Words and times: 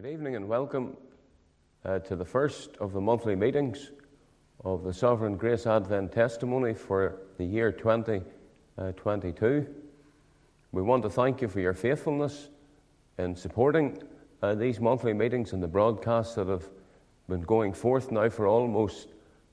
Good 0.00 0.12
evening 0.12 0.36
and 0.36 0.46
welcome 0.46 0.96
uh, 1.84 1.98
to 1.98 2.14
the 2.14 2.24
first 2.24 2.76
of 2.76 2.92
the 2.92 3.00
monthly 3.00 3.34
meetings 3.34 3.90
of 4.64 4.84
the 4.84 4.94
Sovereign 4.94 5.36
Grace 5.36 5.66
Advent 5.66 6.12
Testimony 6.12 6.72
for 6.72 7.22
the 7.36 7.44
year 7.44 7.72
2022. 7.72 9.46
Uh, 9.46 9.62
we 10.70 10.82
want 10.82 11.02
to 11.02 11.10
thank 11.10 11.42
you 11.42 11.48
for 11.48 11.58
your 11.58 11.74
faithfulness 11.74 12.46
in 13.18 13.34
supporting 13.34 14.00
uh, 14.40 14.54
these 14.54 14.78
monthly 14.78 15.12
meetings 15.12 15.52
and 15.52 15.60
the 15.60 15.66
broadcasts 15.66 16.36
that 16.36 16.46
have 16.46 16.68
been 17.28 17.42
going 17.42 17.72
forth 17.72 18.12
now 18.12 18.28
for 18.28 18.46
almost 18.46 19.08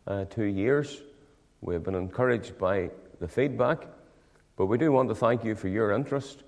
uh, 0.05 0.25
two 0.25 0.45
years. 0.45 1.01
We 1.61 1.73
have 1.73 1.81
been 1.81 1.95
encouraged 1.95 2.59
by 2.59 2.91
the 3.19 3.27
feedback, 3.27 3.87
but 4.57 4.67
we 4.67 4.77
do 4.77 4.91
want 4.91 5.09
to 5.09 5.15
thank 5.15 5.43
you 5.43 5.55
for 5.55 5.69
your 5.69 5.91
interest, 5.91 6.43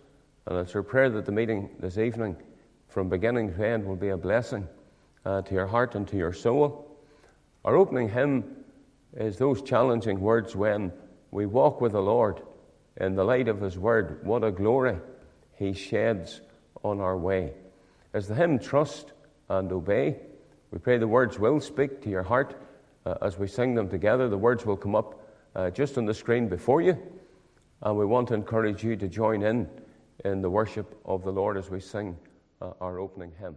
and 0.46 0.60
it's 0.60 0.76
our 0.76 0.84
prayer 0.84 1.10
that 1.10 1.26
the 1.26 1.32
meeting 1.32 1.72
this 1.80 1.98
evening 1.98 2.36
from 2.98 3.10
beginning 3.10 3.54
to 3.54 3.64
end 3.64 3.86
will 3.86 3.96
be 3.96 4.10
a 4.10 4.18
blessing 4.18 4.68
uh, 5.24 5.40
to 5.44 5.54
your 5.54 5.68
heart 5.68 5.94
and 5.94 6.08
to 6.08 6.18
your 6.18 6.34
soul. 6.34 6.98
Our 7.64 7.76
opening 7.76 8.10
hymn 8.10 8.56
is 9.16 9.38
those 9.38 9.62
challenging 9.62 10.20
words 10.20 10.56
when 10.56 10.92
we 11.30 11.46
walk 11.46 11.80
with 11.80 11.92
the 11.92 12.02
Lord 12.02 12.42
in 13.00 13.14
the 13.14 13.24
light 13.24 13.50
of 13.50 13.62
His 13.62 13.78
Word. 13.78 14.26
What 14.26 14.44
a 14.44 14.50
glory 14.50 14.98
He 15.60 15.74
sheds 15.74 16.42
on 16.82 17.00
our 17.00 17.16
way. 17.16 17.54
As 18.16 18.28
the 18.28 18.34
hymn 18.34 18.58
Trust 18.58 19.14
and 19.48 19.72
Obey, 19.72 20.16
we 20.72 20.80
pray 20.80 20.98
the 20.98 21.08
words 21.08 21.38
will 21.38 21.62
speak 21.62 22.02
to 22.02 22.10
your 22.10 22.24
heart 22.24 22.60
uh, 23.06 23.14
as 23.22 23.38
we 23.38 23.46
sing 23.46 23.76
them 23.76 23.90
together. 23.90 24.28
The 24.28 24.40
words 24.40 24.66
will 24.66 24.76
come 24.76 24.96
up 24.96 25.22
uh, 25.56 25.70
just 25.70 26.00
on 26.00 26.06
the 26.06 26.16
screen 26.16 26.48
before 26.48 26.82
you, 26.82 26.98
and 27.84 27.96
we 27.96 28.08
want 28.08 28.30
to 28.30 28.34
encourage 28.34 28.84
you 28.84 28.96
to 28.96 29.08
join 29.08 29.44
in 29.44 29.70
in 30.26 30.42
the 30.42 30.50
worship 30.50 31.00
of 31.06 31.24
the 31.24 31.32
Lord 31.32 31.58
as 31.58 31.70
we 31.70 31.80
sing 31.80 32.18
uh, 32.62 32.72
our 32.82 33.00
opening 33.00 33.32
hymn. 33.40 33.56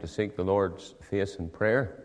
To 0.00 0.06
seek 0.06 0.36
the 0.36 0.44
Lord's 0.44 0.94
face 1.02 1.36
in 1.36 1.48
prayer. 1.48 2.04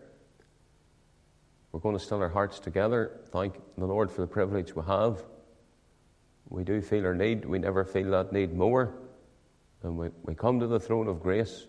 We're 1.71 1.80
going 1.80 1.97
to 1.97 2.03
still 2.03 2.21
our 2.21 2.30
hearts 2.30 2.59
together, 2.59 3.19
thank 3.31 3.56
the 3.77 3.86
Lord 3.86 4.12
for 4.12 4.21
the 4.21 4.27
privilege 4.27 4.75
we 4.75 4.83
have. 4.83 5.24
We 6.50 6.63
do 6.63 6.81
feel 6.81 7.06
our 7.06 7.15
need, 7.15 7.45
we 7.45 7.59
never 7.59 7.83
feel 7.83 8.12
that 8.12 8.31
need 8.31 8.53
more. 8.53 8.94
And 9.83 9.97
we, 9.97 10.09
we 10.24 10.36
come 10.36 10.59
to 10.59 10.68
the 10.68 10.80
throne 10.80 11.07
of 11.07 11.21
grace. 11.21 11.68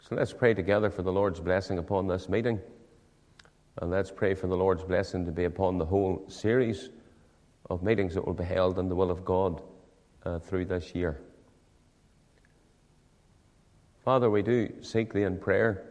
So 0.00 0.14
let's 0.14 0.32
pray 0.32 0.54
together 0.54 0.88
for 0.88 1.02
the 1.02 1.12
Lord's 1.12 1.40
blessing 1.40 1.78
upon 1.78 2.06
this 2.06 2.28
meeting. 2.28 2.60
And 3.82 3.90
let's 3.90 4.10
pray 4.10 4.34
for 4.34 4.46
the 4.46 4.56
Lord's 4.56 4.84
blessing 4.84 5.26
to 5.26 5.32
be 5.32 5.44
upon 5.44 5.78
the 5.78 5.84
whole 5.84 6.24
series 6.28 6.88
of 7.68 7.82
meetings 7.82 8.14
that 8.14 8.24
will 8.24 8.34
be 8.34 8.44
held 8.44 8.78
in 8.78 8.88
the 8.88 8.94
will 8.94 9.10
of 9.10 9.24
God 9.24 9.60
uh, 10.24 10.38
through 10.38 10.66
this 10.66 10.94
year. 10.94 11.20
Father, 14.06 14.30
we 14.30 14.40
do 14.40 14.72
seek 14.82 15.12
Thee 15.12 15.24
in 15.24 15.36
prayer. 15.36 15.82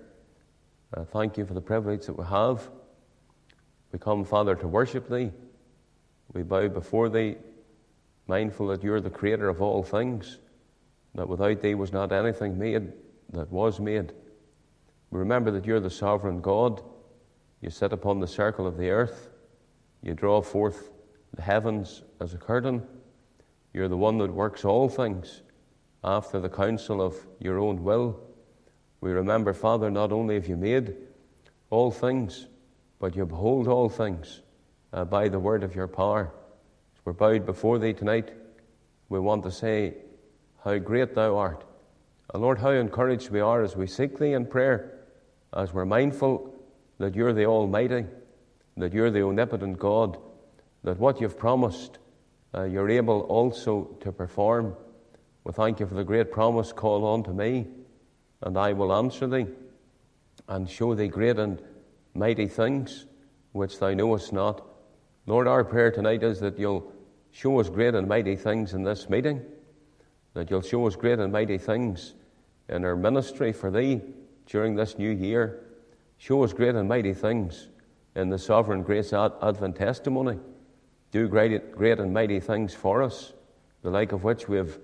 Uh, 0.96 1.04
thank 1.04 1.38
You 1.38 1.46
for 1.46 1.54
the 1.54 1.60
privilege 1.60 2.06
that 2.06 2.18
we 2.18 2.24
have. 2.24 2.70
We 3.92 4.00
come, 4.00 4.24
Father, 4.24 4.56
to 4.56 4.70
worship 4.70 5.10
Thee. 5.10 5.32
We 6.32 6.44
bow 6.44 6.70
before 6.70 7.10
Thee, 7.10 7.36
mindful 8.28 8.68
that 8.68 8.86
You're 8.86 9.02
the 9.02 9.10
Creator 9.10 9.50
of 9.50 9.62
all 9.62 9.84
things, 9.84 10.38
that 11.16 11.28
without 11.28 11.60
Thee 11.60 11.76
was 11.76 11.92
not 11.92 12.14
anything 12.14 12.58
made 12.58 12.94
that 13.34 13.52
was 13.52 13.82
made. 13.82 14.14
We 15.12 15.20
remember 15.20 15.52
that 15.52 15.66
You're 15.66 15.82
the 15.82 15.90
sovereign 15.90 16.40
God. 16.40 16.82
You 17.60 17.70
sit 17.70 17.92
upon 17.92 18.22
the 18.22 18.28
circle 18.28 18.66
of 18.66 18.78
the 18.78 18.92
earth. 18.92 19.28
You 20.02 20.14
draw 20.14 20.42
forth 20.42 20.90
the 21.34 21.42
heavens 21.42 22.02
as 22.22 22.34
a 22.34 22.38
curtain. 22.38 22.82
You're 23.74 23.90
the 23.90 23.98
one 23.98 24.18
that 24.20 24.32
works 24.32 24.64
all 24.64 24.88
things 24.88 25.42
after 26.06 26.40
the 26.40 26.50
counsel 26.50 27.02
of 27.02 27.16
your 27.40 27.60
own 27.60 27.84
will. 27.84 28.20
We 29.02 29.12
remember, 29.12 29.54
Father, 29.54 29.90
not 29.90 30.12
only 30.12 30.36
have 30.36 30.48
you 30.48 30.56
made 30.56 30.96
all 31.72 31.90
things, 31.90 32.46
but 33.00 33.16
you 33.16 33.24
uphold 33.24 33.68
all 33.68 33.90
things 33.90 34.42
uh, 34.94 35.04
by 35.04 35.28
the 35.28 35.40
word 35.40 35.64
of 35.64 35.76
your 35.76 35.88
power. 35.88 36.32
We're 37.04 37.14
bowed 37.14 37.46
before 37.46 37.80
thee 37.80 37.94
tonight, 37.94 38.32
we 39.10 39.20
want 39.20 39.44
to 39.44 39.52
say 39.52 39.96
how 40.64 40.78
great 40.78 41.14
thou 41.16 41.38
art. 41.38 41.64
And 42.34 42.42
Lord, 42.42 42.60
how 42.60 42.72
encouraged 42.72 43.30
we 43.30 43.40
are 43.40 43.64
as 43.64 43.76
we 43.76 43.88
seek 43.88 44.18
thee 44.18 44.34
in 44.34 44.46
prayer, 44.46 45.06
as 45.54 45.74
we're 45.74 45.86
mindful 45.86 46.54
that 46.98 47.16
you're 47.16 47.34
the 47.34 47.46
Almighty, 47.46 48.06
that 48.78 48.94
you're 48.94 49.12
the 49.12 49.24
omnipotent 49.24 49.80
God, 49.80 50.18
that 50.84 51.00
what 51.00 51.22
you've 51.22 51.38
promised, 51.38 51.98
uh, 52.54 52.64
you're 52.64 52.90
able 52.90 53.22
also 53.22 53.96
to 54.02 54.12
perform. 54.12 54.76
We 55.46 55.54
thank 55.54 55.80
you 55.80 55.86
for 55.86 55.94
the 55.94 56.04
great 56.04 56.32
promise 56.32 56.74
call 56.74 57.06
on 57.06 57.22
to 57.26 57.32
me, 57.32 57.68
and 58.42 58.58
I 58.58 58.74
will 58.74 58.92
answer 58.92 59.28
thee 59.28 59.46
and 60.48 60.68
show 60.68 60.96
thee 60.96 61.08
great 61.08 61.38
and 61.38 61.62
mighty 62.16 62.48
things 62.48 63.06
which 63.52 63.78
thou 63.78 63.94
knowest 63.94 64.34
not. 64.34 64.66
Lord, 65.28 65.48
our 65.48 65.64
prayer 65.64 65.92
tonight 65.92 66.24
is 66.24 66.40
that 66.40 66.58
you'll 66.58 66.92
show 67.32 67.60
us 67.60 67.70
great 67.70 67.94
and 67.94 68.08
mighty 68.08 68.36
things 68.36 68.74
in 68.74 68.82
this 68.82 69.08
meeting, 69.08 69.40
that 70.34 70.50
you'll 70.50 70.64
show 70.64 70.88
us 70.88 70.96
great 70.96 71.20
and 71.20 71.32
mighty 71.32 71.60
things 71.60 72.16
in 72.68 72.84
our 72.84 72.96
ministry 72.96 73.54
for 73.54 73.70
thee 73.70 74.02
during 74.48 74.76
this 74.76 74.98
new 74.98 75.12
year. 75.12 75.64
Show 76.18 76.44
us 76.44 76.54
great 76.54 76.74
and 76.74 76.90
mighty 76.90 77.14
things 77.14 77.68
in 78.16 78.30
the 78.30 78.40
sovereign 78.40 78.82
grace 78.82 79.14
Advent 79.14 79.76
testimony. 79.76 80.40
Do 81.12 81.28
great, 81.28 81.72
great 81.72 82.00
and 82.00 82.12
mighty 82.12 82.40
things 82.40 82.74
for 82.74 83.04
us, 83.04 83.34
the 83.84 83.92
like 83.92 84.12
of 84.12 84.24
which 84.24 84.50
we 84.50 84.58
have 84.58 84.80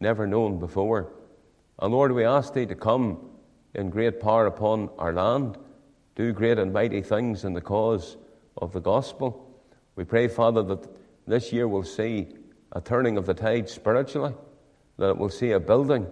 never 0.00 0.26
known 0.26 0.58
before. 0.58 1.12
And 1.78 1.92
Lord, 1.92 2.12
we 2.12 2.24
ask 2.24 2.52
Thee 2.52 2.66
to 2.66 2.74
come 2.74 3.18
in 3.74 3.90
great 3.90 4.20
power 4.20 4.46
upon 4.46 4.90
our 4.98 5.12
land, 5.12 5.58
do 6.14 6.32
great 6.32 6.58
and 6.58 6.72
mighty 6.72 7.02
things 7.02 7.44
in 7.44 7.52
the 7.52 7.60
cause 7.60 8.16
of 8.56 8.72
the 8.72 8.80
gospel. 8.80 9.60
We 9.96 10.04
pray, 10.04 10.28
Father, 10.28 10.62
that 10.62 10.88
this 11.26 11.52
year 11.52 11.68
we'll 11.68 11.82
see 11.82 12.28
a 12.72 12.80
turning 12.80 13.16
of 13.16 13.26
the 13.26 13.34
tide 13.34 13.68
spiritually, 13.68 14.34
that 14.96 15.10
it 15.10 15.18
will 15.18 15.28
see 15.28 15.52
a 15.52 15.60
building 15.60 16.06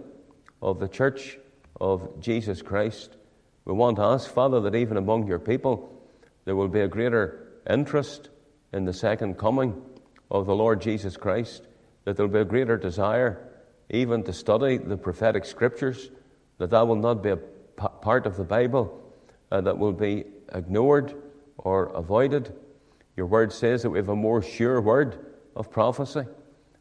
of 0.60 0.78
the 0.78 0.88
church 0.88 1.38
of 1.80 2.20
Jesus 2.20 2.62
Christ. 2.62 3.16
We 3.64 3.72
want 3.72 3.96
to 3.96 4.02
ask, 4.02 4.30
Father, 4.30 4.60
that 4.60 4.74
even 4.74 4.96
among 4.96 5.26
your 5.26 5.38
people 5.38 5.90
there 6.44 6.56
will 6.56 6.68
be 6.68 6.80
a 6.80 6.88
greater 6.88 7.48
interest 7.68 8.28
in 8.72 8.84
the 8.84 8.92
second 8.92 9.38
coming 9.38 9.82
of 10.30 10.46
the 10.46 10.54
Lord 10.54 10.82
Jesus 10.82 11.16
Christ, 11.16 11.66
that 12.04 12.16
there 12.16 12.26
will 12.26 12.34
be 12.34 12.40
a 12.40 12.44
greater 12.44 12.76
desire 12.76 13.48
even 13.90 14.22
to 14.24 14.32
study 14.32 14.76
the 14.78 14.96
prophetic 14.96 15.44
scriptures, 15.44 16.10
that 16.58 16.70
that 16.70 16.86
will 16.86 16.96
not 16.96 17.22
be 17.22 17.30
a 17.30 17.36
p- 17.36 17.86
part 18.00 18.26
of 18.26 18.36
the 18.36 18.44
Bible 18.44 19.00
uh, 19.50 19.60
that 19.60 19.78
will 19.78 19.92
be 19.92 20.24
ignored 20.52 21.14
or 21.58 21.86
avoided. 21.86 22.54
Your 23.16 23.26
word 23.26 23.52
says 23.52 23.82
that 23.82 23.90
we 23.90 23.98
have 23.98 24.08
a 24.08 24.16
more 24.16 24.42
sure 24.42 24.80
word 24.80 25.18
of 25.54 25.70
prophecy. 25.70 26.24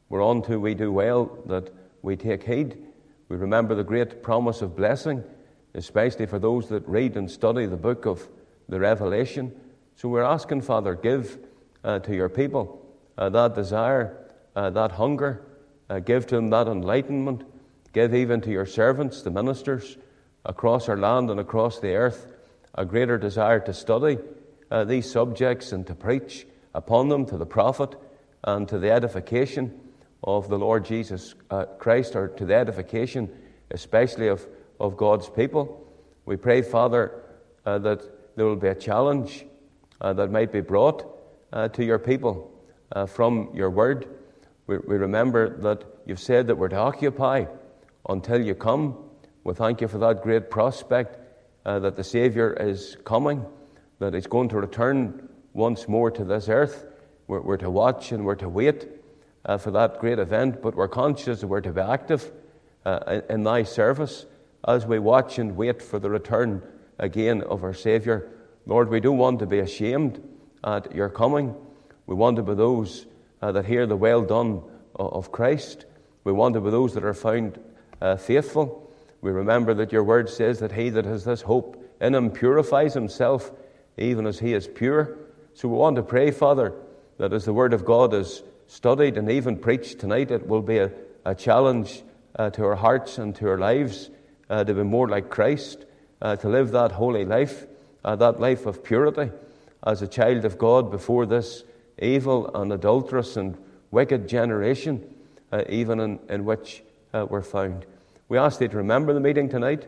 We're 0.10 0.24
on 0.24 0.42
to 0.44 0.60
we 0.60 0.74
do 0.74 0.92
well 0.92 1.38
that 1.46 1.72
we 2.02 2.16
take 2.16 2.44
heed. 2.44 2.78
We 3.30 3.38
remember 3.38 3.76
the 3.76 3.84
great 3.84 4.22
promise 4.22 4.62
of 4.62 4.76
blessing, 4.76 5.24
especially 5.74 6.26
for 6.26 6.40
those 6.40 6.70
that 6.70 6.88
read 6.88 7.18
and 7.18 7.30
study 7.30 7.66
the 7.66 7.78
book 7.78 8.06
of 8.06 8.28
the 8.70 8.80
Revelation. 8.80 9.52
So 9.96 10.10
we're 10.10 10.24
asking, 10.24 10.62
Father, 10.62 10.96
give 10.96 11.38
uh, 11.84 12.00
to 12.00 12.16
your 12.16 12.30
people 12.30 12.86
uh, 13.18 13.30
that 13.30 13.56
desire, 13.56 14.18
uh, 14.56 14.70
that 14.72 14.94
hunger 14.94 15.44
uh, 15.90 16.00
give 16.00 16.28
to 16.28 16.36
them 16.36 16.50
that 16.50 16.68
enlightenment. 16.68 17.44
Give 17.94 18.14
even 18.16 18.42
to 18.42 18.52
your 18.52 18.66
servants, 18.66 19.22
the 19.22 19.32
ministers, 19.32 19.98
across 20.46 20.90
our 20.90 20.98
land 20.98 21.30
and 21.30 21.40
across 21.40 21.80
the 21.80 21.94
earth, 21.94 22.28
a 22.76 22.86
greater 22.86 23.18
desire 23.18 23.60
to 23.62 23.74
study 23.74 24.18
uh, 24.72 24.84
these 24.84 25.10
subjects 25.10 25.72
and 25.72 25.86
to 25.88 25.94
preach 25.94 26.48
upon 26.74 27.10
them 27.10 27.26
to 27.28 27.38
the 27.38 27.46
profit 27.46 27.96
and 28.44 28.68
to 28.68 28.80
the 28.80 28.92
edification 28.92 29.80
of 30.24 30.50
the 30.50 30.58
Lord 30.58 30.86
Jesus 30.86 31.36
uh, 31.50 31.66
Christ, 31.66 32.16
or 32.16 32.30
to 32.30 32.46
the 32.46 32.56
edification 32.56 33.30
especially 33.72 34.28
of, 34.28 34.46
of 34.80 34.98
God's 34.98 35.30
people. 35.30 35.86
We 36.26 36.38
pray, 36.38 36.62
Father, 36.62 37.24
uh, 37.66 37.80
that 37.80 38.36
there 38.36 38.46
will 38.46 38.56
be 38.56 38.68
a 38.68 38.76
challenge 38.76 39.46
uh, 40.00 40.14
that 40.14 40.32
might 40.32 40.52
be 40.52 40.62
brought 40.62 41.06
uh, 41.52 41.68
to 41.70 41.84
your 41.84 42.00
people 42.00 42.52
uh, 42.92 43.06
from 43.06 43.50
your 43.54 43.70
word. 43.70 44.08
We, 44.68 44.78
we 44.78 44.96
remember 44.96 45.58
that 45.62 45.84
you've 46.06 46.20
said 46.20 46.48
that 46.48 46.56
we're 46.56 46.70
to 46.70 46.78
occupy 46.78 47.46
until 48.08 48.42
you 48.42 48.56
come. 48.56 48.98
We 49.44 49.54
thank 49.54 49.82
you 49.82 49.88
for 49.88 49.98
that 50.00 50.22
great 50.22 50.50
prospect 50.50 51.20
uh, 51.66 51.80
that 51.80 51.96
the 51.96 52.04
Saviour 52.04 52.54
is 52.54 52.98
coming, 53.04 53.46
that 54.00 54.14
He's 54.14 54.28
going 54.28 54.50
to 54.50 54.58
return 54.58 55.30
once 55.54 55.88
more 55.88 56.12
to 56.12 56.24
this 56.24 56.50
earth. 56.50 56.86
We're, 57.28 57.42
we're 57.42 57.58
to 57.58 57.70
watch 57.70 58.12
and 58.12 58.26
we're 58.26 58.36
to 58.36 58.50
wait 58.50 58.88
uh, 59.46 59.58
for 59.58 59.72
that 59.72 60.00
great 60.00 60.20
event, 60.20 60.62
but 60.62 60.76
we're 60.76 60.88
conscious 60.88 61.42
that 61.42 61.48
we're 61.48 61.62
to 61.62 61.74
be 61.74 61.82
active 61.82 62.32
uh, 62.86 63.00
in, 63.30 63.36
in 63.36 63.44
Thy 63.44 63.64
service 63.64 64.26
as 64.68 64.86
we 64.86 65.00
watch 65.00 65.40
and 65.40 65.56
wait 65.56 65.82
for 65.82 66.00
the 66.00 66.10
return 66.10 66.62
again 67.00 67.42
of 67.44 67.64
our 67.64 67.74
Saviour. 67.74 68.30
Lord, 68.66 68.90
we 68.90 69.02
don't 69.02 69.18
want 69.18 69.40
to 69.40 69.46
be 69.46 69.60
ashamed 69.60 70.24
at 70.64 70.96
your 70.96 71.10
coming. 71.10 71.56
We 72.06 72.16
want 72.16 72.38
to 72.38 72.44
be 72.44 72.54
those 72.54 73.06
uh, 73.44 73.52
that 73.52 73.66
hear 73.66 73.86
the 73.86 73.98
well 73.98 74.22
done 74.22 74.64
of 74.96 75.34
Christ. 75.34 75.86
We 76.24 76.32
want 76.32 76.54
to 76.54 76.62
be 76.62 76.72
those 76.72 76.94
that 76.94 77.04
are 77.04 77.14
found 77.14 77.60
uh, 78.02 78.16
faithful. 78.16 78.90
We 79.20 79.32
remember 79.32 79.74
that 79.74 79.92
your 79.92 80.06
word 80.06 80.30
says 80.30 80.60
that 80.60 80.72
he 80.72 80.90
that 80.92 81.04
has 81.04 81.26
this 81.26 81.42
hope 81.42 81.84
in 82.00 82.16
him 82.16 82.32
purifies 82.32 82.94
himself 82.94 83.52
even 83.98 84.28
as 84.28 84.40
he 84.40 84.54
is 84.54 84.66
pure. 84.66 85.18
So 85.56 85.68
we 85.68 85.76
want 85.76 85.98
to 85.98 86.04
pray, 86.04 86.32
Father, 86.32 86.74
that 87.18 87.34
as 87.34 87.44
the 87.44 87.52
word 87.52 87.74
of 87.74 87.84
God 87.84 88.14
is 88.14 88.44
studied 88.68 89.18
and 89.18 89.30
even 89.30 89.58
preached 89.58 90.00
tonight, 90.00 90.32
it 90.32 90.48
will 90.48 90.62
be 90.62 90.78
a, 90.78 90.92
a 91.26 91.36
challenge 91.36 92.02
uh, 92.38 92.50
to 92.52 92.64
our 92.64 92.76
hearts 92.76 93.18
and 93.18 93.36
to 93.36 93.50
our 93.50 93.58
lives 93.58 94.10
uh, 94.50 94.64
to 94.64 94.74
be 94.74 94.84
more 94.84 95.10
like 95.10 95.30
Christ, 95.30 95.86
uh, 96.22 96.38
to 96.38 96.48
live 96.48 96.72
that 96.72 96.94
holy 96.94 97.26
life, 97.26 97.66
uh, 98.06 98.16
that 98.16 98.40
life 98.40 98.66
of 98.66 98.86
purity 98.86 99.32
as 99.86 100.02
a 100.02 100.08
child 100.08 100.46
of 100.46 100.58
God 100.58 100.90
before 100.90 101.26
this 101.26 101.66
evil 102.04 102.54
and 102.56 102.72
adulterous 102.72 103.38
and 103.38 103.58
wicked 103.92 104.28
generation, 104.28 105.16
uh, 105.52 105.64
even 105.70 106.00
in, 106.00 106.20
in 106.30 106.46
which 106.46 106.84
uh, 107.14 107.26
we're 107.30 107.42
found. 107.42 107.86
We 108.28 108.38
ask 108.38 108.60
thee 108.60 108.68
to 108.68 108.78
remember 108.78 109.14
the 109.14 109.20
meeting 109.20 109.50
tonight. 109.50 109.86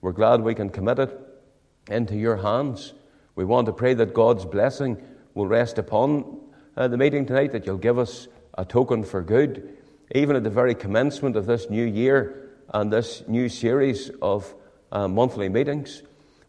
We're 0.00 0.12
glad 0.12 0.42
we 0.42 0.54
can 0.54 0.70
commit 0.70 0.98
it 0.98 1.18
into 1.90 2.16
your 2.16 2.36
hands. 2.36 2.92
We 3.34 3.44
want 3.44 3.66
to 3.66 3.72
pray 3.72 3.94
that 3.94 4.14
God's 4.14 4.44
blessing 4.44 5.02
will 5.34 5.46
rest 5.46 5.78
upon 5.78 6.40
uh, 6.76 6.88
the 6.88 6.96
meeting 6.96 7.26
tonight, 7.26 7.52
that 7.52 7.66
you'll 7.66 7.78
give 7.78 7.98
us 7.98 8.28
a 8.54 8.64
token 8.64 9.04
for 9.04 9.22
good, 9.22 9.76
even 10.14 10.36
at 10.36 10.44
the 10.44 10.50
very 10.50 10.74
commencement 10.74 11.36
of 11.36 11.46
this 11.46 11.68
new 11.70 11.84
year 11.84 12.50
and 12.72 12.92
this 12.92 13.22
new 13.26 13.48
series 13.48 14.10
of 14.20 14.54
uh, 14.92 15.08
monthly 15.08 15.48
meetings. 15.48 16.02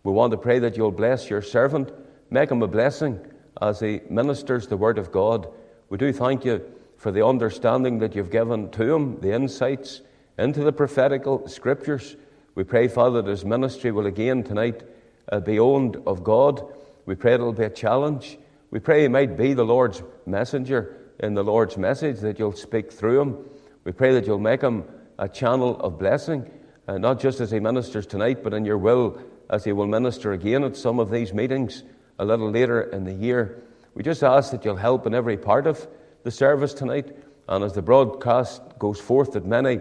We 0.04 0.12
want 0.12 0.32
to 0.32 0.38
pray 0.38 0.60
that 0.60 0.78
you'll 0.78 0.92
bless 0.92 1.30
your 1.30 1.42
servant, 1.42 1.92
make 2.30 2.52
him 2.52 2.62
a 2.62 2.68
blessing 2.68 3.20
as 3.62 3.80
he 3.80 4.02
ministers 4.10 4.68
the 4.68 4.78
Word 4.78 4.98
of 4.98 5.12
God. 5.12 5.48
We 5.90 5.98
do 5.98 6.12
thank 6.12 6.46
you 6.46 6.66
for 6.98 7.12
the 7.12 7.26
understanding 7.26 8.00
that 8.00 8.16
you've 8.16 8.32
given 8.32 8.70
to 8.72 8.94
him, 8.94 9.20
the 9.20 9.34
insights 9.34 10.02
into 10.38 10.64
the 10.64 10.72
prophetical 10.72 11.48
scriptures. 11.48 12.16
We 12.56 12.64
pray, 12.64 12.88
Father, 12.88 13.22
that 13.22 13.30
his 13.30 13.46
ministry 13.46 13.92
will 13.92 14.08
again 14.08 14.44
tonight 14.44 14.84
uh, 15.32 15.40
be 15.40 15.60
owned 15.60 15.98
of 16.08 16.24
God. 16.24 16.64
We 17.06 17.16
pray 17.16 17.36
it'll 17.36 17.54
be 17.54 17.64
a 17.64 17.70
challenge. 17.70 18.38
We 18.72 18.80
pray 18.80 19.04
he 19.04 19.08
might 19.08 19.38
be 19.38 19.54
the 19.54 19.66
Lord's 19.66 20.02
messenger 20.26 20.98
in 21.20 21.34
the 21.34 21.44
Lord's 21.44 21.78
message, 21.78 22.20
that 22.20 22.38
you'll 22.38 22.54
speak 22.54 22.92
through 22.92 23.22
him. 23.22 23.38
We 23.84 23.92
pray 23.92 24.14
that 24.14 24.28
you'll 24.28 24.40
make 24.40 24.62
him 24.62 24.84
a 25.18 25.28
channel 25.28 25.80
of 25.80 25.98
blessing, 25.98 26.50
uh, 26.88 26.98
not 26.98 27.20
just 27.20 27.40
as 27.40 27.50
he 27.52 27.60
ministers 27.60 28.06
tonight, 28.06 28.44
but 28.44 28.54
in 28.54 28.66
your 28.66 28.78
will 28.78 29.20
as 29.50 29.64
he 29.64 29.72
will 29.72 29.88
minister 29.88 30.34
again 30.34 30.64
at 30.64 30.76
some 30.76 31.00
of 31.00 31.10
these 31.10 31.34
meetings 31.34 31.84
a 32.20 32.26
little 32.26 32.50
later 32.50 32.82
in 32.82 33.04
the 33.04 33.14
year. 33.14 33.64
We 33.94 34.04
just 34.04 34.24
ask 34.24 34.52
that 34.52 34.66
you'll 34.66 34.76
help 34.76 35.08
in 35.08 35.14
every 35.14 35.38
part 35.38 35.68
of 35.68 35.88
the 36.24 36.32
service 36.32 36.74
tonight, 36.74 37.16
and 37.48 37.64
as 37.64 37.74
the 37.74 37.82
broadcast 37.82 38.62
goes 38.80 39.00
forth, 39.00 39.34
that 39.34 39.46
many 39.46 39.80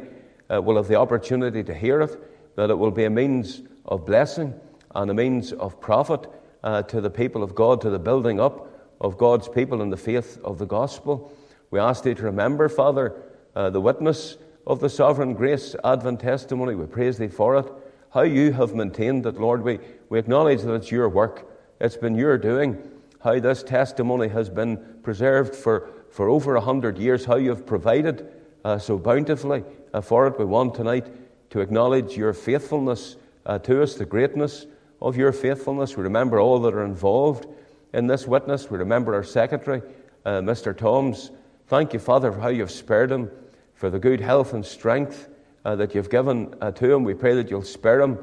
uh, 0.53 0.63
will 0.63 0.77
have 0.77 0.89
the 0.89 0.97
opportunity 0.97 1.63
to 1.65 1.75
hear 1.75 2.01
it, 2.03 2.57
that 2.57 2.71
it 2.71 2.79
will 2.79 2.91
be 2.91 3.05
a 3.05 3.11
means 3.11 3.63
of 3.85 4.07
blessing 4.07 4.55
and 4.95 5.11
a 5.11 5.15
means 5.15 5.53
of 5.53 5.81
profit 5.81 6.27
uh, 6.63 6.83
to 6.83 7.01
the 7.01 7.11
people 7.11 7.43
of 7.43 7.55
God, 7.55 7.81
to 7.83 7.91
the 7.91 7.99
building 7.99 8.41
up 8.41 8.69
of 9.01 9.19
God's 9.19 9.49
people 9.49 9.83
in 9.83 9.91
the 9.91 9.97
faith 9.97 10.39
of 10.43 10.59
the 10.59 10.67
gospel. 10.67 11.33
We 11.71 11.79
ask 11.79 12.05
thee 12.05 12.15
to 12.15 12.23
remember, 12.23 12.69
Father, 12.69 13.15
uh, 13.55 13.71
the 13.71 13.81
witness 13.81 14.37
of 14.67 14.81
the 14.81 14.89
sovereign 14.89 15.35
grace 15.35 15.77
Advent 15.85 16.21
testimony. 16.21 16.75
We 16.75 16.87
praise 16.87 17.19
thee 17.19 17.29
for 17.29 17.57
it. 17.57 17.67
How 18.11 18.23
you 18.23 18.53
have 18.53 18.75
maintained 18.75 19.27
it, 19.27 19.39
Lord. 19.39 19.63
We, 19.63 19.79
we 20.09 20.19
acknowledge 20.19 20.63
that 20.63 20.75
it's 20.75 20.91
your 20.91 21.09
work, 21.09 21.47
it's 21.81 21.97
been 21.97 22.15
your 22.15 22.39
doing. 22.39 22.83
How 23.23 23.39
this 23.39 23.63
testimony 23.63 24.29
has 24.29 24.49
been 24.49 24.79
preserved 25.03 25.55
for, 25.55 25.91
for 26.11 26.29
over 26.29 26.57
a 26.57 26.61
hundred 26.61 26.99
years, 26.99 27.25
how 27.25 27.37
you 27.37 27.51
have 27.51 27.67
provided 27.67 28.33
uh, 28.65 28.79
so 28.79 28.99
bountifully 28.99 29.63
uh, 29.93 30.01
for 30.01 30.27
it. 30.27 30.39
We 30.39 30.45
want 30.45 30.75
tonight 30.75 31.07
to 31.51 31.61
acknowledge 31.61 32.17
your 32.17 32.33
faithfulness 32.33 33.17
uh, 33.45 33.59
to 33.61 33.83
us, 33.83 33.95
the 33.95 34.07
greatness 34.07 34.67
of 35.03 35.17
your 35.17 35.33
faithfulness. 35.33 35.97
We 35.97 36.03
remember 36.05 36.41
all 36.41 36.61
that 36.61 36.75
are 36.75 36.85
involved 36.85 37.47
in 37.93 38.07
this 38.07 38.27
witness. 38.27 38.71
We 38.71 38.79
remember 38.79 39.15
our 39.15 39.25
secretary, 39.25 39.83
uh, 40.25 40.41
Mr. 40.41 40.77
Toms. 40.77 41.31
Thank 41.69 41.93
you, 41.93 41.99
Father, 41.99 42.33
for 42.33 42.41
how 42.41 42.49
you've 42.49 42.71
spared 42.71 43.11
him, 43.11 43.31
for 43.75 43.91
the 43.91 43.99
good 43.99 44.21
health 44.21 44.53
and 44.53 44.65
strength 44.65 45.29
uh, 45.65 45.77
that 45.77 45.95
you've 45.95 46.11
given 46.11 46.55
uh, 46.61 46.71
to 46.73 46.93
him. 46.93 47.05
We 47.05 47.15
pray 47.15 47.35
that 47.35 47.51
you'll 47.51 47.63
spare 47.63 48.01
him 48.01 48.19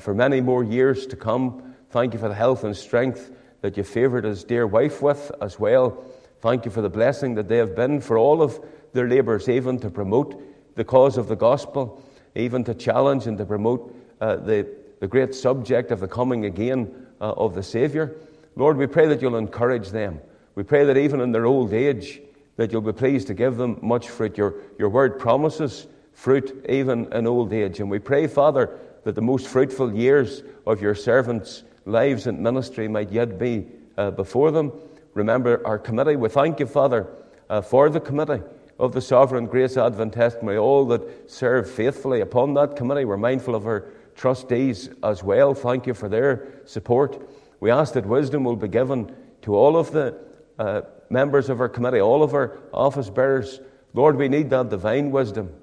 for 0.00 0.14
many 0.14 0.40
more 0.40 0.64
years 0.64 1.06
to 1.06 1.16
come. 1.16 1.73
Thank 1.94 2.12
you 2.12 2.18
for 2.18 2.28
the 2.28 2.34
health 2.34 2.64
and 2.64 2.76
strength 2.76 3.30
that 3.60 3.76
you 3.76 3.84
favoured 3.84 4.24
his 4.24 4.42
dear 4.42 4.66
wife 4.66 5.00
with 5.00 5.30
as 5.40 5.60
well. 5.60 6.02
Thank 6.40 6.64
you 6.64 6.72
for 6.72 6.82
the 6.82 6.90
blessing 6.90 7.36
that 7.36 7.46
they 7.46 7.58
have 7.58 7.76
been 7.76 8.00
for 8.00 8.18
all 8.18 8.42
of 8.42 8.58
their 8.92 9.08
labours, 9.08 9.48
even 9.48 9.78
to 9.78 9.90
promote 9.90 10.74
the 10.74 10.82
cause 10.82 11.16
of 11.16 11.28
the 11.28 11.36
gospel, 11.36 12.02
even 12.34 12.64
to 12.64 12.74
challenge 12.74 13.28
and 13.28 13.38
to 13.38 13.46
promote 13.46 13.94
uh, 14.20 14.34
the, 14.34 14.66
the 14.98 15.06
great 15.06 15.36
subject 15.36 15.92
of 15.92 16.00
the 16.00 16.08
coming 16.08 16.46
again 16.46 16.92
uh, 17.20 17.30
of 17.34 17.54
the 17.54 17.62
Saviour. 17.62 18.10
Lord, 18.56 18.76
we 18.76 18.88
pray 18.88 19.06
that 19.06 19.22
you'll 19.22 19.36
encourage 19.36 19.90
them. 19.90 20.18
We 20.56 20.64
pray 20.64 20.84
that 20.86 20.96
even 20.96 21.20
in 21.20 21.30
their 21.30 21.46
old 21.46 21.72
age, 21.72 22.20
that 22.56 22.72
you'll 22.72 22.80
be 22.80 22.92
pleased 22.92 23.28
to 23.28 23.34
give 23.34 23.56
them 23.56 23.78
much 23.82 24.08
fruit. 24.08 24.36
Your, 24.36 24.56
your 24.80 24.88
word 24.88 25.20
promises 25.20 25.86
fruit 26.12 26.66
even 26.68 27.12
in 27.12 27.28
old 27.28 27.52
age. 27.52 27.78
And 27.78 27.88
we 27.88 28.00
pray, 28.00 28.26
Father, 28.26 28.80
that 29.04 29.14
the 29.14 29.22
most 29.22 29.46
fruitful 29.46 29.94
years 29.94 30.42
of 30.66 30.82
your 30.82 30.96
servants' 30.96 31.62
lives 31.84 32.26
and 32.26 32.40
ministry 32.40 32.88
might 32.88 33.10
yet 33.10 33.38
be 33.38 33.66
uh, 33.96 34.10
before 34.10 34.50
them. 34.50 34.72
Remember 35.14 35.64
our 35.66 35.78
committee. 35.78 36.16
We 36.16 36.28
thank 36.28 36.60
you, 36.60 36.66
Father, 36.66 37.06
uh, 37.48 37.60
for 37.60 37.88
the 37.88 38.00
committee 38.00 38.42
of 38.78 38.92
the 38.92 39.00
Sovereign 39.00 39.46
Grace 39.46 39.76
Advent. 39.76 40.14
Testimony, 40.14 40.56
all 40.56 40.86
that 40.86 41.30
serve 41.30 41.70
faithfully 41.70 42.20
upon 42.20 42.54
that 42.54 42.76
committee. 42.76 43.04
We're 43.04 43.16
mindful 43.16 43.54
of 43.54 43.66
our 43.66 43.92
trustees 44.16 44.90
as 45.02 45.22
well. 45.22 45.54
Thank 45.54 45.86
you 45.86 45.94
for 45.94 46.08
their 46.08 46.48
support. 46.64 47.28
We 47.60 47.70
ask 47.70 47.94
that 47.94 48.06
wisdom 48.06 48.44
will 48.44 48.56
be 48.56 48.68
given 48.68 49.14
to 49.42 49.54
all 49.54 49.76
of 49.76 49.92
the 49.92 50.18
uh, 50.58 50.82
members 51.10 51.48
of 51.48 51.60
our 51.60 51.68
committee, 51.68 52.00
all 52.00 52.22
of 52.22 52.34
our 52.34 52.58
office 52.72 53.10
bearers. 53.10 53.60
Lord, 53.92 54.16
we 54.16 54.28
need 54.28 54.50
that 54.50 54.70
divine 54.70 55.10
wisdom. 55.10 55.54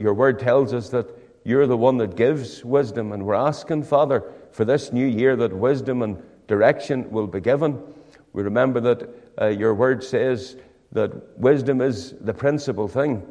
Your 0.00 0.14
word 0.14 0.40
tells 0.40 0.72
us 0.74 0.88
that 0.90 1.08
you're 1.44 1.66
the 1.66 1.76
one 1.76 1.98
that 1.98 2.16
gives 2.16 2.64
wisdom, 2.64 3.12
and 3.12 3.24
we're 3.24 3.34
asking, 3.34 3.84
Father, 3.84 4.24
for 4.58 4.64
this 4.64 4.92
new 4.92 5.06
year 5.06 5.36
that 5.36 5.52
wisdom 5.52 6.02
and 6.02 6.20
direction 6.48 7.08
will 7.12 7.28
be 7.28 7.38
given. 7.38 7.80
We 8.32 8.42
remember 8.42 8.80
that 8.80 9.08
uh, 9.40 9.46
your 9.46 9.72
word 9.72 10.02
says 10.02 10.56
that 10.90 11.38
wisdom 11.38 11.80
is 11.80 12.14
the 12.20 12.34
principal 12.34 12.88
thing. 12.88 13.24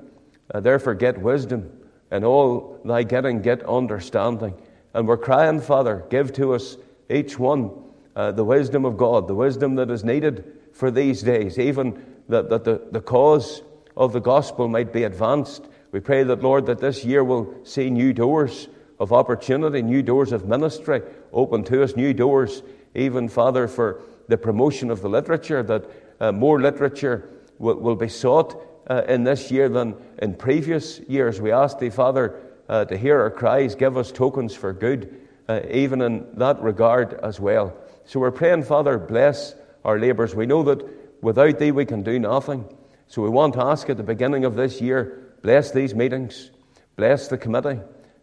Uh, 0.54 0.62
therefore, 0.62 0.94
get 0.94 1.18
wisdom, 1.18 1.70
and 2.12 2.24
all 2.24 2.80
thy 2.86 3.04
getting, 3.04 3.42
get 3.42 3.62
understanding. 3.64 4.54
And 4.94 5.06
we're 5.06 5.18
crying, 5.18 5.60
Father, 5.60 6.06
give 6.10 6.32
to 6.36 6.54
us 6.54 6.78
each 7.10 7.38
one 7.38 7.72
uh, 8.16 8.32
the 8.32 8.46
wisdom 8.46 8.86
of 8.86 8.96
God, 8.96 9.28
the 9.28 9.36
wisdom 9.36 9.76
that 9.76 9.92
is 9.92 10.06
needed 10.06 10.46
for 10.72 10.92
these 10.92 11.24
days, 11.24 11.60
even 11.60 12.06
that, 12.30 12.50
that 12.50 12.64
the, 12.64 12.88
the 12.92 13.02
cause 13.02 13.64
of 13.98 14.14
the 14.14 14.22
gospel 14.22 14.70
might 14.70 14.94
be 14.94 15.04
advanced. 15.04 15.68
We 15.92 16.00
pray 16.00 16.24
that, 16.24 16.42
Lord, 16.42 16.68
that 16.68 16.80
this 16.80 17.04
year 17.04 17.22
will 17.22 17.54
see 17.66 17.90
new 17.90 18.14
doors 18.14 18.70
of 18.98 19.12
opportunity, 19.12 19.82
new 19.82 20.02
doors 20.02 20.32
of 20.32 20.48
ministry 20.48 21.02
open 21.34 21.64
to 21.66 21.84
us, 21.84 21.96
new 21.96 22.14
doors, 22.14 22.64
even, 22.96 23.30
Father, 23.30 23.68
for 23.68 24.02
the 24.28 24.38
promotion 24.38 24.92
of 24.92 25.02
the 25.02 25.10
literature, 25.10 25.64
that 25.64 25.86
uh, 26.20 26.32
more 26.32 26.60
literature 26.60 27.30
will, 27.60 27.76
will 27.76 27.96
be 27.96 28.10
sought 28.10 28.62
uh, 28.90 29.04
in 29.08 29.24
this 29.24 29.52
year 29.52 29.70
than 29.70 29.96
in 30.20 30.34
previous 30.34 31.00
years. 31.02 31.40
We 31.40 31.52
ask 31.52 31.80
Thee, 31.80 31.90
Father, 31.90 32.40
uh, 32.70 32.86
to 32.86 32.98
hear 32.98 33.20
our 33.22 33.32
cries, 33.32 33.76
give 33.76 33.98
us 33.98 34.12
tokens 34.12 34.56
for 34.56 34.74
good, 34.74 35.28
uh, 35.48 35.62
even 35.72 36.02
in 36.02 36.28
that 36.36 36.62
regard 36.62 37.14
as 37.24 37.40
well. 37.40 37.74
So 38.06 38.20
we're 38.20 38.32
praying, 38.32 38.64
Father, 38.64 38.98
bless 38.98 39.56
our 39.86 40.00
labours. 40.00 40.36
We 40.36 40.46
know 40.46 40.64
that 40.64 40.86
without 41.22 41.60
Thee 41.60 41.72
we 41.72 41.86
can 41.86 42.04
do 42.04 42.20
nothing. 42.20 42.66
So 43.08 43.22
we 43.22 43.30
want 43.30 43.54
to 43.54 43.64
ask 43.64 43.90
at 43.90 43.98
the 43.98 44.04
beginning 44.04 44.44
of 44.46 44.56
this 44.56 44.82
year, 44.82 45.34
bless 45.42 45.72
these 45.72 45.96
meetings, 45.96 46.52
bless 46.96 47.28
the 47.28 47.38
committee, 47.38 47.80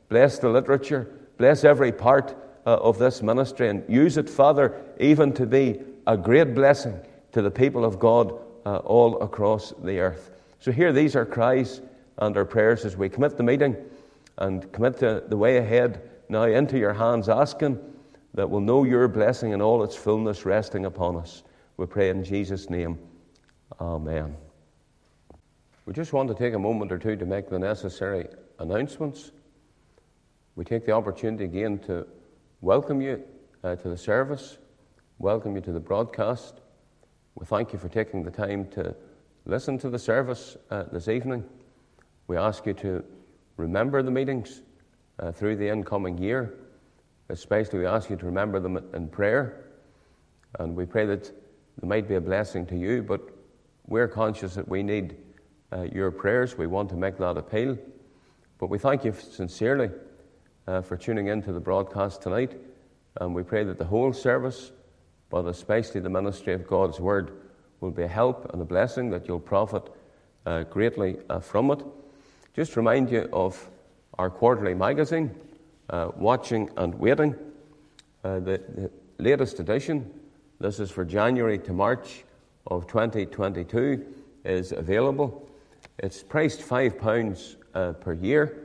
bless 0.09 0.39
the 0.39 0.51
literature, 0.51 1.11
bless 1.39 1.65
every 1.65 1.93
part 1.93 2.37
uh, 2.67 2.75
of 2.77 2.99
this 2.99 3.23
ministry, 3.23 3.69
and 3.69 3.85
use 3.89 4.17
it, 4.17 4.29
Father, 4.29 4.81
even 4.99 5.33
to 5.35 5.47
be 5.47 5.81
a 6.07 6.17
great 6.17 6.55
blessing 6.55 6.99
to 7.33 7.43
the 7.43 7.51
people 7.51 7.85
of 7.85 7.99
God 7.99 8.39
uh, 8.65 8.77
all 8.79 9.21
across 9.23 9.73
the 9.83 9.99
earth. 9.99 10.31
So 10.61 10.73
here, 10.73 10.93
these 10.93 11.17
are 11.17 11.27
cries 11.27 11.81
and 12.19 12.37
our 12.37 12.45
prayers 12.45 12.85
as 12.85 12.97
we 12.97 13.09
commit 13.09 13.37
the 13.37 13.43
meeting 13.43 13.77
and 14.39 14.71
commit 14.73 14.97
the, 14.97 15.25
the 15.29 15.37
way 15.37 15.59
ahead 15.59 16.11
now 16.29 16.45
into 16.45 16.79
your 16.79 16.95
hands, 16.95 17.29
asking 17.29 17.79
that 18.35 18.49
we'll 18.49 18.61
know 18.61 18.85
your 18.85 19.09
blessing 19.09 19.53
in 19.53 19.61
all 19.61 19.85
its 19.85 19.95
fullness 19.95 20.45
resting 20.45 20.87
upon 20.87 21.17
us. 21.17 21.43
We 21.77 21.87
pray 21.87 22.09
in 22.09 22.25
Jesus' 22.25 22.71
name. 22.71 22.99
Amen. 23.81 24.37
We 25.87 25.93
just 25.93 26.13
want 26.13 26.29
to 26.29 26.35
take 26.35 26.55
a 26.55 26.59
moment 26.59 26.93
or 26.93 26.99
two 26.99 27.17
to 27.17 27.27
make 27.27 27.49
the 27.49 27.59
necessary 27.59 28.27
announcements. 28.59 29.33
We 30.57 30.65
take 30.65 30.87
the 30.87 30.93
opportunity 30.93 31.45
again 31.45 31.79
to 31.81 32.07
welcome 32.65 33.03
you 33.03 33.23
uh, 33.63 33.77
to 33.77 33.91
the 33.91 33.97
service, 33.97 34.57
welcome 35.19 35.55
you 35.55 35.61
to 35.61 35.71
the 35.71 35.79
broadcast. 35.79 36.63
We 37.35 37.45
thank 37.45 37.75
you 37.75 37.79
for 37.79 37.91
taking 37.91 38.23
the 38.23 38.31
time 38.31 38.71
to 38.71 38.97
listen 39.45 39.77
to 39.81 39.91
the 39.91 39.99
service 39.99 40.57
uh, 40.71 40.85
this 40.85 41.09
evening. 41.09 41.45
We 42.27 42.39
ask 42.39 42.65
you 42.65 42.73
to 42.73 43.05
remember 43.59 44.03
the 44.03 44.11
meetings 44.11 44.63
uh, 45.19 45.31
through 45.31 45.57
the 45.57 45.69
incoming 45.69 46.17
year. 46.17 46.55
Especially, 47.29 47.81
we 47.81 47.87
ask 47.87 48.09
you 48.09 48.17
to 48.17 48.25
remember 48.25 48.59
them 48.61 48.79
in 48.95 49.09
prayer. 49.09 49.67
And 50.59 50.75
we 50.75 50.87
pray 50.87 51.05
that 51.05 51.25
they 51.79 51.87
might 51.87 52.09
be 52.09 52.15
a 52.15 52.21
blessing 52.21 52.65
to 52.69 52.77
you, 52.79 53.03
but 53.03 53.21
we're 53.89 54.09
conscious 54.09 54.55
that 54.55 54.67
we 54.67 54.83
need 54.83 55.19
uh, 55.71 55.83
your 55.83 56.11
prayers. 56.11 56.57
We 56.57 56.67
want 56.67 56.89
to 56.89 56.97
make 56.97 57.19
that 57.19 57.37
appeal. 57.37 57.77
But 58.59 58.71
we 58.71 58.79
thank 58.79 59.05
you 59.05 59.13
sincerely 59.13 59.91
uh, 60.67 60.81
for 60.81 60.97
tuning 60.97 61.29
in 61.29 61.43
to 61.43 61.53
the 61.53 61.61
broadcast 61.61 62.23
tonight. 62.23 62.53
And 63.21 63.35
we 63.35 63.43
pray 63.43 63.65
that 63.65 63.79
the 63.79 63.85
whole 63.85 64.13
service, 64.13 64.73
but 65.31 65.47
especially 65.47 66.01
the 66.01 66.11
ministry 66.11 66.53
of 66.53 66.67
God's 66.67 67.01
Word, 67.01 67.33
will 67.81 67.91
be 67.91 68.03
a 68.03 68.09
help 68.09 68.53
and 68.53 68.61
a 68.63 68.65
blessing, 68.65 69.11
that 69.11 69.29
you'll 69.29 69.41
profit 69.41 69.89
uh, 70.47 70.65
greatly 70.65 71.17
uh, 71.29 71.41
from 71.41 71.71
it. 71.71 71.83
Just 72.55 72.77
remind 72.77 73.11
you 73.11 73.29
of 73.33 73.69
our 74.19 74.31
quarterly 74.31 74.75
magazine 74.75 75.35
uh, 75.91 76.11
watching 76.17 76.71
and 76.77 76.95
waiting. 76.95 77.35
Uh, 78.23 78.41
the, 78.41 78.63
the, 78.75 78.91
latest 79.19 79.61
edition, 79.61 80.11
this 80.59 80.81
is 80.81 80.91
for 80.91 81.05
January 81.05 81.57
to 81.57 81.73
March 81.73 82.25
of 82.67 82.85
2022, 82.89 84.05
is 84.45 84.73
available. 84.73 85.49
It's 86.01 86.23
priced 86.23 86.61
£5 86.61 87.57
uh, 87.75 87.93
per 87.93 88.13
year. 88.15 88.64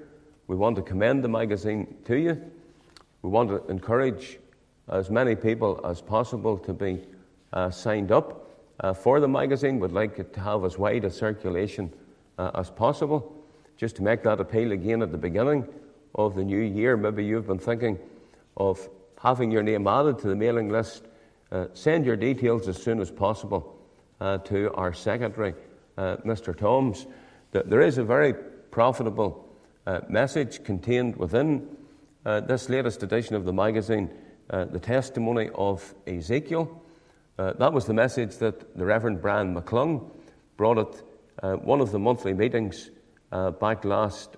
We 0.50 0.56
want 0.56 0.77
to 0.77 0.82
commend 0.82 1.24
the 1.24 1.27
magazine 1.27 1.96
to 2.06 2.15
you. 2.15 2.41
We 3.22 3.29
want 3.29 3.50
to 3.50 3.63
encourage 3.68 4.39
as 4.88 5.12
many 5.12 5.36
people 5.36 5.79
as 5.86 6.01
possible 6.01 6.58
to 6.58 6.74
be 6.74 7.06
uh, 7.53 7.70
signed 7.70 8.12
up 8.12 8.50
uh, 8.79 8.96
for 8.96 9.20
the 9.20 9.27
magazine. 9.27 9.79
We'd 9.79 9.91
like 9.91 10.18
it 10.18 10.34
to 10.34 10.39
have 10.39 10.65
as 10.65 10.75
wide 10.75 11.06
a 11.06 11.12
circulation 11.12 11.94
uh, 12.39 12.50
as 12.56 12.72
possible. 12.72 13.32
Just 13.77 13.98
to 13.98 14.01
make 14.01 14.24
that 14.24 14.39
appeal 14.39 14.72
again 14.72 15.03
at 15.03 15.12
the 15.12 15.20
beginning, 15.20 15.68
of 16.15 16.34
the 16.34 16.44
new 16.44 16.62
year, 16.62 16.98
maybe 16.98 17.24
you've 17.24 17.46
been 17.46 17.60
thinking 17.60 18.00
of 18.58 18.89
having 19.22 19.51
your 19.51 19.62
name 19.62 19.86
added 19.86 20.18
to 20.18 20.27
the 20.29 20.36
mailing 20.36 20.70
list, 20.70 21.03
uh, 21.51 21.68
send 21.75 22.08
your 22.08 22.15
details 22.15 22.68
as 22.68 22.82
soon 22.82 23.00
as 23.00 23.12
possible 23.12 23.77
uh, 24.20 24.39
to 24.39 24.74
our 24.74 24.94
secretary, 24.94 25.53
uh, 25.96 26.18
Mr. 26.25 26.58
Toms. 26.58 27.06
There 27.51 27.82
is 27.82 28.00
a 28.00 28.03
very 28.03 28.34
profitable 28.34 29.49
uh, 29.89 30.01
message 30.08 30.63
contained 30.63 31.15
within 31.15 31.67
uh, 32.24 32.41
this 32.41 32.69
latest 32.69 33.01
edition 33.01 33.36
of 33.36 33.43
the 33.43 33.51
magazine, 33.51 34.08
uh, 34.51 34.65
the 34.65 34.79
testimony 34.79 35.50
of 35.55 35.96
Ezekiel. 36.05 36.84
that 37.38 37.74
was 37.74 37.86
the 37.86 37.93
message 37.93 38.38
that 38.38 38.77
the 38.77 38.86
Reverend 38.86 39.19
Brian 39.19 39.55
McClung 39.55 40.12
brought 40.58 40.77
at 40.77 41.63
one 41.65 41.81
of 41.81 41.91
the 41.91 41.98
monthly 41.98 42.34
meetings 42.34 42.91
back 43.60 43.84
last 43.84 44.38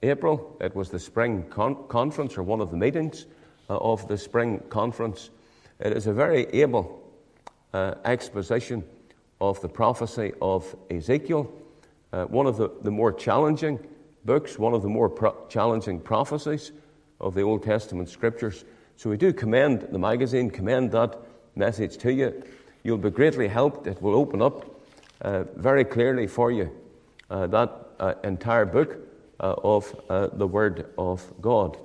April. 0.00 0.56
It 0.60 0.76
was 0.76 0.90
the 0.90 1.00
spring 1.00 1.44
con- 1.50 1.88
conference, 1.88 2.38
or 2.38 2.44
one 2.44 2.60
of 2.60 2.70
the 2.70 2.76
meetings 2.76 3.26
uh, 3.68 3.78
of 3.78 4.06
the 4.06 4.16
spring 4.16 4.62
conference. 4.68 5.30
It 5.80 5.92
is 5.96 6.06
a 6.06 6.12
very 6.12 6.46
able 6.62 7.02
uh, 7.74 7.94
exposition 8.04 8.84
of 9.40 9.60
the 9.60 9.68
prophecy 9.68 10.32
of 10.40 10.76
Ezekiel, 10.88 11.52
uh, 12.12 12.26
one 12.26 12.46
of 12.46 12.58
the, 12.58 12.70
the 12.82 12.92
more 12.92 13.12
challenging 13.12 13.80
books, 14.24 14.58
one 14.58 14.74
of 14.74 14.82
the 14.82 14.88
more 14.88 15.08
pro- 15.08 15.36
challenging 15.48 16.00
prophecies 16.00 16.72
of 17.20 17.34
the 17.34 17.42
Old 17.42 17.62
Testament 17.62 18.08
scriptures. 18.08 18.64
So 18.96 19.10
we 19.10 19.16
do 19.16 19.32
commend 19.32 19.82
the 19.90 19.98
magazine, 19.98 20.50
commend 20.50 20.92
that 20.92 21.18
message 21.54 21.96
to 21.98 22.12
you. 22.12 22.42
You'll 22.82 22.98
be 22.98 23.10
greatly 23.10 23.48
helped. 23.48 23.86
It 23.86 24.00
will 24.02 24.14
open 24.14 24.42
up 24.42 24.80
uh, 25.20 25.44
very 25.56 25.84
clearly 25.84 26.26
for 26.26 26.50
you 26.50 26.70
uh, 27.30 27.46
that 27.48 27.88
uh, 27.98 28.14
entire 28.24 28.64
book 28.64 28.98
uh, 29.40 29.54
of 29.64 29.94
uh, 30.08 30.28
the 30.32 30.46
Word 30.46 30.86
of 30.98 31.24
God. 31.40 31.78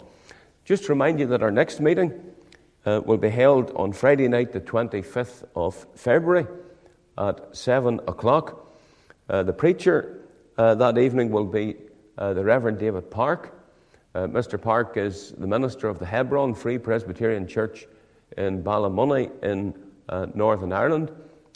Just 0.66 0.86
to 0.86 0.90
remind 0.90 1.20
you 1.20 1.28
that 1.28 1.42
our 1.42 1.52
next 1.52 1.80
meeting 1.80 2.12
uh, 2.86 3.02
will 3.06 3.18
be 3.18 3.30
held 3.30 3.72
on 3.76 3.94
Friday 3.94 4.28
night, 4.28 4.52
the 4.52 4.62
25th 4.62 5.48
of 5.56 5.86
February 5.96 6.48
at 7.18 7.56
7 7.56 8.00
o'clock. 8.08 8.64
The 9.28 9.54
preacher 9.54 10.22
that 10.56 10.98
evening 10.98 11.32
will 11.32 11.46
be 11.46 11.76
uh, 12.18 12.34
the 12.34 12.44
Reverend 12.44 12.80
David 12.80 13.10
Park. 13.12 13.54
Uh, 14.16 14.28
Mr. 14.28 14.62
Park 14.62 14.98
is 14.98 15.32
the 15.38 15.48
minister 15.48 15.88
of 15.88 16.00
the 16.00 16.06
Hebron 16.06 16.54
Free 16.54 16.78
Presbyterian 16.78 17.48
Church 17.48 17.86
in 18.38 18.64
Ballymoney 18.64 19.32
in 19.44 19.74
uh, 20.10 20.28
Northern 20.34 20.74
Ireland. 20.74 21.12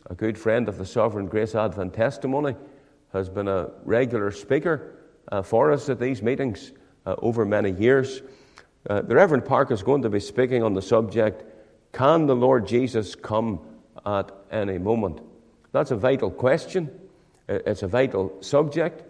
A 0.09 0.15
good 0.15 0.37
friend 0.37 0.67
of 0.67 0.77
the 0.77 0.85
Sovereign 0.85 1.27
Grace 1.27 1.55
Advent 1.55 1.93
Testimony 1.93 2.55
has 3.13 3.29
been 3.29 3.47
a 3.47 3.69
regular 3.83 4.31
speaker 4.31 4.95
for 5.43 5.71
us 5.71 5.87
at 5.89 5.99
these 5.99 6.21
meetings 6.21 6.71
over 7.05 7.45
many 7.45 7.71
years. 7.71 8.21
Uh, 8.89 9.01
the 9.01 9.15
Reverend 9.15 9.45
Park 9.45 9.71
is 9.71 9.83
going 9.83 10.01
to 10.01 10.09
be 10.09 10.19
speaking 10.19 10.63
on 10.63 10.73
the 10.73 10.81
subject 10.81 11.43
Can 11.93 12.25
the 12.25 12.35
Lord 12.35 12.67
Jesus 12.67 13.15
come 13.15 13.59
at 14.05 14.31
any 14.49 14.77
moment? 14.77 15.21
That's 15.71 15.91
a 15.91 15.95
vital 15.95 16.31
question. 16.31 16.89
Uh, 17.47 17.59
it's 17.65 17.83
a 17.83 17.87
vital 17.87 18.41
subject. 18.41 19.03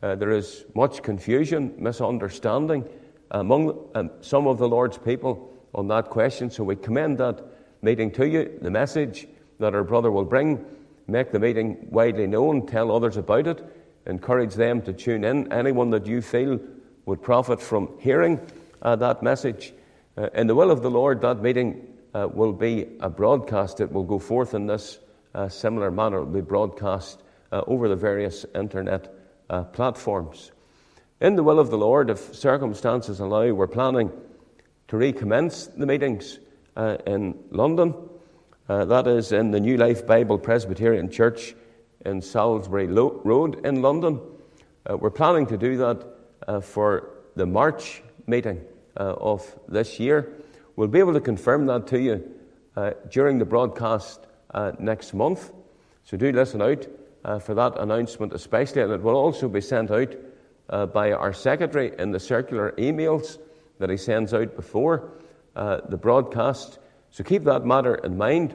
Uh, 0.00 0.14
there 0.14 0.30
is 0.30 0.64
much 0.74 1.02
confusion, 1.02 1.74
misunderstanding 1.76 2.88
among 3.32 3.90
um, 3.94 4.10
some 4.20 4.46
of 4.46 4.58
the 4.58 4.68
Lord's 4.68 4.96
people 4.96 5.52
on 5.74 5.88
that 5.88 6.08
question. 6.08 6.50
So 6.50 6.64
we 6.64 6.76
commend 6.76 7.18
that 7.18 7.44
meeting 7.82 8.10
to 8.12 8.26
you, 8.26 8.58
the 8.62 8.70
message 8.70 9.26
that 9.58 9.74
our 9.74 9.84
brother 9.84 10.10
will 10.10 10.24
bring. 10.24 10.64
Make 11.08 11.32
the 11.32 11.40
meeting 11.40 11.88
widely 11.90 12.26
known, 12.26 12.66
tell 12.66 12.94
others 12.94 13.16
about 13.16 13.46
it, 13.46 13.64
encourage 14.06 14.54
them 14.54 14.82
to 14.82 14.92
tune 14.92 15.24
in. 15.24 15.52
Anyone 15.52 15.90
that 15.90 16.06
you 16.06 16.22
feel 16.22 16.60
would 17.06 17.22
profit 17.22 17.60
from 17.60 17.88
hearing 17.98 18.40
uh, 18.82 18.94
that 18.96 19.22
message. 19.22 19.72
Uh, 20.16 20.28
in 20.34 20.46
the 20.46 20.54
will 20.54 20.70
of 20.70 20.82
the 20.82 20.90
Lord, 20.90 21.20
that 21.22 21.42
meeting 21.42 21.86
uh, 22.14 22.28
will 22.32 22.52
be 22.52 22.86
a 23.00 23.08
broadcast. 23.08 23.80
It 23.80 23.90
will 23.90 24.04
go 24.04 24.18
forth 24.18 24.54
in 24.54 24.66
this 24.66 24.98
uh, 25.34 25.48
similar 25.48 25.90
manner. 25.90 26.18
It 26.18 26.26
will 26.26 26.34
be 26.34 26.40
broadcast 26.40 27.22
uh, 27.50 27.62
over 27.66 27.88
the 27.88 27.96
various 27.96 28.44
internet 28.54 29.17
uh, 29.50 29.64
platforms. 29.64 30.52
In 31.20 31.36
the 31.36 31.42
will 31.42 31.58
of 31.58 31.70
the 31.70 31.78
Lord, 31.78 32.10
if 32.10 32.34
circumstances 32.34 33.20
allow, 33.20 33.52
we're 33.52 33.66
planning 33.66 34.10
to 34.88 34.96
recommence 34.96 35.66
the 35.66 35.86
meetings 35.86 36.38
in 37.06 37.36
London. 37.50 37.92
that 38.68 39.08
is 39.08 39.32
in 39.32 39.50
the 39.50 39.58
New 39.58 39.76
Life 39.76 40.06
Bible 40.06 40.38
Presbyterian 40.38 41.10
Church 41.10 41.54
in 42.06 42.22
Salisbury 42.22 42.86
Road 42.86 43.66
in 43.66 43.82
London. 43.82 44.20
we're 44.88 45.10
planning 45.10 45.46
to 45.46 45.58
do 45.58 45.76
that 45.78 46.62
for 46.62 47.10
the 47.34 47.46
March 47.46 48.02
meeting 48.26 48.60
uh, 48.98 49.14
of 49.14 49.58
this 49.68 49.98
year. 49.98 50.32
We'll 50.76 50.88
be 50.88 50.98
able 50.98 51.14
to 51.14 51.20
confirm 51.20 51.66
that 51.66 51.86
to 51.88 52.00
you 52.00 52.30
uh, 52.76 52.92
during 53.10 53.38
the 53.38 53.44
broadcast 53.44 54.20
uh, 54.52 54.72
next 54.78 55.14
month. 55.14 55.50
So 56.04 56.16
do 56.16 56.30
listen 56.32 56.62
out 56.62 56.86
uh, 57.28 57.38
for 57.38 57.52
that 57.52 57.78
announcement, 57.78 58.32
especially, 58.32 58.80
and 58.80 58.90
it 58.90 59.02
will 59.02 59.14
also 59.14 59.48
be 59.48 59.60
sent 59.60 59.90
out 59.90 60.14
uh, 60.70 60.86
by 60.86 61.12
our 61.12 61.34
secretary 61.34 61.92
in 61.98 62.10
the 62.10 62.18
circular 62.18 62.72
emails 62.78 63.38
that 63.78 63.90
he 63.90 63.98
sends 63.98 64.32
out 64.32 64.56
before 64.56 65.10
uh, 65.54 65.80
the 65.90 65.96
broadcast. 65.96 66.78
So 67.10 67.22
keep 67.22 67.44
that 67.44 67.66
matter 67.66 67.96
in 67.96 68.16
mind. 68.16 68.54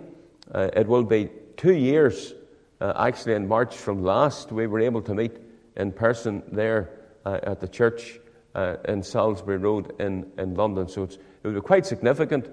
it 0.56 0.88
will 0.88 1.04
be 1.04 1.30
two 1.56 1.74
years, 1.74 2.34
actually, 2.82 3.36
in 3.36 3.48
March 3.48 3.76
from 3.76 4.04
last, 4.04 4.52
we 4.52 4.66
were 4.66 4.80
able 4.80 5.04
to 5.04 5.14
meet 5.14 5.38
in 5.76 5.92
person 5.92 6.42
there 6.52 6.90
at 7.26 7.60
the 7.60 7.68
church 7.68 8.20
uh, 8.56 8.78
in 8.86 9.04
Salisbury 9.04 9.58
Road 9.58 9.94
in, 10.00 10.32
in 10.40 10.56
London. 10.56 10.88
So 10.88 11.04
it 11.04 11.20
will 11.44 11.54
be 11.54 11.62
quite 11.62 11.86
significant 11.86 12.50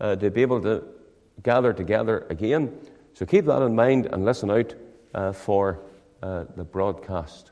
uh, 0.00 0.16
to 0.16 0.30
be 0.30 0.42
able 0.42 0.60
to 0.62 0.82
gather 1.44 1.72
together 1.72 2.26
again. 2.28 2.76
So 3.14 3.24
keep 3.24 3.44
that 3.44 3.62
in 3.62 3.76
mind 3.76 4.06
and 4.06 4.24
listen 4.24 4.50
out 4.50 4.74
uh, 5.14 5.32
for 5.32 5.80
uh, 6.22 6.44
the 6.56 6.64
broadcast. 6.64 7.50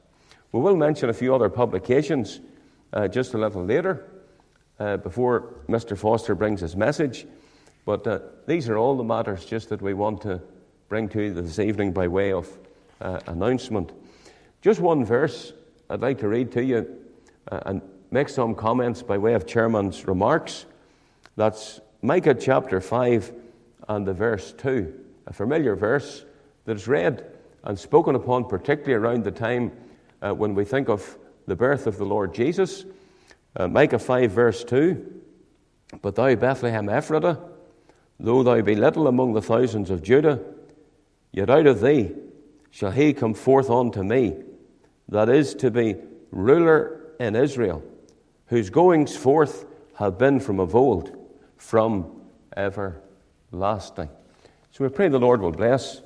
We 0.52 0.60
will 0.60 0.76
mention 0.76 1.08
a 1.08 1.12
few 1.12 1.34
other 1.34 1.48
publications 1.48 2.40
uh, 2.92 3.08
just 3.08 3.34
a 3.34 3.38
little 3.38 3.64
later 3.64 4.06
uh, 4.78 4.96
before 4.98 5.54
Mr. 5.68 5.96
Foster 5.96 6.34
brings 6.34 6.60
his 6.60 6.76
message. 6.76 7.26
But 7.84 8.46
these 8.46 8.68
are 8.68 8.76
all 8.76 8.96
the 8.96 9.04
matters 9.04 9.44
just 9.46 9.70
that 9.70 9.80
we 9.80 9.94
want 9.94 10.20
to 10.22 10.42
bring 10.88 11.08
to 11.10 11.22
you 11.22 11.32
this 11.32 11.58
evening 11.58 11.92
by 11.92 12.08
way 12.08 12.32
of 12.32 12.46
announcement. 13.00 13.92
Just 14.60 14.80
one 14.80 15.04
verse 15.04 15.52
I'd 15.90 16.02
like 16.02 16.18
to 16.18 16.28
read 16.28 16.52
to 16.52 16.62
you 16.62 16.86
uh, 17.50 17.60
and 17.64 17.82
make 18.10 18.28
some 18.28 18.54
comments 18.54 19.02
by 19.02 19.16
way 19.16 19.32
of 19.32 19.46
chairman's 19.46 20.06
remarks. 20.06 20.66
That's 21.36 21.80
Micah 22.02 22.34
chapter 22.34 22.80
5 22.80 23.32
and 23.88 24.06
the 24.06 24.12
verse 24.12 24.52
2, 24.52 24.92
a 25.26 25.32
familiar 25.32 25.74
verse 25.74 26.24
that 26.66 26.76
is 26.76 26.86
read 26.86 27.37
and 27.64 27.78
spoken 27.78 28.14
upon, 28.14 28.44
particularly 28.44 28.94
around 28.94 29.24
the 29.24 29.30
time 29.30 29.72
uh, 30.22 30.32
when 30.32 30.54
we 30.54 30.64
think 30.64 30.88
of 30.88 31.18
the 31.46 31.56
birth 31.56 31.86
of 31.86 31.98
the 31.98 32.04
Lord 32.04 32.34
Jesus. 32.34 32.84
Uh, 33.56 33.68
Micah 33.68 33.98
5, 33.98 34.30
verse 34.30 34.64
2 34.64 35.22
But 36.02 36.14
thou, 36.14 36.34
Bethlehem 36.34 36.86
Ephratah, 36.86 37.40
though 38.20 38.42
thou 38.42 38.60
be 38.60 38.74
little 38.74 39.08
among 39.08 39.32
the 39.32 39.42
thousands 39.42 39.90
of 39.90 40.02
Judah, 40.02 40.40
yet 41.32 41.50
out 41.50 41.66
of 41.66 41.80
thee 41.80 42.12
shall 42.70 42.90
he 42.90 43.12
come 43.12 43.34
forth 43.34 43.70
unto 43.70 44.02
me, 44.02 44.36
that 45.08 45.28
is 45.28 45.54
to 45.56 45.70
be 45.70 45.96
ruler 46.30 47.00
in 47.18 47.34
Israel, 47.34 47.82
whose 48.46 48.70
goings 48.70 49.16
forth 49.16 49.64
have 49.94 50.18
been 50.18 50.38
from 50.38 50.60
of 50.60 50.76
old, 50.76 51.16
from 51.56 52.22
everlasting. 52.56 54.08
So 54.70 54.84
we 54.84 54.90
pray 54.90 55.08
the 55.08 55.18
Lord 55.18 55.40
will 55.40 55.52
bless 55.52 56.02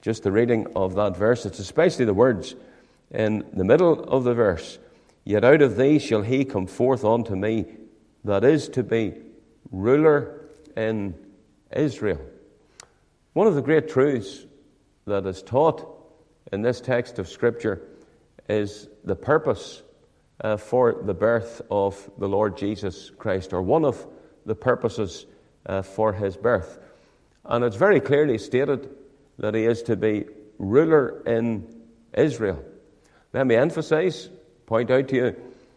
just 0.00 0.22
the 0.22 0.32
reading 0.32 0.66
of 0.74 0.94
that 0.94 1.16
verse. 1.16 1.46
It's 1.46 1.58
especially 1.58 2.04
the 2.04 2.14
words 2.14 2.54
in 3.10 3.44
the 3.52 3.64
middle 3.64 4.04
of 4.04 4.24
the 4.24 4.34
verse. 4.34 4.78
Yet 5.24 5.44
out 5.44 5.62
of 5.62 5.76
thee 5.76 5.98
shall 5.98 6.22
he 6.22 6.44
come 6.44 6.66
forth 6.66 7.04
unto 7.04 7.36
me, 7.36 7.66
that 8.24 8.44
is 8.44 8.68
to 8.70 8.82
be 8.82 9.14
ruler 9.70 10.40
in 10.76 11.14
Israel. 11.74 12.20
One 13.32 13.46
of 13.46 13.54
the 13.54 13.62
great 13.62 13.88
truths 13.88 14.44
that 15.06 15.26
is 15.26 15.42
taught 15.42 15.86
in 16.52 16.62
this 16.62 16.80
text 16.80 17.18
of 17.18 17.28
Scripture 17.28 17.82
is 18.48 18.88
the 19.04 19.14
purpose 19.14 19.82
uh, 20.42 20.56
for 20.56 21.02
the 21.04 21.14
birth 21.14 21.62
of 21.70 22.10
the 22.18 22.28
Lord 22.28 22.56
Jesus 22.56 23.10
Christ, 23.10 23.52
or 23.52 23.62
one 23.62 23.84
of 23.84 24.06
the 24.46 24.54
purposes 24.54 25.26
uh, 25.66 25.82
for 25.82 26.12
his 26.12 26.36
birth. 26.36 26.78
And 27.44 27.64
it's 27.64 27.76
very 27.76 28.00
clearly 28.00 28.38
stated 28.38 28.88
that 29.40 29.54
he 29.54 29.64
is 29.64 29.82
to 29.82 29.96
be 29.96 30.26
ruler 30.58 31.22
in 31.26 31.66
Israel. 32.14 32.62
Let 33.32 33.46
me 33.46 33.56
emphasize, 33.56 34.28
point 34.66 34.90
out 34.90 35.08
to 35.08 35.16
you, 35.16 35.36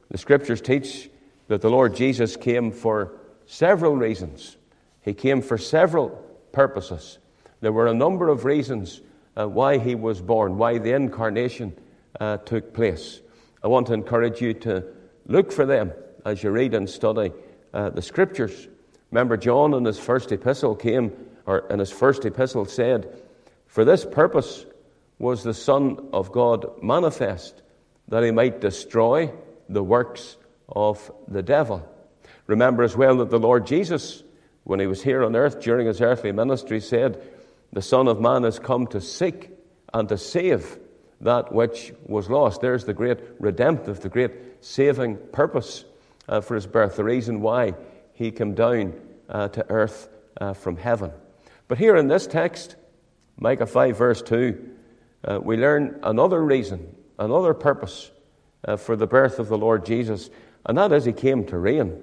the 0.09 0.17
scriptures 0.17 0.61
teach 0.61 1.09
that 1.47 1.61
the 1.61 1.69
Lord 1.69 1.95
Jesus 1.95 2.35
came 2.35 2.71
for 2.71 3.13
several 3.45 3.95
reasons. 3.95 4.57
He 5.01 5.13
came 5.13 5.41
for 5.41 5.57
several 5.57 6.09
purposes. 6.51 7.17
There 7.61 7.71
were 7.71 7.87
a 7.87 7.93
number 7.93 8.29
of 8.29 8.45
reasons 8.45 9.01
uh, 9.37 9.47
why 9.47 9.77
he 9.77 9.95
was 9.95 10.21
born, 10.21 10.57
why 10.57 10.77
the 10.77 10.93
incarnation 10.93 11.75
uh, 12.19 12.37
took 12.37 12.73
place. 12.73 13.21
I 13.63 13.67
want 13.67 13.87
to 13.87 13.93
encourage 13.93 14.41
you 14.41 14.53
to 14.55 14.83
look 15.25 15.51
for 15.51 15.65
them 15.65 15.93
as 16.25 16.43
you 16.43 16.51
read 16.51 16.73
and 16.73 16.89
study 16.89 17.31
uh, 17.73 17.89
the 17.89 18.01
scriptures. 18.01 18.67
Remember, 19.11 19.37
John 19.37 19.73
in 19.73 19.85
his 19.85 19.99
first 19.99 20.31
epistle 20.31 20.75
came, 20.75 21.11
or 21.45 21.59
in 21.69 21.79
his 21.79 21.91
first 21.91 22.25
epistle 22.25 22.65
said, 22.65 23.22
For 23.73 23.85
this 23.85 24.05
purpose 24.05 24.67
was 25.17 25.41
the 25.41 25.55
Son 25.55 26.09
of 26.13 26.31
God 26.31 26.83
manifest, 26.83 27.59
that 28.07 28.21
he 28.21 28.29
might 28.29 28.61
destroy 28.61 29.33
the 29.67 29.81
works 29.81 30.37
of 30.69 31.11
the 31.27 31.41
devil. 31.41 31.83
Remember 32.45 32.83
as 32.83 32.95
well 32.95 33.17
that 33.17 33.31
the 33.31 33.39
Lord 33.39 33.65
Jesus, 33.65 34.21
when 34.63 34.79
he 34.79 34.85
was 34.85 35.01
here 35.01 35.23
on 35.23 35.35
earth 35.35 35.59
during 35.59 35.87
his 35.87 36.01
earthly 36.01 36.31
ministry, 36.31 36.79
said, 36.79 37.19
The 37.71 37.81
Son 37.81 38.07
of 38.07 38.21
Man 38.21 38.43
has 38.43 38.59
come 38.59 38.85
to 38.87 39.01
seek 39.01 39.49
and 39.91 40.07
to 40.07 40.19
save 40.19 40.77
that 41.21 41.51
which 41.51 41.93
was 42.05 42.29
lost. 42.29 42.61
There's 42.61 42.85
the 42.85 42.93
great 42.93 43.21
redemptive, 43.39 44.01
the 44.01 44.07
great 44.07 44.63
saving 44.63 45.17
purpose 45.31 45.83
uh, 46.29 46.41
for 46.41 46.53
his 46.53 46.67
birth, 46.67 46.95
the 46.95 47.03
reason 47.03 47.41
why 47.41 47.73
he 48.13 48.29
came 48.29 48.53
down 48.53 48.93
uh, 49.29 49.47
to 49.47 49.65
earth 49.67 50.09
uh, 50.39 50.53
from 50.53 50.77
heaven. 50.77 51.11
But 51.67 51.79
here 51.79 51.95
in 51.95 52.07
this 52.07 52.27
text, 52.27 52.75
Micah 53.37 53.65
5, 53.65 53.97
verse 53.97 54.21
2, 54.21 54.69
uh, 55.25 55.39
we 55.41 55.57
learn 55.57 55.99
another 56.03 56.43
reason, 56.43 56.95
another 57.17 57.53
purpose 57.53 58.11
uh, 58.65 58.77
for 58.77 58.95
the 58.95 59.07
birth 59.07 59.39
of 59.39 59.47
the 59.47 59.57
Lord 59.57 59.85
Jesus, 59.85 60.29
and 60.65 60.77
that 60.77 60.91
is 60.91 61.05
he 61.05 61.13
came 61.13 61.45
to 61.45 61.57
reign. 61.57 62.01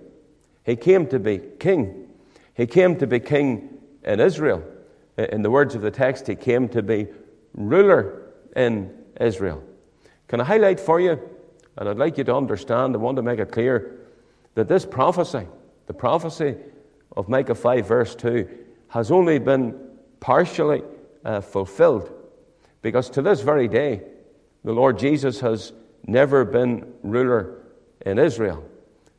He 0.64 0.76
came 0.76 1.06
to 1.08 1.18
be 1.18 1.38
king. 1.58 2.08
He 2.54 2.66
came 2.66 2.96
to 2.96 3.06
be 3.06 3.20
king 3.20 3.78
in 4.04 4.20
Israel. 4.20 4.62
In 5.16 5.42
the 5.42 5.50
words 5.50 5.74
of 5.74 5.82
the 5.82 5.90
text, 5.90 6.26
he 6.26 6.34
came 6.34 6.68
to 6.70 6.82
be 6.82 7.06
ruler 7.54 8.32
in 8.56 8.94
Israel. 9.20 9.62
Can 10.28 10.40
I 10.40 10.44
highlight 10.44 10.80
for 10.80 11.00
you, 11.00 11.20
and 11.76 11.88
I'd 11.88 11.98
like 11.98 12.18
you 12.18 12.24
to 12.24 12.34
understand, 12.34 12.94
I 12.94 12.98
want 12.98 13.16
to 13.16 13.22
make 13.22 13.38
it 13.38 13.50
clear, 13.50 13.98
that 14.54 14.68
this 14.68 14.84
prophecy, 14.86 15.46
the 15.86 15.94
prophecy 15.94 16.56
of 17.16 17.28
Micah 17.28 17.54
5, 17.54 17.86
verse 17.86 18.14
2, 18.14 18.48
has 18.88 19.10
only 19.10 19.38
been 19.38 19.78
partially 20.20 20.82
uh, 21.24 21.40
fulfilled. 21.40 22.12
Because 22.82 23.10
to 23.10 23.22
this 23.22 23.40
very 23.40 23.68
day, 23.68 24.02
the 24.64 24.72
Lord 24.72 24.98
Jesus 24.98 25.40
has 25.40 25.72
never 26.06 26.44
been 26.44 26.92
ruler 27.02 27.62
in 28.04 28.18
Israel. 28.18 28.64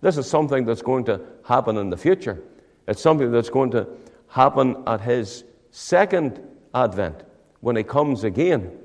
This 0.01 0.17
is 0.17 0.27
something 0.27 0.65
that's 0.65 0.81
going 0.81 1.05
to 1.05 1.21
happen 1.43 1.77
in 1.77 1.89
the 1.89 1.97
future. 1.97 2.41
It's 2.87 3.01
something 3.01 3.31
that's 3.31 3.49
going 3.49 3.71
to 3.71 3.87
happen 4.27 4.83
at 4.87 5.01
his 5.01 5.43
second 5.69 6.41
advent 6.73 7.23
when 7.59 7.75
he 7.75 7.83
comes 7.83 8.23
again 8.23 8.77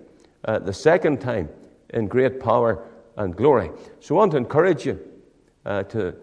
uh, 0.45 0.59
the 0.59 0.73
second 0.73 1.21
time 1.21 1.49
in 1.91 2.07
great 2.07 2.41
power 2.41 2.85
and 3.17 3.35
glory. 3.35 3.71
So 4.01 4.15
I 4.15 4.19
want 4.19 4.33
to 4.33 4.37
encourage 4.37 4.85
you 4.85 5.01
uh, 5.65 5.85
to, 5.85 6.15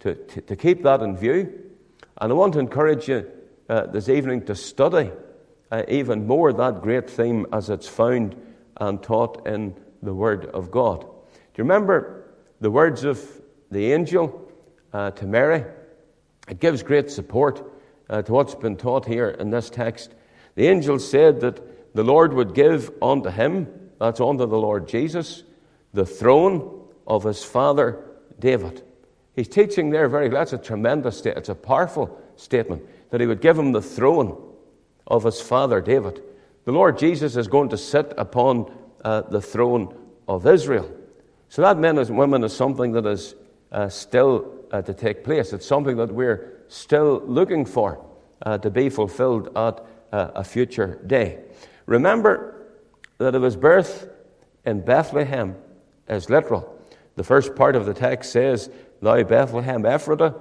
to, 0.00 0.14
to, 0.14 0.56
keep 0.56 0.82
that 0.82 1.00
in 1.00 1.16
view. 1.16 1.70
And 2.18 2.30
I 2.30 2.34
want 2.34 2.52
to 2.54 2.58
encourage 2.58 3.08
you 3.08 3.30
uh, 3.68 3.86
this 3.86 4.08
evening 4.08 4.44
to 4.46 4.54
study 4.54 5.10
uh, 5.72 5.82
even 5.88 6.26
more 6.26 6.52
that 6.52 6.82
great 6.82 7.08
theme 7.08 7.46
as 7.50 7.70
it's 7.70 7.88
found 7.88 8.36
and 8.76 9.02
taught 9.02 9.46
in 9.46 9.74
the 10.02 10.12
Word 10.12 10.44
of 10.46 10.70
God. 10.70 11.00
Do 11.00 11.06
you 11.56 11.64
remember 11.64 12.34
the 12.60 12.70
words 12.70 13.04
of 13.04 13.20
the 13.70 13.92
angel 13.92 14.52
uh, 14.92 15.12
to 15.12 15.26
Mary? 15.26 15.64
It 16.46 16.60
gives 16.60 16.82
great 16.82 17.10
support 17.10 17.72
uh, 18.10 18.20
to 18.20 18.32
what's 18.32 18.54
been 18.54 18.76
taught 18.76 19.06
here 19.06 19.30
in 19.30 19.48
this 19.48 19.70
text. 19.70 20.14
The 20.56 20.66
angel 20.66 20.98
said 20.98 21.40
that 21.40 21.94
the 21.94 22.04
Lord 22.04 22.34
would 22.34 22.54
give 22.54 22.90
unto 23.00 23.30
him, 23.30 23.66
that's 23.98 24.20
unto 24.20 24.46
the 24.46 24.58
Lord 24.58 24.86
Jesus, 24.86 25.42
the 25.94 26.04
throne 26.04 26.82
of 27.06 27.24
his 27.24 27.42
father 27.42 28.04
David. 28.38 28.82
He's 29.34 29.48
teaching 29.48 29.88
there 29.88 30.08
very, 30.08 30.28
that's 30.28 30.52
a 30.52 30.58
tremendous 30.58 31.16
statement. 31.16 31.38
It's 31.38 31.48
a 31.48 31.54
powerful 31.54 32.20
statement 32.36 32.82
that 33.10 33.22
he 33.22 33.26
would 33.26 33.40
give 33.40 33.58
him 33.58 33.72
the 33.72 33.80
throne 33.80 34.51
of 35.06 35.24
his 35.24 35.40
father 35.40 35.80
David. 35.80 36.22
The 36.64 36.72
Lord 36.72 36.98
Jesus 36.98 37.36
is 37.36 37.48
going 37.48 37.70
to 37.70 37.78
sit 37.78 38.12
upon 38.16 38.72
uh, 39.04 39.22
the 39.22 39.40
throne 39.40 39.96
of 40.28 40.46
Israel. 40.46 40.90
So 41.48 41.62
that 41.62 41.78
men 41.78 41.98
and 41.98 42.16
women 42.16 42.44
is 42.44 42.54
something 42.54 42.92
that 42.92 43.06
is 43.06 43.34
uh, 43.72 43.88
still 43.88 44.52
uh, 44.70 44.82
to 44.82 44.94
take 44.94 45.24
place. 45.24 45.52
It's 45.52 45.66
something 45.66 45.96
that 45.96 46.12
we're 46.12 46.62
still 46.68 47.20
looking 47.26 47.64
for 47.64 48.04
uh, 48.42 48.58
to 48.58 48.70
be 48.70 48.88
fulfilled 48.88 49.48
at 49.56 49.84
uh, 50.12 50.30
a 50.34 50.44
future 50.44 51.00
day. 51.06 51.40
Remember 51.86 52.66
that 53.18 53.34
of 53.34 53.42
his 53.42 53.56
birth 53.56 54.08
in 54.64 54.80
Bethlehem 54.80 55.56
is 56.08 56.30
literal. 56.30 56.78
The 57.16 57.24
first 57.24 57.54
part 57.56 57.76
of 57.76 57.86
the 57.86 57.94
text 57.94 58.32
says, 58.32 58.70
Thou 59.00 59.22
Bethlehem 59.24 59.82
Ephratah, 59.82 60.40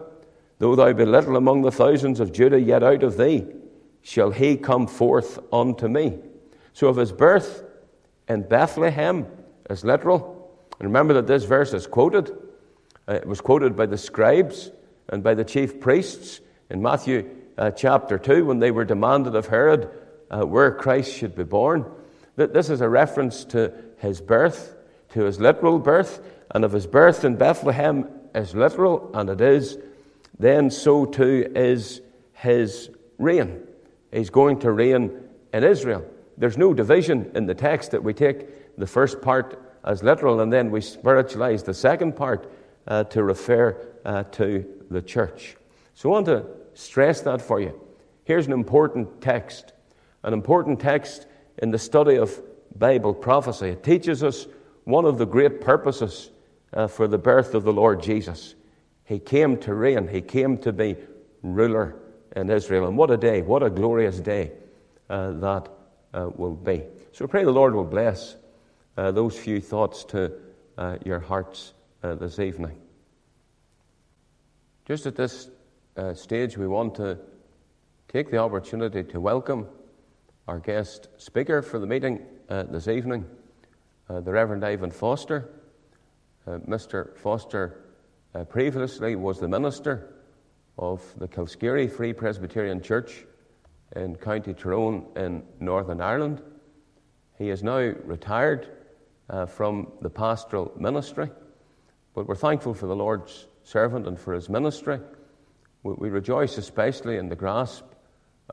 though 0.59 0.75
thou 0.75 0.93
be 0.93 1.05
little 1.05 1.35
among 1.35 1.63
the 1.63 1.71
thousands 1.71 2.19
of 2.19 2.31
Judah, 2.31 2.59
yet 2.59 2.83
out 2.83 3.03
of 3.03 3.17
thee 3.17 3.45
shall 4.01 4.31
he 4.31 4.57
come 4.57 4.87
forth 4.87 5.39
unto 5.51 5.87
me. 5.87 6.17
So 6.73 6.87
of 6.87 6.97
his 6.97 7.11
birth 7.11 7.63
in 8.27 8.43
Bethlehem 8.43 9.27
is 9.69 9.83
literal. 9.83 10.49
And 10.79 10.87
remember 10.87 11.13
that 11.15 11.27
this 11.27 11.43
verse 11.43 11.73
is 11.73 11.87
quoted. 11.87 12.31
Uh, 13.07 13.13
it 13.13 13.27
was 13.27 13.41
quoted 13.41 13.75
by 13.75 13.85
the 13.85 13.97
scribes 13.97 14.71
and 15.09 15.23
by 15.23 15.33
the 15.33 15.43
chief 15.43 15.79
priests 15.79 16.39
in 16.69 16.81
Matthew 16.81 17.29
uh, 17.57 17.71
chapter 17.71 18.17
2 18.17 18.45
when 18.45 18.59
they 18.59 18.71
were 18.71 18.85
demanded 18.85 19.35
of 19.35 19.47
Herod 19.47 19.89
uh, 20.31 20.45
where 20.45 20.71
Christ 20.71 21.13
should 21.13 21.35
be 21.35 21.43
born. 21.43 21.85
That 22.37 22.53
this 22.53 22.69
is 22.69 22.81
a 22.81 22.89
reference 22.89 23.43
to 23.45 23.73
his 23.97 24.21
birth, 24.21 24.75
to 25.09 25.25
his 25.25 25.39
literal 25.39 25.77
birth, 25.77 26.21
and 26.51 26.63
if 26.63 26.71
his 26.71 26.87
birth 26.87 27.23
in 27.23 27.35
Bethlehem 27.35 28.07
is 28.33 28.55
literal, 28.55 29.11
and 29.13 29.29
it 29.29 29.41
is, 29.41 29.77
then 30.39 30.71
so 30.71 31.05
too 31.05 31.51
is 31.53 32.01
his 32.33 32.89
reign. 33.17 33.67
He's 34.11 34.29
going 34.29 34.59
to 34.59 34.71
reign 34.71 35.11
in 35.53 35.63
Israel. 35.63 36.05
There's 36.37 36.57
no 36.57 36.73
division 36.73 37.31
in 37.35 37.45
the 37.45 37.55
text 37.55 37.91
that 37.91 38.03
we 38.03 38.13
take 38.13 38.77
the 38.77 38.87
first 38.87 39.21
part 39.21 39.61
as 39.83 40.03
literal 40.03 40.41
and 40.41 40.51
then 40.51 40.71
we 40.71 40.81
spiritualize 40.81 41.63
the 41.63 41.73
second 41.73 42.15
part 42.15 42.51
uh, 42.87 43.03
to 43.05 43.23
refer 43.23 43.77
uh, 44.05 44.23
to 44.23 44.65
the 44.89 45.01
church. 45.01 45.55
So 45.95 46.09
I 46.09 46.13
want 46.13 46.25
to 46.27 46.45
stress 46.73 47.21
that 47.21 47.41
for 47.41 47.59
you. 47.59 47.79
Here's 48.23 48.47
an 48.47 48.53
important 48.53 49.21
text 49.21 49.73
an 50.23 50.33
important 50.33 50.79
text 50.79 51.25
in 51.57 51.71
the 51.71 51.79
study 51.79 52.15
of 52.15 52.39
Bible 52.77 53.13
prophecy. 53.13 53.69
It 53.69 53.83
teaches 53.83 54.23
us 54.23 54.45
one 54.83 55.05
of 55.05 55.17
the 55.17 55.25
great 55.25 55.61
purposes 55.61 56.29
uh, 56.73 56.87
for 56.87 57.07
the 57.07 57.17
birth 57.17 57.55
of 57.55 57.63
the 57.63 57.73
Lord 57.73 58.03
Jesus. 58.03 58.55
He 59.03 59.17
came 59.19 59.57
to 59.61 59.73
reign, 59.73 60.07
He 60.07 60.21
came 60.21 60.57
to 60.59 60.71
be 60.71 60.95
ruler 61.41 61.95
in 62.35 62.49
Israel. 62.49 62.87
And 62.87 62.97
what 62.97 63.11
a 63.11 63.17
day, 63.17 63.41
what 63.41 63.63
a 63.63 63.69
glorious 63.69 64.19
day 64.19 64.51
uh, 65.09 65.31
that 65.31 65.69
uh, 66.13 66.29
will 66.35 66.55
be. 66.55 66.83
So 67.11 67.27
pray 67.27 67.43
the 67.43 67.51
Lord 67.51 67.73
will 67.73 67.85
bless 67.85 68.35
uh, 68.97 69.11
those 69.11 69.37
few 69.37 69.61
thoughts 69.61 70.03
to 70.05 70.31
uh, 70.77 70.97
your 71.05 71.19
hearts 71.19 71.73
uh, 72.03 72.15
this 72.15 72.39
evening. 72.39 72.77
Just 74.85 75.05
at 75.05 75.15
this 75.15 75.49
stage, 76.15 76.57
we 76.57 76.67
want 76.67 76.95
to 76.95 77.17
take 78.07 78.31
the 78.31 78.37
opportunity 78.37 79.03
to 79.03 79.19
welcome 79.19 79.67
our 80.47 80.59
guest 80.59 81.07
speaker 81.17 81.61
for 81.61 81.79
the 81.79 81.85
meeting 81.85 82.19
uh, 82.49 82.63
this 82.63 82.87
evening, 82.89 83.25
uh, 84.09 84.19
the 84.19 84.31
Reverend 84.31 84.65
Ivan 84.65 84.91
Foster. 84.91 85.49
Uh, 86.45 86.57
Mr. 86.67 87.17
Foster 87.17 87.85
uh, 88.35 88.43
previously 88.43 89.15
was 89.15 89.39
the 89.39 89.47
minister 89.47 90.13
of 90.81 91.01
the 91.19 91.27
Kilskeary 91.27 91.89
Free 91.89 92.11
Presbyterian 92.11 92.81
Church 92.81 93.25
in 93.95 94.15
County 94.15 94.53
Tyrone 94.53 95.05
in 95.15 95.43
Northern 95.59 96.01
Ireland. 96.01 96.41
He 97.37 97.51
is 97.51 97.63
now 97.63 97.77
retired 97.77 98.67
uh, 99.29 99.45
from 99.45 99.91
the 100.01 100.09
pastoral 100.09 100.71
ministry, 100.75 101.29
but 102.15 102.27
we're 102.27 102.35
thankful 102.35 102.73
for 102.73 102.87
the 102.87 102.95
Lord's 102.95 103.47
servant 103.63 104.07
and 104.07 104.19
for 104.19 104.33
his 104.33 104.49
ministry. 104.49 104.99
We, 105.83 105.93
we 105.93 106.09
rejoice 106.09 106.57
especially 106.57 107.17
in 107.17 107.29
the 107.29 107.35
grasp 107.35 107.85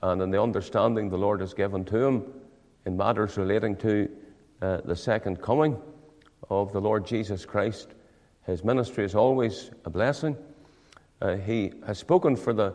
and 0.03 0.21
in 0.21 0.31
the 0.31 0.41
understanding 0.41 1.09
the 1.09 1.17
Lord 1.17 1.41
has 1.41 1.55
given 1.55 1.85
to 1.87 1.97
him 1.97 2.25
in 2.85 2.97
matters 2.97 3.38
relating 3.38 3.75
to 3.77 4.09
uh, 4.61 4.83
the 4.85 4.97
second 4.97 5.41
coming 5.41 5.79
of 6.51 6.73
the 6.73 6.81
Lord 6.81 7.07
Jesus 7.07 7.47
Christ. 7.47 7.88
His 8.45 8.62
ministry 8.62 9.05
is 9.05 9.14
always 9.14 9.71
a 9.87 9.91
blessing. 9.91 10.37
Uh, 11.20 11.37
he 11.37 11.72
has 11.85 11.98
spoken 11.98 12.37
for 12.37 12.52
the, 12.52 12.72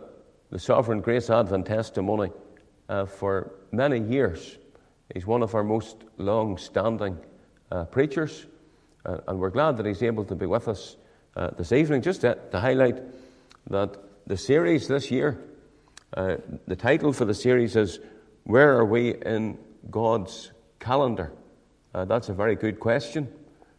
the 0.50 0.60
Sovereign 0.60 1.00
Grace 1.00 1.30
Advent 1.30 1.66
testimony 1.66 2.30
uh, 2.90 3.06
for 3.06 3.54
many 3.72 4.00
years. 4.00 4.58
He's 5.14 5.26
one 5.26 5.42
of 5.44 5.56
our 5.56 5.64
most 5.64 6.04
long 6.18 6.58
standing 6.58 7.18
uh, 7.72 7.86
preachers, 7.86 8.46
uh, 9.06 9.20
and 9.28 9.40
we're 9.40 9.50
glad 9.50 9.78
that 9.78 9.86
he's 9.86 10.04
able 10.04 10.26
to 10.26 10.36
be 10.36 10.46
with 10.46 10.68
us 10.68 10.98
uh, 11.38 11.52
this 11.52 11.72
evening. 11.72 12.02
Just 12.02 12.22
to, 12.22 12.38
to 12.52 12.60
highlight 12.60 13.02
that 13.70 13.98
the 14.28 14.38
series 14.38 14.88
this 14.88 15.10
year 15.10 15.40
uh, 16.16 16.36
the 16.68 16.76
title 16.76 17.12
for 17.12 17.26
the 17.26 17.34
series 17.34 17.76
is 17.76 18.00
Where 18.44 18.78
Are 18.78 18.86
We 18.86 19.16
in 19.16 19.58
God's 19.90 20.52
Calendar? 20.80 21.32
That's 21.94 22.30
a 22.30 22.34
very 22.34 22.56
good 22.56 22.80
question. 22.80 23.30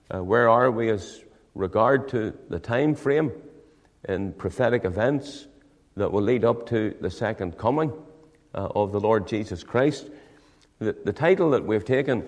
Where 0.08 0.48
are 0.48 0.70
we 0.70 0.90
as 0.90 1.22
regard 1.54 2.08
to 2.08 2.36
the 2.48 2.58
time 2.58 2.96
frame 2.96 3.30
in 4.08 4.32
prophetic 4.32 4.84
events 4.84 5.46
that 5.96 6.12
will 6.12 6.22
lead 6.22 6.44
up 6.44 6.66
to 6.68 6.94
the 7.00 7.10
second 7.10 7.56
coming 7.56 7.92
uh, 8.54 8.68
of 8.74 8.92
the 8.92 9.00
Lord 9.00 9.26
Jesus 9.26 9.62
Christ. 9.62 10.08
The, 10.78 10.96
the, 11.04 11.12
title 11.12 11.50
that 11.50 11.64
we've 11.64 11.84
taken 11.84 12.26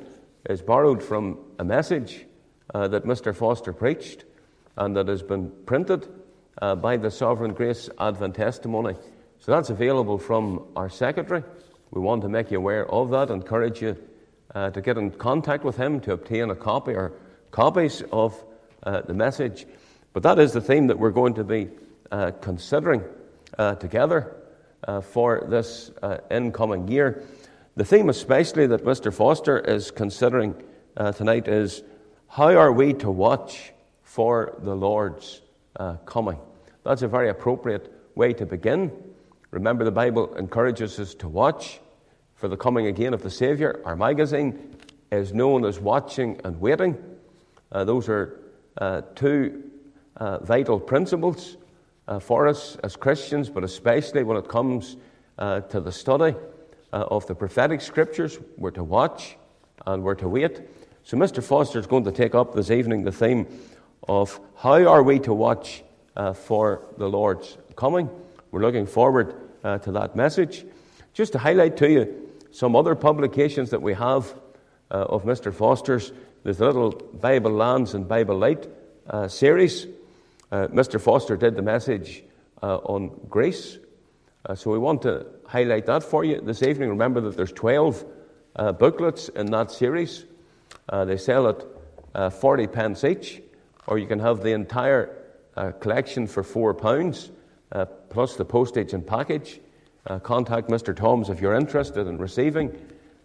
is 0.48 0.62
borrowed 0.62 1.02
from 1.02 1.38
a 1.58 1.64
message 1.64 2.26
uh, 2.74 2.88
that 2.88 3.04
Mr. 3.04 3.34
Foster 3.34 3.72
preached 3.72 4.24
and 4.76 4.96
that 4.96 5.08
has 5.08 5.22
been 5.22 5.50
printed 5.66 6.08
uh, 6.62 6.74
by 6.74 6.96
the 6.96 7.10
Sovereign 7.10 7.52
Grace 7.52 7.88
Advent 7.98 8.36
Testimony. 8.36 8.94
So 9.40 9.52
that's 9.52 9.70
available 9.70 10.18
from 10.18 10.66
our 10.76 10.88
secretary. 10.88 11.42
We 11.90 12.00
want 12.00 12.22
to 12.22 12.28
make 12.28 12.50
you 12.50 12.58
aware 12.58 12.86
of 12.90 13.10
that, 13.10 13.30
encourage 13.30 13.82
you 13.82 13.96
uh, 14.54 14.70
to 14.70 14.80
get 14.80 14.96
in 14.96 15.10
contact 15.10 15.64
with 15.64 15.76
him 15.76 16.00
to 16.00 16.12
obtain 16.12 16.50
a 16.50 16.56
copy 16.56 16.92
or 16.92 17.12
copies 17.50 18.02
of 18.12 18.42
uh, 18.82 19.02
the 19.02 19.14
message. 19.14 19.66
But 20.16 20.22
that 20.22 20.38
is 20.38 20.54
the 20.54 20.62
theme 20.62 20.86
that 20.86 20.98
we're 20.98 21.10
going 21.10 21.34
to 21.34 21.44
be 21.44 21.68
uh, 22.10 22.30
considering 22.40 23.04
uh, 23.58 23.74
together 23.74 24.34
uh, 24.88 25.02
for 25.02 25.46
this 25.50 25.90
uh, 26.00 26.16
incoming 26.30 26.88
year. 26.88 27.22
The 27.74 27.84
theme, 27.84 28.08
especially 28.08 28.66
that 28.68 28.82
Mr. 28.82 29.12
Foster 29.12 29.58
is 29.58 29.90
considering 29.90 30.54
tonight, 31.14 31.48
is 31.48 31.82
how 32.28 32.56
are 32.56 32.72
we 32.72 32.94
to 32.94 33.10
watch 33.10 33.74
for 34.00 34.56
the 34.60 34.74
Lord's 34.74 35.42
coming? 36.06 36.38
That's 36.82 37.02
a 37.02 37.08
very 37.08 37.28
appropriate 37.28 37.92
way 38.14 38.32
to 38.32 38.46
begin. 38.46 38.92
Remember, 39.50 39.84
the 39.84 39.90
Bible 39.90 40.34
encourages 40.36 40.98
us 40.98 41.12
to 41.16 41.28
watch 41.28 41.78
for 42.36 42.48
the 42.48 42.56
coming 42.56 42.86
again 42.86 43.12
of 43.12 43.22
the 43.22 43.30
Saviour. 43.30 43.82
Our 43.84 43.96
magazine 43.96 44.78
is 45.12 45.34
known 45.34 45.66
as 45.66 45.78
Watching 45.78 46.40
and 46.42 46.58
Waiting. 46.58 46.96
Uh, 47.70 47.84
those 47.84 48.08
are 48.08 48.40
uh, 48.78 49.02
two 49.14 49.65
uh, 50.16 50.38
vital 50.38 50.80
principles 50.80 51.56
uh, 52.08 52.18
for 52.18 52.48
us 52.48 52.76
as 52.82 52.96
Christians, 52.96 53.48
but 53.48 53.64
especially 53.64 54.22
when 54.22 54.36
it 54.36 54.48
comes 54.48 54.96
uh, 55.38 55.60
to 55.60 55.80
the 55.80 55.92
study 55.92 56.34
uh, 56.92 57.04
of 57.10 57.26
the 57.26 57.34
prophetic 57.34 57.80
scriptures. 57.80 58.38
We're 58.56 58.70
to 58.72 58.84
watch 58.84 59.36
and 59.86 60.02
we're 60.02 60.14
to 60.16 60.28
wait. 60.28 60.60
So, 61.04 61.16
Mr. 61.16 61.42
Foster 61.42 61.78
is 61.78 61.86
going 61.86 62.04
to 62.04 62.12
take 62.12 62.34
up 62.34 62.54
this 62.54 62.70
evening 62.70 63.04
the 63.04 63.12
theme 63.12 63.46
of 64.08 64.40
how 64.56 64.86
are 64.86 65.02
we 65.02 65.18
to 65.20 65.32
watch 65.32 65.82
for 66.34 66.82
the 66.96 67.08
Lord's 67.08 67.58
coming. 67.76 68.08
We're 68.50 68.62
looking 68.62 68.86
forward 68.86 69.34
to 69.62 69.92
that 69.92 70.16
message. 70.16 70.64
Just 71.12 71.32
to 71.32 71.38
highlight 71.38 71.76
to 71.78 71.90
you 71.90 72.26
some 72.50 72.74
other 72.74 72.94
publications 72.94 73.70
that 73.70 73.82
we 73.82 73.92
have 73.92 74.34
uh, 74.90 75.04
of 75.08 75.24
Mr. 75.24 75.52
Foster's. 75.52 76.12
There's 76.42 76.58
the 76.58 76.66
little 76.66 76.90
Bible 76.90 77.50
Lands 77.50 77.94
and 77.94 78.08
Bible 78.08 78.38
Light 78.38 78.66
uh, 79.10 79.28
series. 79.28 79.86
Uh, 80.50 80.68
Mr. 80.68 81.00
Foster 81.00 81.36
did 81.36 81.56
the 81.56 81.62
message 81.62 82.22
uh, 82.62 82.76
on 82.78 83.08
grace. 83.28 83.78
Uh, 84.44 84.54
so 84.54 84.70
we 84.70 84.78
want 84.78 85.02
to 85.02 85.26
highlight 85.46 85.86
that 85.86 86.02
for 86.02 86.24
you 86.24 86.40
this 86.40 86.62
evening. 86.62 86.88
Remember 86.88 87.20
that 87.20 87.36
there's 87.36 87.52
12 87.52 88.04
uh, 88.56 88.72
booklets 88.72 89.28
in 89.30 89.46
that 89.46 89.70
series. 89.70 90.24
they 90.92 91.16
sell 91.16 91.48
at 91.48 92.32
40 92.32 92.66
pence 92.68 93.04
each, 93.04 93.42
or 93.86 93.98
you 93.98 94.06
can 94.06 94.18
have 94.18 94.42
the 94.42 94.52
entire 94.52 95.14
collection 95.80 96.26
for 96.26 96.42
£4, 96.42 97.30
plus 98.10 98.36
the 98.36 98.44
postage 98.44 98.92
and 98.92 99.06
package. 99.06 99.60
Uh, 100.06 100.20
contact 100.20 100.68
Mr. 100.68 100.94
Toms 100.94 101.30
if 101.30 101.40
you're 101.40 101.54
interested 101.54 102.06
in 102.06 102.16
receiving 102.16 102.72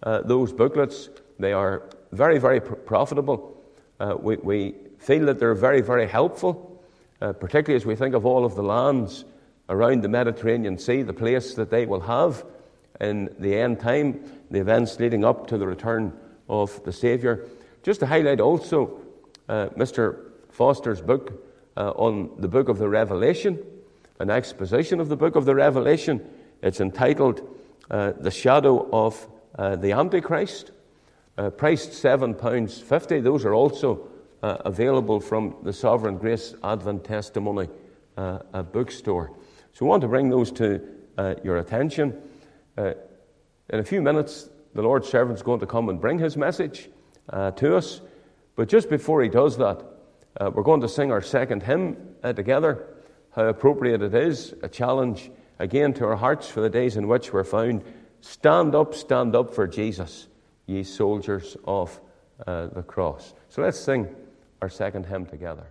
uh, 0.01 0.21
those 0.21 0.51
booklets. 0.51 1.09
They 1.37 1.53
are 1.53 1.83
very, 2.11 2.39
very 2.39 2.59
pr- 2.59 2.73
profitable. 2.73 3.55
Uh, 3.99 4.15
we, 4.19 4.37
we, 4.37 4.75
feel 4.97 5.25
that 5.25 5.39
they're 5.39 5.55
very, 5.55 5.81
very 5.81 6.07
helpful, 6.07 6.70
uh, 7.21 7.33
particularly 7.33 7.75
as 7.75 7.85
we 7.85 7.95
think 7.95 8.15
of 8.15 8.25
all 8.25 8.45
of 8.45 8.55
the 8.55 8.63
lands 8.63 9.25
around 9.69 10.01
the 10.01 10.09
Mediterranean 10.09 10.77
Sea, 10.77 11.01
the 11.01 11.13
place 11.13 11.53
that 11.55 11.69
they 11.69 11.85
will 11.85 12.01
have 12.01 12.43
in 12.99 13.33
the 13.39 13.57
end 13.57 13.79
time, 13.79 14.23
the 14.49 14.59
events 14.59 14.99
leading 14.99 15.23
up 15.25 15.47
to 15.47 15.57
the 15.57 15.67
return 15.67 16.13
of 16.49 16.83
the 16.83 16.91
Saviour. 16.91 17.45
Just 17.83 17.99
to 18.01 18.05
highlight 18.05 18.39
also 18.39 18.99
uh, 19.49 19.69
Mr. 19.77 20.31
Foster's 20.49 21.01
book 21.01 21.43
uh, 21.77 21.91
on 21.91 22.29
the 22.37 22.47
book 22.47 22.69
of 22.69 22.77
the 22.77 22.89
Revelation, 22.89 23.59
an 24.19 24.29
exposition 24.29 24.99
of 24.99 25.09
the 25.09 25.15
book 25.15 25.35
of 25.35 25.45
the 25.45 25.55
Revelation. 25.55 26.23
It's 26.61 26.81
entitled 26.81 27.41
uh, 27.89 28.11
The 28.11 28.29
Shadow 28.29 28.87
of 28.91 29.27
uh, 29.57 29.75
the 29.77 29.93
Antichrist. 29.93 30.71
Uh, 31.37 31.49
priced 31.49 31.91
£7.50. 31.91 33.23
Those 33.23 33.45
are 33.45 33.53
also 33.53 34.10
uh, 34.43 34.57
available 34.65 35.19
from 35.19 35.55
the 35.63 35.73
Sovereign 35.73 36.17
Grace 36.17 36.55
Advent 36.63 37.03
Testimony 37.03 37.69
uh, 38.17 38.63
bookstore. 38.63 39.31
So 39.73 39.85
we 39.85 39.89
want 39.89 40.01
to 40.01 40.07
bring 40.07 40.29
those 40.29 40.51
to 40.53 40.81
uh, 41.17 41.35
your 41.43 41.57
attention. 41.57 42.19
in 42.77 42.95
a 43.69 43.83
few 43.83 44.01
minutes, 44.01 44.49
the 44.73 44.81
Lord's 44.81 45.09
servant 45.09 45.37
is 45.37 45.43
going 45.43 45.59
to 45.59 45.65
come 45.65 45.89
and 45.89 45.99
bring 45.99 46.19
his 46.19 46.37
message 46.37 46.89
to 47.31 47.75
us. 47.75 48.01
But 48.55 48.67
just 48.67 48.89
before 48.89 49.21
he 49.21 49.29
does 49.29 49.57
that, 49.57 49.83
we're 50.39 50.63
going 50.63 50.81
to 50.81 50.89
sing 50.89 51.11
our 51.11 51.21
second 51.21 51.63
hymn 51.63 51.97
together. 52.23 52.87
How 53.31 53.47
appropriate 53.47 54.01
it 54.01 54.13
is, 54.13 54.53
a 54.61 54.67
challenge 54.67 55.31
again 55.59 55.93
to 55.93 56.05
our 56.05 56.15
hearts 56.15 56.49
for 56.49 56.61
the 56.61 56.69
days 56.69 56.97
in 56.97 57.07
which 57.07 57.31
we're 57.31 57.43
found. 57.43 57.83
Stand 58.21 58.75
up, 58.75 58.93
stand 58.93 59.35
up 59.35 59.53
for 59.53 59.67
Jesus, 59.67 60.27
ye 60.65 60.83
soldiers 60.83 61.55
of 61.65 61.99
uh, 62.45 62.67
the 62.67 62.81
cross. 62.81 63.33
So 63.49 63.61
let's 63.61 63.79
sing 63.79 64.13
our 64.61 64.69
second 64.69 65.05
hymn 65.05 65.25
together. 65.25 65.67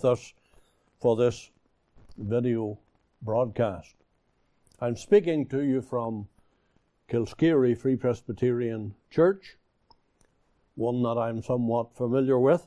With 0.00 0.18
us 0.18 0.32
for 0.98 1.14
this 1.14 1.50
video 2.16 2.78
broadcast. 3.20 3.96
I'm 4.80 4.96
speaking 4.96 5.46
to 5.48 5.60
you 5.60 5.82
from 5.82 6.26
Kilskeery 7.10 7.76
Free 7.76 7.96
Presbyterian 7.96 8.94
Church, 9.10 9.58
one 10.74 11.02
that 11.02 11.18
I'm 11.18 11.42
somewhat 11.42 11.94
familiar 11.94 12.38
with, 12.38 12.66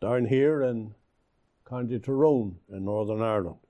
down 0.00 0.24
here 0.24 0.60
in 0.60 0.92
County 1.64 2.00
Tyrone 2.00 2.56
in 2.68 2.84
Northern 2.86 3.22
Ireland. 3.22 3.60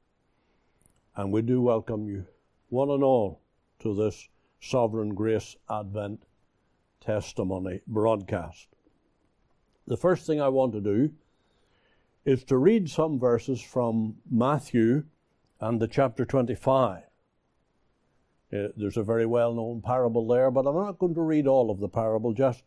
And 1.17 1.31
we 1.31 1.43
do 1.43 1.61
welcome 1.61 2.09
you, 2.09 2.25
one 2.71 2.89
and 2.89 3.05
all, 3.05 3.43
to 3.81 3.95
this 3.95 4.27
Sovereign 4.59 5.15
Grace 5.15 5.55
Advent 5.69 6.23
Testimony 7.03 7.83
broadcast. 7.87 8.69
The 9.87 9.99
first 9.99 10.27
thing 10.27 10.41
I 10.41 10.49
want 10.49 10.73
to 10.73 10.81
do 10.81 11.11
is 12.25 12.45
to 12.45 12.57
read 12.57 12.91
some 12.91 13.19
verses 13.19 13.61
from 13.61 14.17
Matthew 14.31 15.05
and 15.61 15.81
the 15.81 15.89
chapter 15.89 16.25
25. 16.25 17.03
Uh, 18.51 18.69
there's 18.77 18.97
a 18.97 19.03
very 19.03 19.27
well 19.27 19.53
known 19.55 19.83
parable 19.83 20.27
there, 20.27 20.51
but 20.51 20.67
I'm 20.67 20.75
not 20.75 20.99
going 20.99 21.15
to 21.15 21.21
read 21.21 21.47
all 21.47 21.71
of 21.71 21.81
the 21.81 21.89
parable, 21.89 22.33
just 22.33 22.63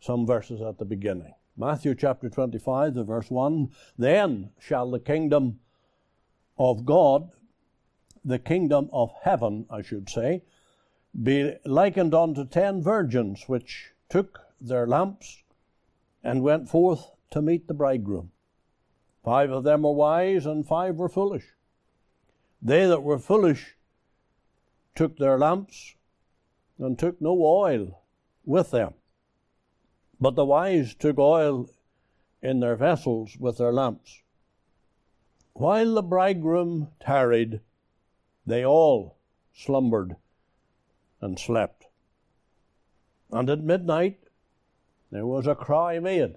some 0.00 0.26
verses 0.26 0.60
at 0.60 0.78
the 0.78 0.84
beginning. 0.84 1.34
Matthew 1.56 1.94
chapter 1.94 2.28
25, 2.28 2.94
the 2.94 3.04
verse 3.04 3.30
1 3.30 3.70
Then 3.96 4.50
shall 4.58 4.90
the 4.90 4.98
kingdom 4.98 5.60
of 6.58 6.84
God, 6.84 7.30
the 8.24 8.38
kingdom 8.38 8.90
of 8.92 9.12
heaven, 9.22 9.66
I 9.70 9.82
should 9.82 10.10
say, 10.10 10.42
be 11.22 11.54
likened 11.64 12.14
unto 12.14 12.44
ten 12.44 12.82
virgins 12.82 13.44
which 13.46 13.92
took 14.08 14.40
their 14.60 14.86
lamps 14.86 15.42
and 16.22 16.42
went 16.42 16.68
forth 16.68 17.10
to 17.30 17.40
meet 17.40 17.68
the 17.68 17.74
bridegroom. 17.74 18.32
Five 19.24 19.50
of 19.50 19.64
them 19.64 19.82
were 19.82 19.92
wise, 19.92 20.44
and 20.44 20.66
five 20.66 20.96
were 20.96 21.08
foolish. 21.08 21.54
They 22.60 22.86
that 22.86 23.02
were 23.02 23.18
foolish 23.18 23.76
took 24.94 25.16
their 25.16 25.38
lamps 25.38 25.94
and 26.78 26.98
took 26.98 27.20
no 27.20 27.32
oil 27.42 28.02
with 28.44 28.70
them. 28.70 28.94
But 30.20 30.34
the 30.34 30.44
wise 30.44 30.94
took 30.94 31.18
oil 31.18 31.70
in 32.42 32.60
their 32.60 32.76
vessels 32.76 33.36
with 33.38 33.56
their 33.56 33.72
lamps. 33.72 34.22
While 35.54 35.94
the 35.94 36.02
bridegroom 36.02 36.88
tarried, 37.00 37.60
they 38.46 38.64
all 38.64 39.16
slumbered 39.54 40.16
and 41.20 41.38
slept. 41.38 41.86
And 43.30 43.48
at 43.48 43.60
midnight 43.60 44.20
there 45.10 45.26
was 45.26 45.46
a 45.46 45.54
cry 45.54 45.98
made 45.98 46.36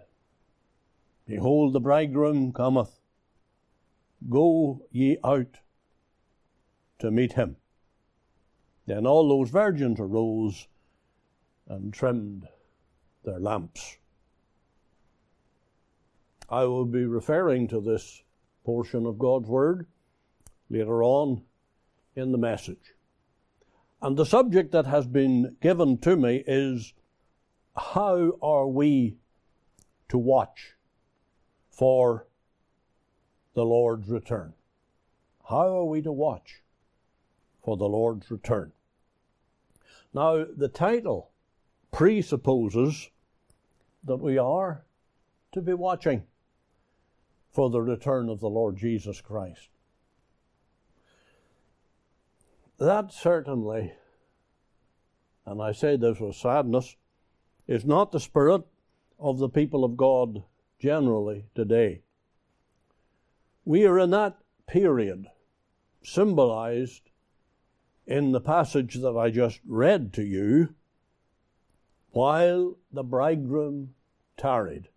Behold, 1.27 1.73
the 1.73 1.81
bridegroom 1.81 2.53
cometh. 2.53 3.01
Go 4.29 4.81
ye 4.91 5.17
out 5.23 5.59
to 6.99 7.11
meet 7.11 7.33
him. 7.33 7.57
Then 8.85 9.05
all 9.05 9.27
those 9.27 9.49
virgins 9.49 9.99
arose 9.99 10.67
and 11.67 11.93
trimmed 11.93 12.47
their 13.25 13.39
lamps. 13.39 13.97
I 16.49 16.63
will 16.63 16.85
be 16.85 17.03
referring 17.03 17.67
to 17.67 17.81
this 17.81 18.23
portion 18.63 19.05
of 19.05 19.19
God's 19.19 19.49
Word 19.49 19.85
later 20.69 21.03
on 21.03 21.43
in 22.15 22.31
the 22.31 22.37
message. 22.37 22.93
And 24.01 24.15
the 24.15 24.25
subject 24.25 24.71
that 24.71 24.85
has 24.85 25.05
been 25.05 25.57
given 25.59 25.97
to 25.99 26.15
me 26.15 26.43
is 26.47 26.93
how 27.75 28.37
are 28.41 28.67
we 28.67 29.17
to 30.07 30.17
watch 30.17 30.76
for 31.77 32.25
the 33.53 33.63
Lord's 33.63 34.09
return? 34.09 34.53
How 35.47 35.77
are 35.77 35.85
we 35.85 36.01
to 36.01 36.11
watch 36.11 36.63
for 37.63 37.77
the 37.77 37.87
Lord's 37.87 38.31
return? 38.31 38.71
Now, 40.11 40.43
the 40.43 40.69
title 40.69 41.29
presupposes 41.91 43.11
that 44.03 44.17
we 44.17 44.39
are 44.39 44.85
to 45.51 45.61
be 45.61 45.73
watching 45.73 46.23
for 47.51 47.69
the 47.69 47.81
return 47.81 48.27
of 48.27 48.39
the 48.39 48.49
Lord 48.49 48.77
Jesus 48.77 49.21
Christ. 49.21 49.69
That 52.79 53.11
certainly, 53.11 53.93
and 55.45 55.61
I 55.61 55.73
say 55.73 55.95
this 55.95 56.19
with 56.19 56.35
sadness, 56.35 56.95
is 57.67 57.85
not 57.85 58.11
the 58.11 58.19
spirit 58.19 58.63
of 59.19 59.37
the 59.37 59.49
people 59.49 59.83
of 59.83 59.95
God 59.95 60.43
generally 60.79 61.45
today. 61.55 62.01
We 63.65 63.85
are 63.85 63.99
in 63.99 64.11
that 64.11 64.37
period 64.67 65.27
symbolized 66.03 67.09
in 68.05 68.31
the 68.31 68.39
passage 68.39 68.95
that 68.95 69.17
I 69.17 69.29
just 69.29 69.59
read 69.65 70.13
to 70.13 70.23
you 70.23 70.75
while 72.11 72.77
the 72.91 73.03
bridegroom 73.03 73.93
tarried. 74.37 74.87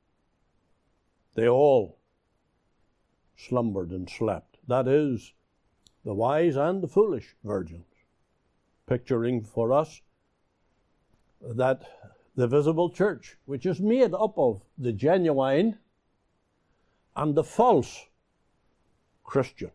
They 1.35 1.49
all 1.49 1.99
slumbered 3.37 3.91
and 3.91 4.09
slept. 4.09 4.59
That 4.69 4.87
is, 4.87 5.33
the 6.05 6.15
wise 6.15 6.57
and 6.57 6.83
the 6.83 6.89
foolish 6.89 7.35
virgins, 7.43 7.87
picturing 8.87 9.43
for 9.43 9.73
us 9.73 10.03
that 11.41 11.83
the 12.35 12.47
visible 12.47 12.91
church, 12.91 13.37
which 13.45 13.67
is 13.67 13.81
made 13.81 14.15
up 14.15 14.39
of 14.39 14.63
the 14.79 14.93
genuine 14.93 15.79
and 17.17 17.35
the 17.35 17.45
false 17.45 18.07
Christian. 19.25 19.71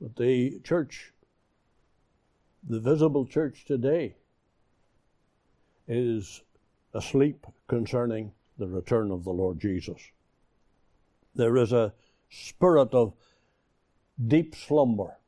But 0.00 0.16
the 0.16 0.60
church, 0.60 1.12
the 2.68 2.80
visible 2.80 3.26
church 3.26 3.64
today, 3.64 4.16
is 5.88 6.42
asleep 6.94 7.46
concerning 7.68 8.32
the 8.58 8.66
return 8.66 9.10
of 9.10 9.24
the 9.24 9.32
Lord 9.32 9.60
Jesus. 9.60 10.00
There 11.34 11.56
is 11.56 11.72
a 11.72 11.92
spirit 12.30 12.94
of 12.94 13.12
deep 14.26 14.54
slumber 14.54 15.18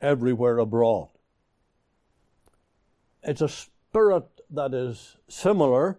everywhere 0.00 0.58
abroad. 0.58 1.08
It's 3.22 3.40
a 3.40 3.48
spirit 3.48 4.35
that 4.50 4.72
is 4.74 5.16
similar 5.28 5.98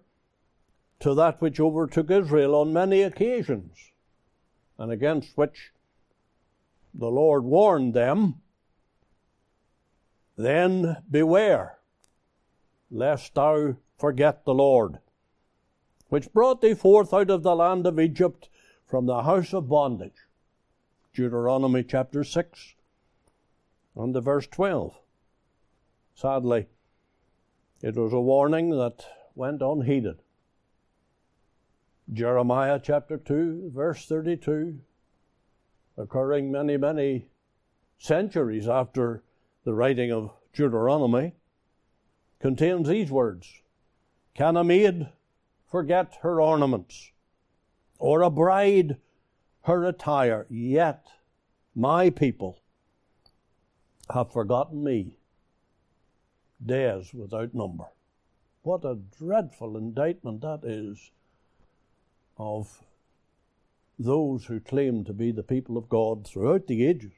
to 1.00 1.14
that 1.14 1.42
which 1.42 1.60
overtook 1.60 2.10
Israel 2.10 2.56
on 2.56 2.74
many 2.74 3.02
occasions, 3.02 3.92
and 4.78 4.92
against 4.92 5.38
which 5.38 5.72
the 6.94 7.10
Lord 7.10 7.44
warned 7.44 7.94
them 7.94 8.42
then 10.38 10.98
beware, 11.10 11.80
lest 12.92 13.34
thou 13.34 13.76
forget 13.98 14.46
the 14.46 14.54
Lord, 14.54 15.00
which 16.10 16.32
brought 16.32 16.62
thee 16.62 16.76
forth 16.76 17.14
out 17.14 17.32
of 17.32 17.44
the 17.44 17.56
land 17.56 17.88
of 17.88 18.00
Egypt 18.00 18.48
from 18.86 19.08
the 19.08 19.24
house 19.24 19.54
of 19.54 19.68
bondage. 19.68 20.28
Deuteronomy 21.14 21.84
chapter 21.84 22.24
6 22.24 22.76
and 23.96 24.14
the 24.14 24.22
verse 24.22 24.46
12. 24.48 25.00
Sadly, 26.14 26.68
it 27.82 27.96
was 27.96 28.14
a 28.14 28.20
warning 28.20 28.72
that 28.72 29.06
went 29.36 29.62
unheeded. 29.62 30.22
Jeremiah 32.12 32.80
chapter 32.82 33.18
2, 33.18 33.72
verse 33.74 34.06
32, 34.06 34.80
occurring 35.98 36.52
many, 36.52 36.78
many 36.78 37.28
centuries 37.98 38.68
after 38.68 39.24
the 39.64 39.74
writing 39.74 40.12
of 40.12 40.32
Deuteronomy, 40.54 41.34
contains 42.40 42.88
these 42.88 43.12
words 43.12 43.62
Can 44.34 44.56
a 44.56 44.64
maid 44.64 45.10
forget 45.70 46.18
her 46.22 46.42
ornaments, 46.42 47.12
or 48.00 48.22
a 48.22 48.30
bride 48.30 48.98
her 49.62 49.84
attire, 49.84 50.48
yet 50.50 51.08
my 51.76 52.10
people 52.10 52.60
have 54.10 54.32
forgotten 54.32 54.82
me 54.84 55.17
days 56.66 57.14
without 57.14 57.54
number. 57.54 57.86
What 58.64 58.84
a 58.84 59.00
dreadful 59.18 59.78
indictment 59.78 60.42
that 60.42 60.62
is 60.64 61.12
of 62.38 62.84
those 64.00 64.46
who 64.46 64.60
claim 64.60 65.04
to 65.06 65.14
be 65.14 65.32
the 65.32 65.44
people 65.44 65.78
of 65.78 65.90
God 65.90 66.28
throughout 66.28 66.68
the 66.68 66.86
ages. 66.86 67.14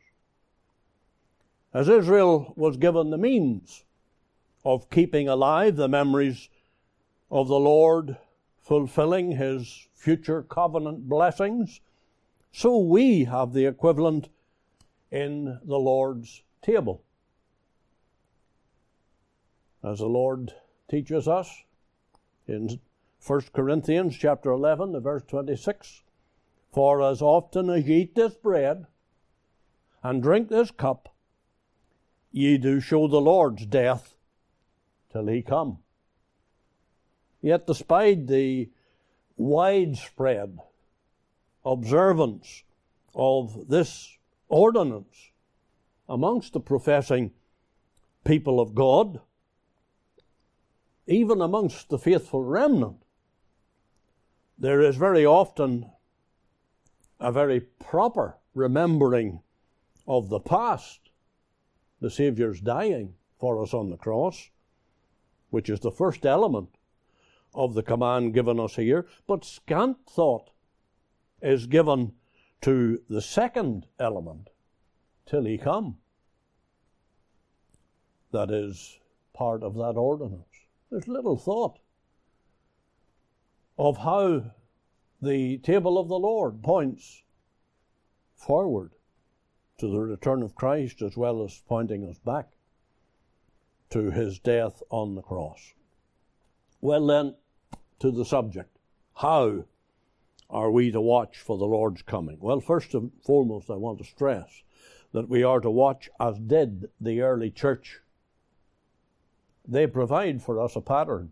As 1.73 1.89
Israel 1.89 2.53
was 2.55 2.77
given 2.77 3.09
the 3.09 3.17
means 3.17 3.83
of 4.65 4.89
keeping 4.89 5.27
alive 5.27 5.75
the 5.75 5.87
memories 5.87 6.49
of 7.31 7.47
the 7.47 7.59
Lord 7.59 8.17
fulfilling 8.57 9.31
his 9.31 9.87
future 9.93 10.43
covenant 10.43 11.09
blessings, 11.09 11.81
so 12.51 12.77
we 12.77 13.25
have 13.25 13.53
the 13.53 13.65
equivalent 13.65 14.29
in 15.11 15.59
the 15.63 15.77
Lord's 15.77 16.43
table. 16.61 17.03
As 19.83 19.99
the 19.99 20.07
Lord 20.07 20.53
teaches 20.89 21.27
us 21.27 21.63
in 22.47 22.79
1 23.25 23.41
Corinthians 23.53 24.17
chapter 24.17 24.51
11, 24.51 24.99
verse 25.01 25.23
26 25.27 26.03
For 26.73 27.01
as 27.01 27.21
often 27.21 27.69
as 27.69 27.87
ye 27.87 28.01
eat 28.01 28.15
this 28.15 28.35
bread 28.35 28.87
and 30.03 30.21
drink 30.21 30.49
this 30.49 30.71
cup, 30.71 31.15
ye 32.31 32.57
do 32.57 32.79
show 32.79 33.07
the 33.07 33.21
Lord's 33.21 33.65
death 33.65 34.15
till 35.11 35.27
he 35.27 35.41
come. 35.41 35.79
Yet, 37.41 37.65
despite 37.65 38.27
the 38.27 38.69
widespread 39.37 40.59
observance 41.63 42.63
of 43.15 43.69
this 43.69 44.17
ordinance 44.49 45.31
amongst 46.09 46.51
the 46.51 46.59
professing 46.59 47.31
people 48.25 48.59
of 48.59 48.75
God, 48.75 49.21
even 51.09 51.41
amongst 51.41 51.89
the 51.89 51.97
faithful 51.97 52.43
remnant, 52.43 53.03
there 54.57 54.79
is 54.79 54.95
very 54.95 55.25
often 55.25 55.89
a 57.19 57.31
very 57.31 57.59
proper 57.59 58.37
remembering 58.53 59.41
of 60.07 60.29
the 60.29 60.39
past, 60.39 61.09
the 61.99 62.11
Saviour's 62.11 62.61
dying 62.61 63.15
for 63.39 63.61
us 63.61 63.73
on 63.73 63.89
the 63.89 63.97
cross, 63.97 64.51
which 65.49 65.69
is 65.69 65.79
the 65.79 65.91
first 65.91 66.25
element 66.25 66.69
of 67.55 67.73
the 67.73 67.83
command 67.83 68.33
given 68.33 68.59
us 68.59 68.75
here, 68.75 69.07
but 69.25 69.43
scant 69.43 69.97
thought 70.07 70.51
is 71.41 71.65
given 71.65 72.13
to 72.61 73.01
the 73.09 73.21
second 73.21 73.87
element 73.99 74.49
till 75.25 75.45
he 75.45 75.57
come. 75.57 75.97
That 78.31 78.51
is 78.51 78.99
part 79.33 79.63
of 79.63 79.73
that 79.75 79.93
ordinance. 79.95 80.48
There's 80.89 81.07
little 81.07 81.37
thought 81.37 81.79
of 83.77 83.97
how 83.97 84.51
the 85.21 85.57
table 85.59 85.97
of 85.97 86.07
the 86.07 86.19
Lord 86.19 86.63
points 86.63 87.23
forward 88.35 88.91
to 89.77 89.87
the 89.87 89.99
return 89.99 90.41
of 90.41 90.55
Christ 90.55 91.01
as 91.01 91.15
well 91.15 91.43
as 91.43 91.61
pointing 91.67 92.03
us 92.05 92.17
back 92.19 92.49
to 93.89 94.11
his 94.11 94.39
death 94.39 94.81
on 94.89 95.15
the 95.15 95.21
cross. 95.21 95.73
Well, 96.81 97.05
then, 97.07 97.35
to 97.99 98.11
the 98.11 98.25
subject. 98.25 98.77
How 99.15 99.65
are 100.49 100.71
we 100.71 100.91
to 100.91 101.01
watch 101.01 101.37
for 101.37 101.57
the 101.57 101.65
Lord's 101.65 102.01
coming? 102.01 102.37
Well, 102.39 102.61
first 102.61 102.93
and 102.93 103.11
foremost, 103.25 103.69
I 103.69 103.75
want 103.75 103.99
to 103.99 104.05
stress 104.05 104.63
that 105.11 105.29
we 105.29 105.43
are 105.43 105.59
to 105.59 105.69
watch 105.69 106.09
as 106.19 106.39
did 106.39 106.89
the 106.99 107.21
early 107.21 107.51
church. 107.51 107.99
They 109.71 109.85
provide 109.85 110.41
for 110.41 110.59
us 110.59 110.75
a 110.75 110.81
pattern 110.81 111.31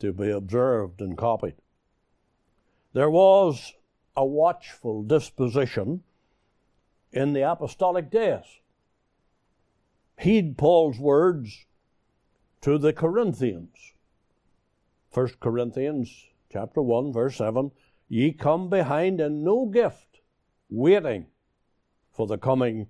to 0.00 0.12
be 0.12 0.28
observed 0.28 1.00
and 1.00 1.16
copied. 1.16 1.54
There 2.94 3.10
was 3.10 3.74
a 4.16 4.26
watchful 4.26 5.04
disposition 5.04 6.02
in 7.12 7.32
the 7.32 7.48
apostolic 7.48 8.10
days. 8.10 8.42
Heed 10.18 10.58
Paul's 10.58 10.98
words 10.98 11.66
to 12.60 12.76
the 12.76 12.92
Corinthians 12.92 13.92
1 15.12 15.28
Corinthians 15.38 16.26
chapter 16.52 16.82
1 16.82 17.12
verse 17.12 17.36
7 17.36 17.70
ye 18.08 18.32
come 18.32 18.68
behind 18.68 19.20
in 19.20 19.44
no 19.44 19.66
gift 19.66 20.20
waiting 20.68 21.26
for 22.10 22.26
the 22.26 22.38
coming 22.38 22.88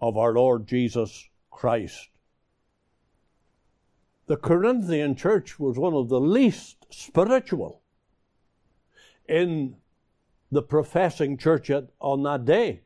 of 0.00 0.16
our 0.16 0.32
Lord 0.32 0.66
Jesus 0.66 1.28
Christ 1.50 2.08
the 4.26 4.36
Corinthian 4.36 5.14
church 5.14 5.58
was 5.58 5.78
one 5.78 5.94
of 5.94 6.08
the 6.08 6.20
least 6.20 6.86
spiritual 6.90 7.80
in 9.28 9.76
the 10.50 10.62
professing 10.62 11.36
church 11.36 11.70
at, 11.70 11.88
on 12.00 12.22
that 12.22 12.44
day. 12.44 12.82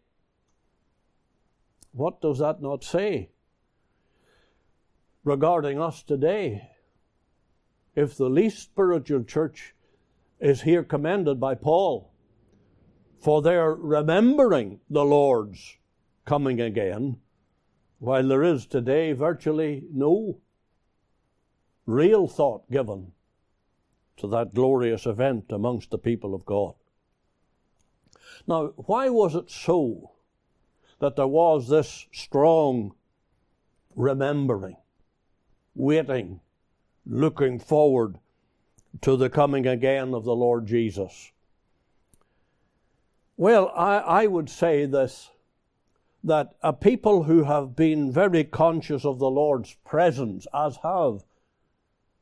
What 1.92 2.20
does 2.20 2.38
that 2.38 2.62
not 2.62 2.84
say 2.84 3.30
regarding 5.24 5.80
us 5.80 6.02
today? 6.02 6.70
if 7.94 8.16
the 8.16 8.28
least 8.28 8.62
spiritual 8.62 9.24
church 9.24 9.74
is 10.38 10.62
here 10.62 10.84
commended 10.84 11.40
by 11.40 11.54
Paul 11.54 12.12
for 13.20 13.42
their 13.42 13.74
remembering 13.74 14.80
the 14.88 15.04
Lord's 15.04 15.76
coming 16.24 16.60
again, 16.60 17.18
while 17.98 18.26
there 18.26 18.42
is 18.42 18.66
today 18.66 19.12
virtually 19.12 19.84
no 19.92 20.38
real 21.90 22.28
thought 22.28 22.70
given 22.70 23.12
to 24.16 24.26
that 24.28 24.54
glorious 24.54 25.06
event 25.06 25.46
amongst 25.50 25.90
the 25.90 25.98
people 25.98 26.34
of 26.34 26.44
God. 26.44 26.74
Now, 28.46 28.68
why 28.76 29.08
was 29.08 29.34
it 29.34 29.50
so 29.50 30.12
that 30.98 31.16
there 31.16 31.26
was 31.26 31.68
this 31.68 32.06
strong 32.12 32.94
remembering, 33.96 34.76
waiting, 35.74 36.40
looking 37.06 37.58
forward 37.58 38.18
to 39.00 39.16
the 39.16 39.30
coming 39.30 39.66
again 39.66 40.14
of 40.14 40.24
the 40.24 40.36
Lord 40.36 40.66
Jesus? 40.66 41.32
Well, 43.36 43.72
I, 43.74 43.98
I 43.98 44.26
would 44.26 44.50
say 44.50 44.84
this 44.86 45.30
that 46.22 46.54
a 46.62 46.74
people 46.74 47.22
who 47.22 47.44
have 47.44 47.74
been 47.74 48.12
very 48.12 48.44
conscious 48.44 49.06
of 49.06 49.18
the 49.18 49.30
Lord's 49.30 49.74
presence, 49.86 50.46
as 50.52 50.76
have 50.82 51.24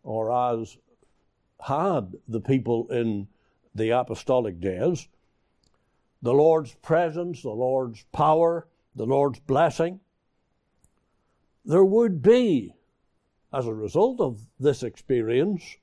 or 0.03 0.33
as 0.33 0.77
had 1.61 2.15
the 2.27 2.41
people 2.41 2.89
in 2.91 3.29
the 3.75 3.91
apostolic 3.91 4.61
days, 4.61 5.09
the 6.23 6.33
Lord's 6.33 6.75
presence, 6.77 7.43
the 7.43 7.51
Lord's 7.51 8.05
power, 8.13 8.67
the 8.95 9.07
Lord's 9.07 9.41
blessing, 9.41 10.01
there 11.65 11.85
would 11.85 12.23
be 12.23 12.75
as 13.53 13.67
a 13.67 13.75
result 13.75 14.21
of 14.21 14.41
this 14.59 14.83
experience, 14.83 15.77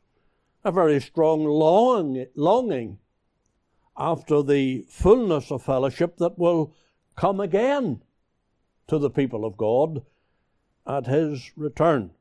a 0.64 0.72
very 0.72 1.00
strong 1.00 1.46
long, 1.46 2.26
longing 2.36 3.00
after 3.98 4.44
the 4.44 4.86
fullness 4.90 5.52
of 5.52 5.64
fellowship 5.64 6.18
that 6.18 6.38
will 6.38 6.74
come 7.16 7.40
again 7.40 8.02
to 8.88 9.00
the 9.00 9.10
people 9.10 9.46
of 9.46 9.58
God 9.58 10.04
at 10.86 11.08
His 11.08 11.52
return. 11.56 12.12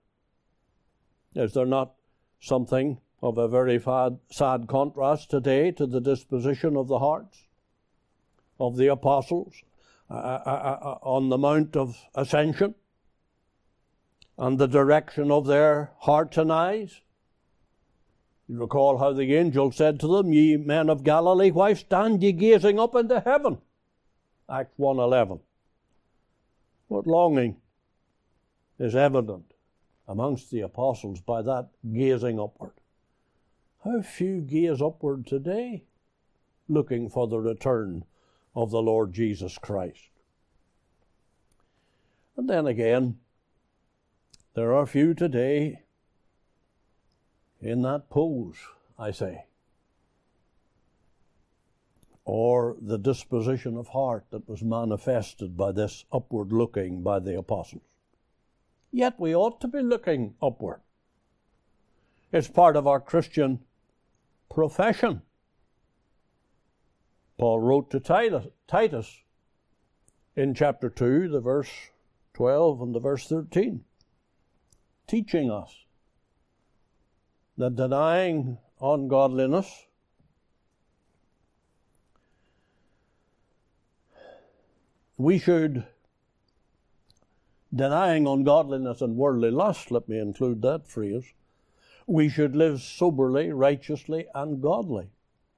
Is 1.35 1.53
there 1.53 1.66
not 1.66 1.95
something 2.41 2.99
of 3.22 3.39
a 3.39 3.49
very 3.49 3.80
sad 4.30 4.68
contrast 4.68 5.30
today 5.30 5.70
to 5.72 5.87
the 5.87 6.01
disposition 6.01 6.76
of 6.76 6.89
the 6.89 6.99
hearts 6.99 7.45
of 8.61 8.76
the 8.76 8.89
apostles 8.89 9.55
uh, 10.11 10.14
uh, 10.14 10.43
uh, 10.47 10.78
uh 10.82 10.99
on 11.03 11.28
the 11.28 11.39
Mount 11.39 11.76
of 11.76 11.97
Ascension? 12.14 12.74
and 14.37 14.59
the 14.59 14.66
direction 14.66 15.30
of 15.30 15.47
their 15.47 15.93
hearts 16.01 16.37
and 16.37 16.53
eyes. 16.53 17.01
You 18.49 18.59
recall 18.59 18.99
how 18.99 19.12
the 19.12 19.35
angel 19.35 19.72
said 19.72 20.01
to 20.01 20.09
them, 20.09 20.32
Ye 20.32 20.57
men 20.57 20.91
of 20.91 21.05
Galilee, 21.05 21.51
why 21.51 21.74
stand 21.74 22.22
ye 22.22 22.32
gazing 22.32 22.78
up 22.78 22.95
into 22.95 23.20
heaven? 23.20 23.59
Acts 24.51 24.74
1.11. 24.78 25.41
What 26.89 27.07
longing 27.07 27.57
is 28.78 28.95
evident 28.95 29.54
amongst 30.07 30.51
the 30.51 30.61
apostles 30.61 31.21
by 31.21 31.43
that 31.43 31.69
gazing 31.93 32.39
upward. 32.39 32.73
How 33.85 34.03
few 34.03 34.41
gaze 34.41 34.81
upward 34.81 35.27
today, 35.27 35.85
looking 36.69 37.09
for 37.09 37.27
the 37.27 37.39
return 37.39 38.05
of 38.55 38.71
the 38.71 38.83
Lord 38.83 39.13
Jesus 39.13 39.59
Christ. 39.59 40.11
And 42.37 42.49
then 42.49 42.67
again, 42.67 43.19
there 44.55 44.73
are 44.75 44.87
few 44.87 45.15
today 45.15 45.83
in 47.61 47.83
that 47.83 48.11
pose, 48.11 48.57
I 48.99 49.11
say, 49.11 49.47
or 52.25 52.77
the 52.81 52.99
disposition 52.99 53.77
of 53.77 53.89
heart 53.89 54.27
that 54.31 54.49
was 54.49 54.63
manifested 54.63 55.57
by 55.57 55.73
this 55.73 56.05
upward 56.13 56.53
looking 56.53 57.03
by 57.03 57.19
the 57.19 57.37
apostles. 57.37 57.83
Yet 58.95 59.19
we 59.19 59.35
ought 59.35 59.61
to 59.61 59.67
be 59.67 59.81
looking 59.81 60.37
upward. 60.41 60.81
It's 62.31 62.47
part 62.47 62.77
of 62.77 62.87
our 62.87 63.01
Christian 63.01 63.59
profession. 64.49 65.23
Paul 67.37 67.59
wrote 67.59 67.91
to 67.91 67.99
Titus, 67.99 69.23
in 70.37 70.55
chapter 70.55 70.89
2, 70.89 71.29
the 71.29 71.41
verse 71.41 71.73
12 72.35 72.83
and 72.83 72.95
the 72.95 73.01
verse 73.01 73.27
13 73.27 73.83
teaching 75.09 75.51
us 75.51 75.85
that 77.59 77.75
denying 77.75 78.59
ungodliness 78.81 79.87
we 85.19 85.39
should 85.39 85.85
denying 87.75 88.27
ungodliness 88.27 89.01
and 89.01 89.16
worldly 89.16 89.51
lust 89.51 89.91
let 89.91 90.09
me 90.09 90.18
include 90.18 90.62
that 90.62 90.87
phrase 90.87 91.33
we 92.07 92.29
should 92.29 92.55
live 92.55 92.81
soberly, 92.81 93.51
righteously, 93.51 94.27
and 94.35 94.61
godly 94.61 95.09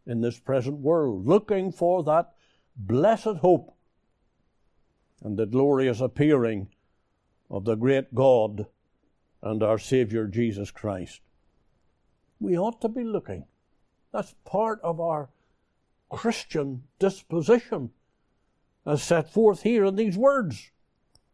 in 0.06 0.20
this 0.20 0.38
present 0.38 0.78
world, 0.78 1.26
looking 1.26 1.72
for 1.72 2.04
that 2.04 2.32
blessed 2.76 3.38
hope 3.40 3.74
and 5.22 5.36
the 5.36 5.46
glorious 5.46 6.00
appearing 6.00 6.68
of 7.50 7.64
the 7.64 7.74
great 7.74 8.14
God 8.14 8.66
and 9.42 9.62
our 9.62 9.78
Saviour 9.78 10.26
Jesus 10.26 10.70
Christ. 10.70 11.20
We 12.38 12.56
ought 12.56 12.80
to 12.82 12.88
be 12.88 13.02
looking. 13.02 13.46
That's 14.12 14.34
part 14.44 14.80
of 14.82 15.00
our 15.00 15.30
Christian 16.08 16.84
disposition 16.98 17.90
as 18.84 19.02
set 19.02 19.32
forth 19.32 19.62
here 19.62 19.84
in 19.84 19.96
these 19.96 20.16
words. 20.16 20.70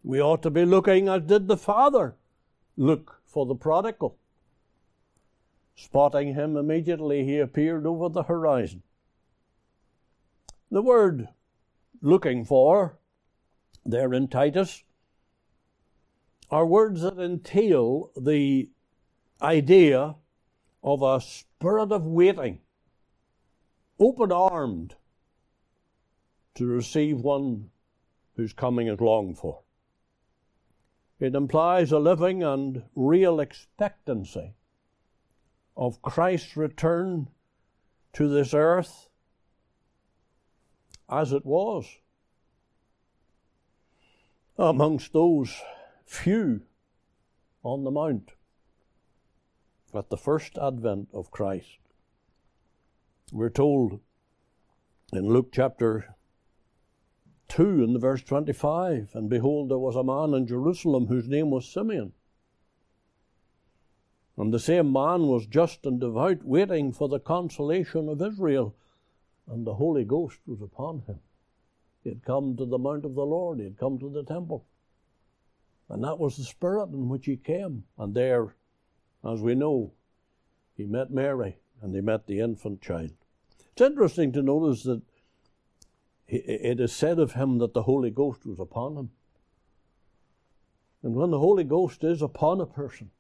We 0.05 0.21
ought 0.21 0.43
to 0.43 0.51
be 0.51 0.65
looking 0.65 1.09
as 1.09 1.23
did 1.23 1.49
the 1.49 1.57
Father 1.57 2.17
look 2.77 3.21
for 3.25 3.47
the 3.47 3.55
prodigal. 3.55 4.17
Spotting 5.75 6.35
him 6.35 6.57
immediately, 6.57 7.25
he 7.25 7.39
appeared 7.39 7.87
over 7.87 8.09
the 8.09 8.25
horizon. 8.25 8.83
The 10.71 10.83
word 10.83 11.29
looking 12.01 12.45
for, 12.45 12.99
there 13.85 14.13
in 14.13 14.29
Titus, 14.29 14.83
are 16.51 16.67
words 16.67 17.03
that 17.03 17.19
entail 17.19 18.11
the 18.17 18.69
idea 19.41 20.17
of 20.83 21.03
a 21.03 21.21
spirit 21.21 21.93
of 21.93 22.05
waiting, 22.05 22.61
open 23.99 24.33
armed 24.33 24.95
to 26.55 26.67
receive 26.67 27.21
one 27.21 27.71
whose 28.37 28.53
coming 28.53 28.89
is 28.89 29.01
longed 29.01 29.39
for. 29.39 29.61
It 31.23 31.37
implies 31.37 31.93
a 31.93 32.01
living 32.01 32.43
and 32.43 32.83
real 32.97 33.39
expectancy 33.39 34.55
of 35.77 36.03
Christ's 36.03 36.57
return 36.57 37.29
to 38.15 38.29
this 38.29 38.53
earth 38.53 39.09
as 41.09 41.33
it 41.33 41.47
was 41.47 41.87
amongst 44.59 45.13
those 45.13 45.61
few 46.05 46.63
on 47.63 47.85
the 47.85 47.93
mount 47.93 48.33
at 49.95 50.11
the 50.11 50.17
first 50.17 50.59
advent 50.59 51.11
of 51.15 51.31
Christ. 51.31 51.79
We're 53.31 53.49
told 53.49 54.01
in 55.13 55.29
Luke 55.29 55.51
chapter 55.53 56.17
2 57.53 57.85
in 57.85 57.93
the 57.93 57.99
verse 57.99 58.23
25 58.23 59.11
and 59.13 59.29
behold 59.29 59.69
there 59.69 59.77
was 59.77 59.95
a 59.95 60.03
man 60.03 60.33
in 60.33 60.47
jerusalem 60.47 61.09
whose 61.09 61.29
name 61.29 61.51
was 61.51 61.69
simeon. 61.69 62.11
And 64.39 64.55
the 64.55 64.59
same 64.59 64.91
man 64.91 65.27
was 65.27 65.47
just 65.47 65.85
and 65.85 66.01
devout 66.01 66.43
waiting 66.45 66.93
for 66.93 67.11
the 67.11 67.21
consolation 67.21 68.09
of 68.09 68.23
israel 68.23 68.75
and 69.47 69.67
the 69.67 69.75
holy 69.75 70.03
ghost 70.03 70.39
was 70.47 70.63
upon 70.63 71.03
him. 71.07 71.21
He 72.03 72.09
had 72.09 72.25
come 72.25 72.57
to 72.57 72.65
the 72.65 72.79
mount 72.79 73.05
of 73.05 73.15
the 73.15 73.27
lord 73.27 73.59
he 73.59 73.65
had 73.65 73.77
come 73.77 73.99
to 73.99 74.09
the 74.09 74.25
temple. 74.25 74.65
And 75.91 76.03
that 76.05 76.19
was 76.19 76.39
the 76.39 76.45
spirit 76.45 76.89
in 76.89 77.11
which 77.11 77.27
he 77.27 77.37
came. 77.37 77.85
And 77.99 78.15
there 78.15 78.55
as 79.23 79.43
we 79.43 79.55
know 79.55 79.93
he 80.75 80.87
met 80.87 81.11
mary 81.11 81.59
and 81.83 81.95
he 81.95 82.01
met 82.01 82.27
the 82.27 82.41
infant 82.41 82.81
child. 82.81 83.13
It's 83.73 83.83
interesting 83.83 84.33
to 84.33 84.41
notice 84.41 84.85
that 84.85 85.03
it 86.33 86.81
is 86.81 86.93
said 86.93 87.19
of 87.19 87.33
him 87.33 87.59
that 87.59 87.75
the 87.75 87.83
Holy 87.83 88.11
Ghost 88.11 88.47
was 88.47 88.59
upon 88.59 88.97
him. 88.97 89.11
And 91.03 91.15
when 91.15 91.31
the 91.31 91.39
Holy 91.39 91.65
Ghost 91.65 92.03
is 92.05 92.23
upon 92.23 92.61
a 92.61 92.67
person, 92.67 93.11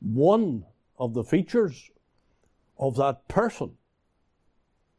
one 0.00 0.64
of 0.98 1.14
the 1.14 1.22
features 1.22 1.90
of 2.76 2.96
that 2.96 3.28
person 3.28 3.76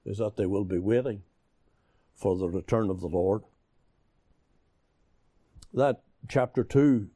is 0.05 0.19
that 0.19 0.37
they 0.37 0.45
will 0.45 0.63
be 0.63 0.77
waiting 0.77 1.23
for 2.13 2.37
the 2.37 2.47
return 2.49 2.89
of 2.89 3.01
the 3.01 3.07
Lord. 3.07 3.43
That 5.73 6.03
chapter 6.29 6.63
2 6.63 7.09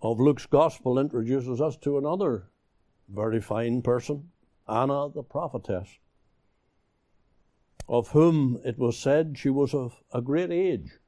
of 0.00 0.20
Luke's 0.20 0.46
Gospel 0.46 0.98
introduces 0.98 1.60
us 1.60 1.76
to 1.78 1.98
another 1.98 2.48
very 3.08 3.40
fine 3.40 3.82
person, 3.82 4.30
Anna 4.66 5.10
the 5.10 5.22
prophetess 5.22 5.88
of 7.88 8.08
whom 8.08 8.60
it 8.64 8.78
was 8.78 8.98
said 8.98 9.38
she 9.38 9.50
was 9.50 9.72
of 9.72 9.96
a 10.12 10.20
great 10.20 10.50
age, 10.50 10.98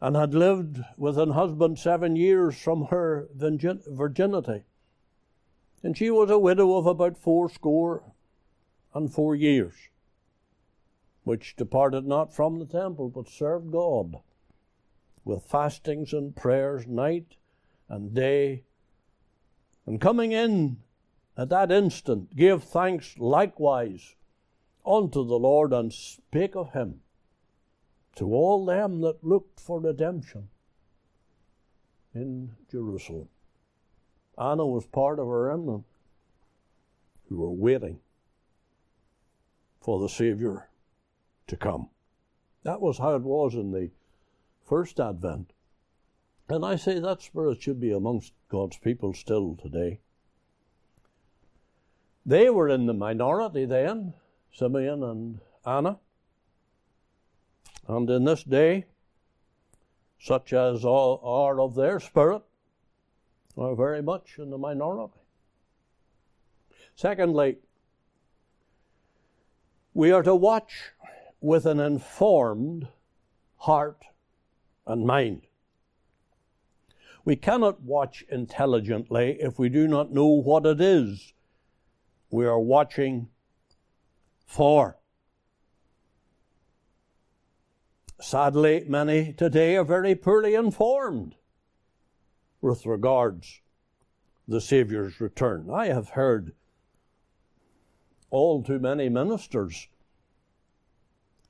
and 0.00 0.16
had 0.16 0.34
lived 0.34 0.80
with 0.96 1.18
an 1.18 1.30
husband 1.30 1.78
seven 1.78 2.16
years 2.16 2.60
from 2.60 2.86
her 2.86 3.28
virginity. 3.34 4.64
And 5.82 5.96
she 5.96 6.10
was 6.10 6.30
a 6.30 6.38
widow 6.38 6.76
of 6.76 6.86
about 6.86 7.18
fourscore 7.18 8.02
and 8.94 9.12
four 9.12 9.34
years, 9.34 9.74
which 11.24 11.56
departed 11.56 12.06
not 12.06 12.34
from 12.34 12.58
the 12.58 12.66
temple, 12.66 13.08
but 13.10 13.28
served 13.28 13.70
God 13.70 14.16
with 15.24 15.44
fastings 15.44 16.12
and 16.12 16.34
prayers 16.34 16.86
night 16.86 17.36
and 17.88 18.14
day. 18.14 18.64
And 19.86 20.00
coming 20.00 20.32
in 20.32 20.78
at 21.36 21.48
that 21.50 21.70
instant, 21.70 22.34
gave 22.36 22.62
thanks 22.62 23.18
likewise 23.18 24.14
unto 24.86 25.24
the 25.24 25.38
Lord 25.38 25.72
and 25.72 25.92
spake 25.92 26.56
of 26.56 26.72
him 26.72 27.00
to 28.16 28.32
all 28.32 28.64
them 28.64 29.00
that 29.00 29.24
looked 29.24 29.60
for 29.60 29.80
redemption 29.80 30.48
in 32.14 32.52
Jerusalem. 32.70 33.28
Anna 34.38 34.66
was 34.66 34.86
part 34.86 35.18
of 35.18 35.26
a 35.26 35.38
remnant 35.38 35.84
who 37.28 37.36
were 37.36 37.50
waiting 37.50 38.00
for 39.80 40.00
the 40.00 40.08
Savior 40.08 40.68
to 41.46 41.56
come. 41.56 41.88
That 42.62 42.80
was 42.80 42.98
how 42.98 43.14
it 43.16 43.22
was 43.22 43.54
in 43.54 43.72
the 43.72 43.90
first 44.64 44.98
advent. 44.98 45.52
And 46.48 46.64
I 46.64 46.76
say 46.76 46.98
that 46.98 47.22
spirit 47.22 47.62
should 47.62 47.80
be 47.80 47.92
amongst 47.92 48.32
God's 48.48 48.76
people 48.78 49.14
still 49.14 49.56
today. 49.56 50.00
They 52.26 52.48
were 52.48 52.68
in 52.68 52.86
the 52.86 52.94
minority 52.94 53.66
then. 53.66 54.14
Simeon 54.54 55.02
and 55.02 55.40
Anna. 55.66 55.98
And 57.86 58.08
in 58.08 58.24
this 58.24 58.42
day, 58.44 58.86
such 60.18 60.52
as 60.52 60.84
are 60.84 61.60
of 61.60 61.74
their 61.74 62.00
spirit, 62.00 62.42
are 63.58 63.74
very 63.74 64.02
much 64.02 64.38
in 64.38 64.50
the 64.50 64.58
minority. 64.58 65.12
Secondly, 66.96 67.58
we 69.92 70.10
are 70.10 70.22
to 70.22 70.34
watch 70.34 70.92
with 71.40 71.66
an 71.66 71.78
informed 71.78 72.88
heart 73.58 74.04
and 74.86 75.06
mind. 75.06 75.42
We 77.24 77.36
cannot 77.36 77.82
watch 77.82 78.24
intelligently 78.28 79.38
if 79.40 79.58
we 79.58 79.68
do 79.68 79.88
not 79.88 80.12
know 80.12 80.26
what 80.26 80.66
it 80.66 80.80
is 80.80 81.34
we 82.34 82.46
are 82.46 82.58
watching 82.58 83.28
for. 84.54 84.96
Sadly, 88.20 88.84
many 88.86 89.32
today 89.32 89.76
are 89.76 89.84
very 89.84 90.14
poorly 90.14 90.54
informed 90.54 91.34
with 92.60 92.86
regards 92.86 93.60
the 94.46 94.60
Saviour's 94.60 95.20
return. 95.20 95.70
I 95.70 95.86
have 95.86 96.10
heard 96.10 96.52
all 98.30 98.62
too 98.62 98.78
many 98.78 99.08
ministers 99.08 99.88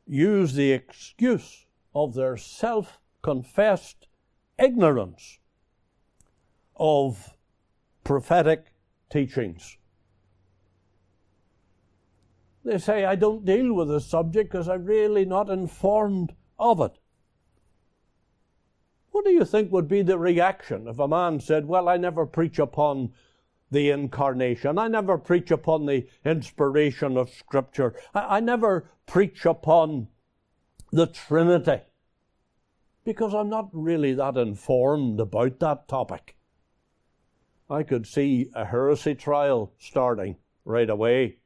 use 0.06 0.54
the 0.54 0.72
excuse 0.72 1.66
of 1.94 2.14
their 2.14 2.38
self 2.38 2.98
confessed 3.20 4.08
ignorance 4.58 5.38
of 6.74 7.34
prophetic 8.02 8.72
teachings 9.10 9.76
they 12.64 12.78
say, 12.78 13.04
I 13.04 13.14
don't 13.14 13.44
deal 13.44 13.72
with 13.74 13.88
this 13.88 14.06
subject 14.06 14.50
because 14.50 14.68
I'm 14.68 14.84
really 14.84 15.24
not 15.24 15.50
informed 15.50 16.34
of 16.58 16.80
it. 16.80 16.98
What 19.10 19.24
do 19.24 19.30
you 19.30 19.44
think 19.44 19.70
would 19.70 19.86
be 19.86 20.02
the 20.02 20.18
reaction 20.18 20.88
if 20.88 20.98
a 20.98 21.06
man 21.06 21.38
said, 21.38 21.68
Well, 21.68 21.88
I 21.88 21.96
never 21.96 22.26
preach 22.26 22.58
upon 22.58 23.12
the 23.70 23.90
incarnation, 23.90 24.78
I 24.78 24.88
never 24.88 25.18
preach 25.18 25.50
upon 25.50 25.86
the 25.86 26.08
inspiration 26.24 27.16
of 27.16 27.30
Scripture, 27.30 27.94
I, 28.14 28.36
I 28.36 28.40
never 28.40 28.90
preach 29.06 29.46
upon 29.46 30.08
the 30.90 31.06
Trinity 31.06 31.82
because 33.04 33.34
I'm 33.34 33.50
not 33.50 33.68
really 33.72 34.14
that 34.14 34.36
informed 34.36 35.20
about 35.20 35.60
that 35.60 35.86
topic. 35.86 36.36
I 37.68 37.82
could 37.82 38.06
see 38.06 38.50
a 38.54 38.64
heresy 38.64 39.14
trial 39.14 39.72
starting 39.78 40.36
right 40.64 40.88
away. 40.88 41.38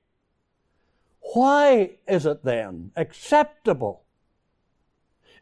Why 1.35 1.99
is 2.07 2.25
it 2.25 2.43
then 2.43 2.91
acceptable 2.97 4.05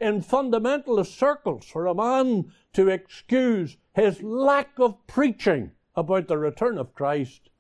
in 0.00 0.20
fundamentalist 0.20 1.16
circles 1.16 1.64
for 1.64 1.86
a 1.86 1.94
man 1.94 2.52
to 2.72 2.88
excuse 2.88 3.76
his 3.94 4.20
lack 4.22 4.78
of 4.78 5.06
preaching 5.06 5.70
about 5.94 6.26
the 6.26 6.38
return 6.38 6.76
of 6.76 6.94
Christ 6.94 7.50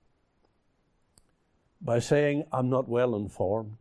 by 1.80 2.00
saying, 2.00 2.44
I'm 2.52 2.68
not 2.68 2.88
well 2.88 3.14
informed. 3.14 3.78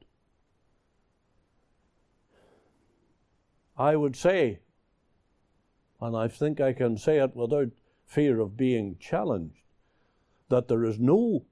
I 3.77 3.95
would 3.95 4.15
say, 4.15 4.59
and 5.99 6.15
I 6.15 6.27
think 6.27 6.61
I 6.61 6.71
can 6.71 6.97
say 6.97 7.17
it 7.17 7.35
without 7.35 7.69
fear 8.05 8.39
of 8.39 8.55
being 8.55 8.97
challenged, 8.99 9.63
that 10.49 10.67
there 10.67 10.85
is 10.85 10.99
no 10.99 11.45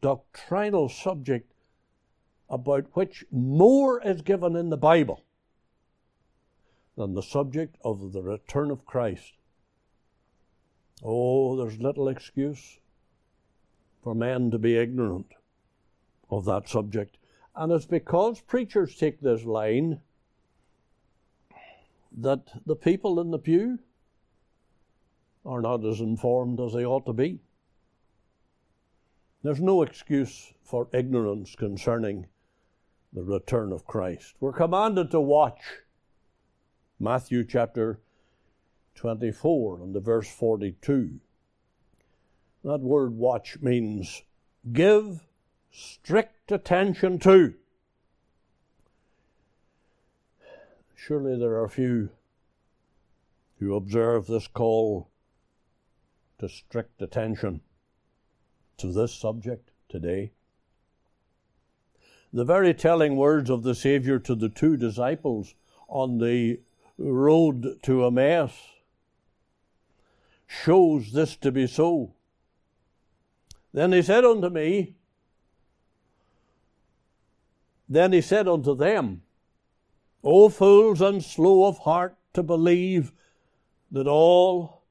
doctrinal 0.00 0.88
subject 0.88 1.52
about 2.48 2.86
which 2.94 3.24
more 3.30 4.00
is 4.02 4.22
given 4.22 4.56
in 4.56 4.70
the 4.70 4.76
Bible 4.76 5.22
than 6.96 7.14
the 7.14 7.22
subject 7.22 7.76
of 7.84 8.12
the 8.12 8.22
return 8.22 8.70
of 8.70 8.86
Christ. 8.86 9.32
Oh, 11.02 11.56
there's 11.56 11.78
little 11.78 12.08
excuse 12.08 12.78
for 14.02 14.14
men 14.14 14.50
to 14.50 14.58
be 14.58 14.76
ignorant 14.76 15.26
of 16.30 16.44
that 16.46 16.68
subject. 16.68 17.18
And 17.54 17.72
it's 17.72 17.86
because 17.86 18.40
preachers 18.40 18.96
take 18.96 19.20
this 19.20 19.44
line 19.44 20.00
that 22.16 22.40
the 22.64 22.76
people 22.76 23.20
in 23.20 23.30
the 23.30 23.38
pew 23.38 23.78
are 25.44 25.60
not 25.60 25.84
as 25.84 26.00
informed 26.00 26.60
as 26.60 26.72
they 26.72 26.84
ought 26.84 27.06
to 27.06 27.12
be. 27.12 27.40
There's 29.42 29.60
no 29.60 29.82
excuse 29.82 30.52
for 30.64 30.88
ignorance 30.92 31.54
concerning 31.54 32.26
the 33.16 33.22
return 33.22 33.72
of 33.72 33.86
Christ. 33.86 34.34
We're 34.40 34.52
commanded 34.52 35.10
to 35.12 35.20
watch. 35.20 35.62
Matthew 37.00 37.44
chapter 37.44 37.98
24 38.94 39.80
and 39.80 39.94
the 39.94 40.00
verse 40.00 40.28
42. 40.28 41.18
That 42.62 42.80
word 42.80 43.14
watch 43.16 43.56
means 43.62 44.22
give 44.70 45.26
strict 45.70 46.52
attention 46.52 47.18
to. 47.20 47.54
Surely 50.94 51.38
there 51.38 51.58
are 51.58 51.68
few 51.68 52.10
who 53.58 53.74
observe 53.74 54.26
this 54.26 54.46
call 54.46 55.08
to 56.38 56.50
strict 56.50 57.00
attention 57.00 57.62
to 58.76 58.92
this 58.92 59.14
subject 59.14 59.70
today. 59.88 60.32
The 62.32 62.44
very 62.44 62.74
telling 62.74 63.16
words 63.16 63.50
of 63.50 63.62
the 63.62 63.74
Saviour 63.74 64.18
to 64.20 64.34
the 64.34 64.48
two 64.48 64.76
disciples 64.76 65.54
on 65.88 66.18
the 66.18 66.60
road 66.98 67.82
to 67.82 68.04
Emmaus 68.04 68.52
shows 70.46 71.12
this 71.12 71.36
to 71.36 71.52
be 71.52 71.66
so. 71.66 72.14
Then 73.72 73.92
he 73.92 74.02
said 74.02 74.24
unto 74.24 74.48
me, 74.48 74.96
then 77.88 78.12
he 78.12 78.20
said 78.20 78.48
unto 78.48 78.74
them, 78.74 79.22
O 80.24 80.48
fools 80.48 81.00
and 81.00 81.22
slow 81.22 81.66
of 81.66 81.78
heart 81.78 82.16
to 82.34 82.42
believe 82.42 83.12
that 83.92 84.08
all, 84.08 84.82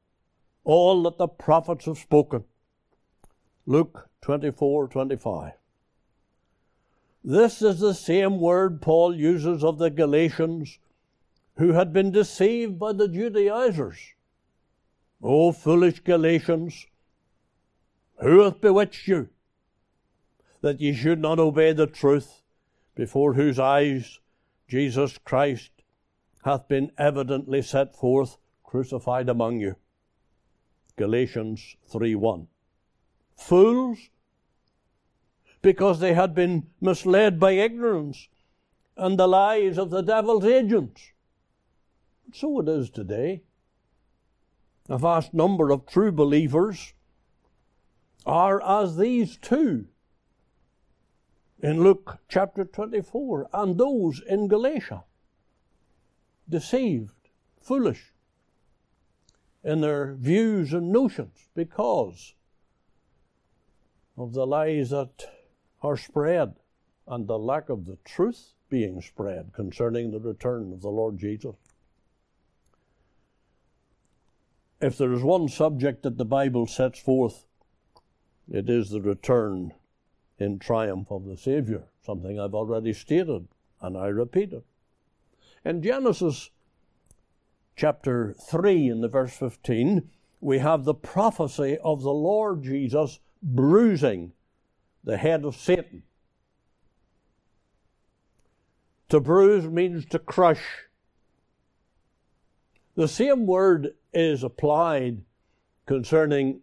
all 0.64 1.04
that 1.04 1.18
the 1.18 1.28
prophets 1.28 1.86
have 1.86 1.98
spoken. 1.98 2.46
Luke 3.66 4.10
24 4.22 4.88
25. 4.88 5.54
This 7.28 7.64
is 7.64 7.80
the 7.80 7.96
same 7.96 8.40
word 8.40 8.84
Paul 8.84 9.16
uses 9.16 9.64
of 9.64 9.80
the 9.80 9.90
Galatians 9.90 10.78
who 11.58 11.72
had 11.72 11.92
been 11.92 12.12
deceived 12.12 12.78
by 12.78 12.94
the 12.94 13.08
Judaizers. 13.08 13.98
O 15.24 15.52
foolish 15.52 16.02
Galatians, 16.02 16.86
who 18.22 18.42
hath 18.42 18.62
bewitched 18.62 19.08
you 19.08 19.30
that 20.62 20.80
ye 20.80 20.94
should 20.94 21.20
not 21.20 21.40
obey 21.40 21.74
the 21.74 21.88
truth, 21.88 22.44
before 22.94 23.34
whose 23.34 23.58
eyes 23.58 24.20
Jesus 24.68 25.18
Christ 25.18 25.72
hath 26.44 26.68
been 26.68 26.92
evidently 26.96 27.64
set 27.64 27.96
forth 27.96 28.38
crucified 28.64 29.30
among 29.30 29.60
you. 29.60 29.78
Galatians 30.96 31.76
3 31.88 32.14
1. 32.14 32.48
Fools, 33.36 33.98
because 35.66 36.00
they 36.00 36.14
had 36.14 36.36
been 36.36 36.68
misled 36.80 37.40
by 37.40 37.54
ignorance 37.54 38.28
and 38.96 39.18
the 39.18 39.28
lies 39.28 39.80
of 39.80 39.90
the 39.90 40.04
devil's 40.04 40.46
agents. 40.46 41.10
So 42.32 42.60
it 42.60 42.70
is 42.70 42.92
today. 42.92 43.42
A 44.88 45.00
vast 45.00 45.34
number 45.34 45.72
of 45.72 45.88
true 45.88 46.12
believers 46.12 46.94
are 48.28 48.62
as 48.62 48.98
these 48.98 49.38
two 49.38 49.88
in 51.64 51.82
Luke 51.82 52.20
chapter 52.30 52.64
24 52.64 53.50
and 53.52 53.76
those 53.76 54.22
in 54.22 54.48
Galatia. 54.48 55.04
Deceived, 56.48 57.30
foolish 57.60 58.14
in 59.64 59.82
their 59.82 60.14
views 60.14 60.74
and 60.74 60.92
notions 60.92 61.50
because 61.56 62.36
of 64.16 64.34
the 64.34 64.46
lies 64.46 64.92
that 64.92 65.32
are 65.86 65.98
spread 65.98 66.56
and 67.08 67.28
the 67.28 67.38
lack 67.38 67.70
of 67.70 67.86
the 67.86 67.98
truth 68.04 68.54
being 68.70 69.02
spread 69.02 69.52
concerning 69.54 70.12
the 70.12 70.20
return 70.20 70.74
of 70.74 70.82
the 70.82 70.90
Lord 70.90 71.18
Jesus. 71.18 71.56
If 74.82 74.98
there 74.98 75.14
is 75.14 75.22
one 75.22 75.48
subject 75.48 76.04
that 76.04 76.18
the 76.18 76.26
Bible 76.26 76.68
sets 76.68 77.00
forth, 77.00 77.46
it 78.52 78.70
is 78.70 78.90
the 78.90 79.02
return 79.02 79.74
in 80.38 80.60
triumph 80.60 81.12
of 81.12 81.26
the 81.26 81.38
Saviour, 81.38 81.84
something 82.06 82.40
I've 82.40 82.56
already 82.56 82.94
stated 82.94 83.48
and 83.82 83.98
I 83.98 84.08
repeat 84.08 84.52
it. 84.52 84.64
In 85.64 85.82
Genesis 85.82 86.50
chapter 87.76 88.34
3, 88.34 88.90
in 88.90 89.02
the 89.02 89.08
verse 89.08 89.36
15, 89.38 90.10
we 90.42 90.60
have 90.60 90.84
the 90.84 90.94
prophecy 90.94 91.78
of 91.84 92.02
the 92.02 92.14
Lord 92.14 92.64
Jesus 92.64 93.20
bruising 93.42 94.34
the 95.06 95.18
head 95.18 95.46
of 95.46 95.56
Satan. 95.56 96.04
To 99.10 99.20
bruise 99.20 99.68
means 99.68 100.06
to 100.08 100.20
crush. 100.20 100.64
The 102.96 103.08
same 103.08 103.46
word 103.46 103.94
is 104.14 104.44
applied 104.44 105.22
concerning 105.86 106.62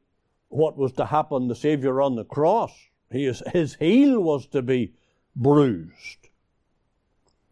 what 0.49 0.77
was 0.77 0.93
to 0.93 1.07
happen 1.07 1.49
the 1.49 1.55
Saviour 1.55 2.03
on 2.03 2.17
the 2.17 2.25
cross. 2.25 2.73
His, 3.11 3.43
his 3.53 3.75
heel 3.77 4.21
was 4.21 4.47
to 4.49 4.61
be 4.61 4.93
bruised. 5.37 6.29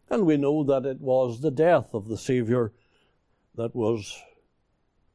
And 0.09 0.25
we 0.25 0.35
know 0.35 0.63
that 0.65 0.85
it 0.85 0.99
was 0.99 1.39
the 1.39 1.51
death 1.51 1.93
of 1.93 2.07
the 2.07 2.17
Saviour 2.17 2.73
that 3.55 3.73
was 3.75 4.21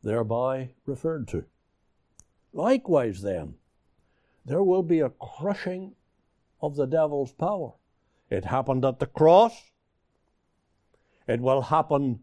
thereby 0.03 0.71
referred 0.87 1.29
to. 1.29 1.45
Likewise, 2.53 3.21
then, 3.21 3.55
there 4.47 4.63
will 4.63 4.83
be 4.83 5.01
a 5.01 5.11
crushing 5.11 5.95
of 6.63 6.77
the 6.77 6.87
devil's 6.87 7.33
power. 7.33 7.73
It 8.31 8.45
happened 8.45 8.85
at 8.85 9.01
the 9.01 9.07
cross. 9.07 9.71
It 11.27 11.41
will 11.41 11.63
happen 11.63 12.21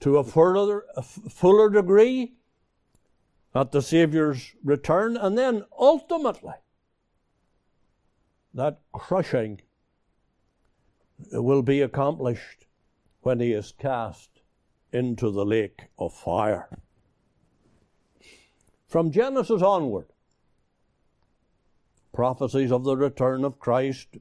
to 0.00 0.18
a 0.18 0.24
further, 0.24 0.84
a 0.96 1.02
fuller 1.02 1.70
degree 1.70 2.34
at 3.54 3.72
the 3.72 3.80
Savior's 3.80 4.54
return, 4.62 5.16
and 5.16 5.36
then 5.36 5.64
ultimately 5.78 6.54
that 8.52 8.80
crushing 8.92 9.60
will 11.32 11.62
be 11.62 11.80
accomplished 11.80 12.66
when 13.22 13.40
he 13.40 13.52
is 13.52 13.72
cast 13.78 14.42
into 14.92 15.30
the 15.30 15.44
lake 15.44 15.82
of 15.98 16.12
fire. 16.12 16.68
From 18.86 19.10
Genesis 19.10 19.62
onward, 19.62 20.06
prophecies 22.12 22.72
of 22.72 22.84
the 22.84 22.96
return 22.96 23.44
of 23.44 23.58
Christ 23.58 24.16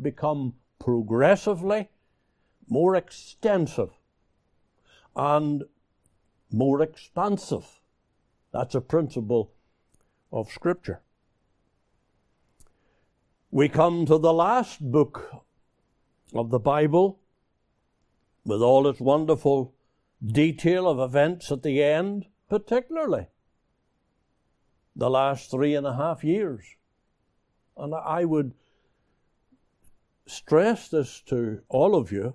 become 0.00 0.54
progressively 0.78 1.88
more 2.68 2.96
extensive 2.96 3.90
and 5.14 5.64
more 6.50 6.82
expansive. 6.82 7.80
That's 8.52 8.74
a 8.74 8.80
principle 8.80 9.52
of 10.32 10.50
Scripture 10.50 11.02
we 13.52 13.68
come 13.68 14.06
to 14.06 14.16
the 14.16 14.32
last 14.32 14.80
book 14.80 15.30
of 16.34 16.48
the 16.48 16.58
Bible 16.58 17.20
with 18.46 18.62
all 18.62 18.88
its 18.88 18.98
wonderful 18.98 19.74
detail 20.24 20.88
of 20.88 20.98
events 20.98 21.52
at 21.52 21.62
the 21.62 21.82
end, 21.82 22.24
particularly 22.48 23.26
the 24.96 25.10
last 25.10 25.50
three 25.50 25.74
and 25.74 25.86
a 25.86 25.96
half 25.96 26.24
years. 26.24 26.64
And 27.76 27.94
I 27.94 28.24
would 28.24 28.54
stress 30.26 30.88
this 30.88 31.20
to 31.26 31.62
all 31.68 31.94
of 31.96 32.12
you 32.12 32.34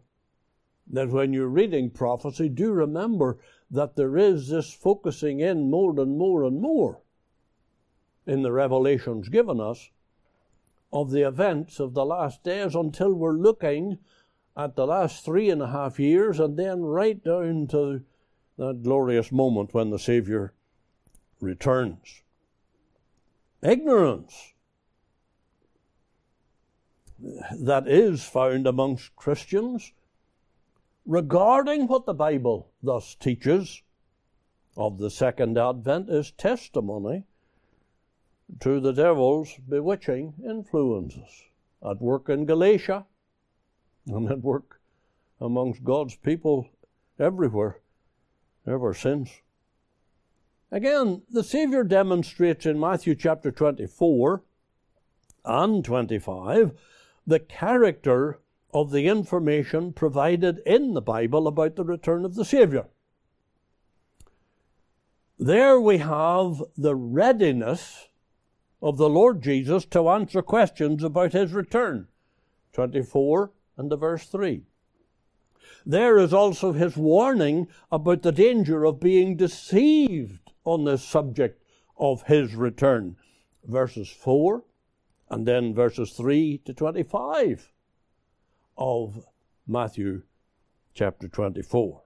that 0.90 1.10
when 1.10 1.34
you're 1.34 1.48
reading 1.48 1.90
prophecy, 1.90 2.50
do 2.50 2.72
remember 2.72 3.38
that 3.70 3.96
there 3.96 4.18
is 4.18 4.50
this 4.50 4.72
focusing 4.72 5.40
in 5.40 5.70
more 5.70 6.00
and 6.00 6.18
more 6.18 6.44
and 6.44 6.62
more 6.62 7.02
in 8.26 8.42
the 8.42 8.52
revelations 8.52 9.30
given 9.30 9.60
us 9.60 9.90
of 10.92 11.12
the 11.12 11.28
events 11.28 11.80
of 11.80 11.94
the 11.94 12.06
last 12.06 12.44
days 12.44 12.76
until 12.76 13.14
we're 13.14 13.38
looking 13.38 13.98
at 14.56 14.76
the 14.76 14.88
last 14.88 15.24
three 15.24 15.50
and 15.50 15.62
a 15.62 15.68
half 15.68 16.00
years 16.00 16.40
and 16.40 16.58
then 16.58 16.82
right 16.82 17.24
down 17.24 17.68
to 17.68 18.02
that 18.58 18.82
glorious 18.84 19.32
moment 19.32 19.74
when 19.74 19.90
the 19.90 20.00
Savior 20.00 20.54
returns. 21.40 22.24
Ignorance 23.62 24.54
that 27.20 27.88
is 27.88 28.24
found 28.24 28.68
amongst 28.68 29.16
Christians 29.16 29.92
regarding 31.06 31.88
what 31.88 32.06
the 32.06 32.14
Bible 32.14 32.70
thus 32.84 33.16
teaches 33.16 33.82
of 34.76 34.98
the 34.98 35.10
second 35.10 35.58
advent 35.58 36.10
is 36.10 36.32
testimony 36.32 37.24
to 38.60 38.80
the 38.80 38.94
devil's 38.94 39.56
bewitching 39.68 40.34
influences 40.46 41.44
at 41.88 42.02
work 42.02 42.30
in 42.30 42.46
Galatia 42.46 43.06
and 44.08 44.30
at 44.30 44.42
work 44.42 44.80
amongst 45.42 45.84
God's 45.84 46.16
people 46.16 46.70
everywhere 47.20 47.80
ever 48.68 48.94
since. 48.94 49.42
Again, 50.72 51.24
the 51.32 51.44
Saviour 51.44 51.84
demonstrates 51.84 52.66
in 52.66 52.80
Matthew 52.80 53.16
chapter 53.16 53.52
24 53.52 54.44
and 55.46 55.84
25 55.84 56.74
the 57.28 57.40
character 57.40 58.40
of 58.74 58.92
the 58.92 59.08
information 59.08 59.92
provided 59.92 60.60
in 60.66 60.94
the 60.94 61.02
Bible 61.02 61.48
about 61.48 61.76
the 61.76 61.84
return 61.84 62.24
of 62.24 62.36
the 62.36 62.46
Saviour. 62.46 62.88
There 65.38 65.80
we 65.80 65.98
have 65.98 66.64
the 66.78 66.96
readiness 66.96 68.08
of 68.82 68.98
the 68.98 69.10
Lord 69.10 69.42
Jesus 69.42 69.86
to 69.86 70.10
answer 70.10 70.42
questions 70.42 71.04
about 71.04 71.34
his 71.34 71.54
return. 71.54 72.08
24 72.74 73.52
and 73.76 73.92
the 73.92 73.98
verse 73.98 74.26
3. 74.26 74.64
There 75.86 76.18
is 76.18 76.34
also 76.34 76.72
his 76.72 76.98
warning 76.98 77.68
about 77.92 78.22
the 78.22 78.32
danger 78.32 78.86
of 78.86 79.00
being 79.00 79.36
deceived 79.36 80.40
on 80.64 80.86
the 80.86 80.98
subject 80.98 81.64
of 81.98 82.24
his 82.24 82.56
return. 82.56 83.18
Verses 83.66 84.10
4 84.10 84.64
and 85.30 85.46
then 85.46 85.74
verses 85.74 86.12
3 86.12 86.60
to 86.66 86.74
25 86.74 87.72
of 88.78 89.26
Matthew 89.68 90.24
chapter 90.94 91.28
24. 91.28 92.02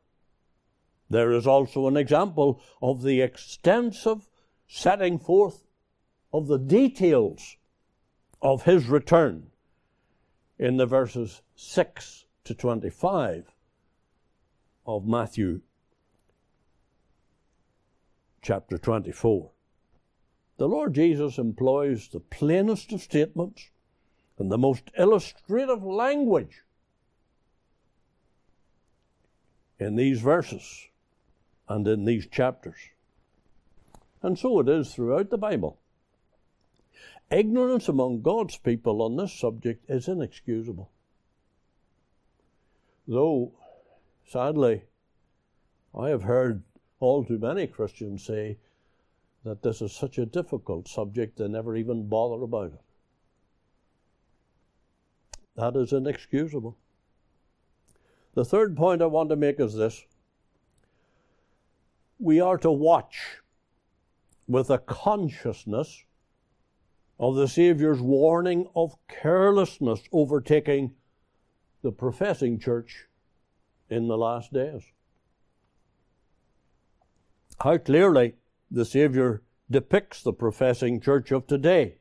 There 1.10 1.32
is 1.32 1.46
also 1.46 1.88
an 1.88 1.98
example 1.98 2.62
of 2.82 3.04
the 3.04 3.22
extensive 3.22 4.30
setting 4.68 5.20
forth 5.20 5.64
of 6.34 6.48
the 6.48 6.58
details 6.58 7.58
of 8.42 8.64
his 8.64 8.88
return 8.88 9.48
in 10.58 10.78
the 10.78 10.86
verses 10.86 11.42
6 11.56 12.26
to 12.46 12.56
25 12.56 13.54
of 14.86 15.06
Matthew 15.06 15.62
chapter 18.42 18.78
24. 18.78 19.52
The 20.62 20.70
Lord 20.70 20.94
Jesus 20.94 21.40
employs 21.40 22.08
the 22.08 22.20
plainest 22.20 22.94
of 22.94 23.02
statements 23.02 23.72
and 24.38 24.52
the 24.52 24.60
most 24.60 24.92
illustrative 24.96 25.84
language 25.84 26.62
in 29.80 29.96
these 29.96 30.22
verses 30.22 30.90
and 31.68 31.88
in 31.88 32.06
these 32.06 32.28
chapters. 32.28 32.78
And 34.22 34.38
so 34.38 34.60
it 34.60 34.70
is 34.70 34.94
throughout 34.94 35.32
the 35.32 35.38
Bible. 35.40 35.80
Ignorance 37.32 37.90
among 37.90 38.22
God's 38.22 38.58
people 38.58 39.02
on 39.02 39.16
this 39.16 39.34
subject 39.34 39.90
is 39.90 40.08
inexcusable. 40.08 40.92
Though, 43.08 43.54
sadly, 44.30 44.84
I 46.00 46.10
have 46.10 46.22
heard 46.22 46.62
all 47.00 47.26
too 47.26 47.40
many 47.40 47.66
Christians 47.66 48.24
say 48.24 48.58
that 49.44 49.64
this 49.64 49.82
is 49.82 49.92
such 49.92 50.18
a 50.18 50.26
difficult 50.26 50.88
subject 50.88 51.38
they 51.38 51.48
never 51.48 51.76
even 51.76 52.08
bother 52.08 52.44
about 52.44 52.74
it. 52.74 52.82
That 55.56 55.76
is 55.76 55.92
inexcusable. 55.94 56.78
The 58.34 58.46
third 58.46 58.78
point 58.78 59.02
I 59.02 59.08
want 59.08 59.30
to 59.30 59.36
make 59.36 59.60
is 59.60 59.76
this 59.76 60.06
we 62.20 62.40
are 62.40 62.58
to 62.60 62.72
watch 62.72 63.42
with 64.48 64.70
a 64.70 64.78
consciousness 64.78 66.04
of 67.20 67.36
the 67.36 67.48
Saviour's 67.48 68.00
warning 68.00 68.68
of 68.76 68.96
carelessness 69.08 70.02
overtaking 70.12 70.94
the 71.82 71.92
professing 71.92 72.60
church 72.60 73.08
in 73.90 74.08
the 74.08 74.18
last 74.18 74.54
days. 74.54 74.84
How 77.60 77.78
clearly 77.78 78.36
the 78.72 78.86
Saviour 78.86 79.42
depicts 79.70 80.24
the 80.24 80.34
professing 80.34 81.02
church 81.02 81.32
of 81.32 81.46
today. 81.46 81.98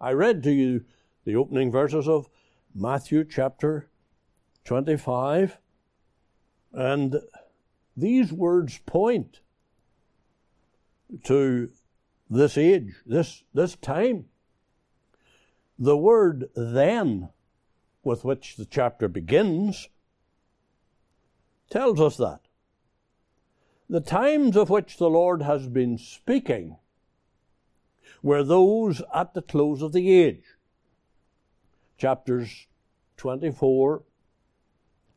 I 0.00 0.12
read 0.12 0.42
to 0.44 0.50
you 0.50 0.84
the 1.24 1.36
opening 1.36 1.70
verses 1.70 2.08
of 2.08 2.28
Matthew 2.74 3.24
chapter 3.24 3.88
25, 4.64 5.58
and 6.72 7.20
these 7.96 8.32
words 8.32 8.78
point 8.86 9.40
to 11.24 11.70
this 12.28 12.58
age, 12.58 12.94
this, 13.06 13.44
this 13.52 13.76
time. 13.76 14.24
The 15.78 15.96
word 15.96 16.48
then, 16.56 17.30
with 18.02 18.24
which 18.24 18.56
the 18.56 18.64
chapter 18.64 19.08
begins, 19.08 19.88
tells 21.70 22.00
us 22.00 22.16
that. 22.16 22.43
The 23.88 24.00
times 24.00 24.56
of 24.56 24.70
which 24.70 24.96
the 24.96 25.10
Lord 25.10 25.42
has 25.42 25.68
been 25.68 25.98
speaking 25.98 26.78
were 28.22 28.42
those 28.42 29.02
at 29.14 29.34
the 29.34 29.42
close 29.42 29.82
of 29.82 29.92
the 29.92 30.10
age. 30.10 30.44
Chapters 31.98 32.66
24 33.18 34.02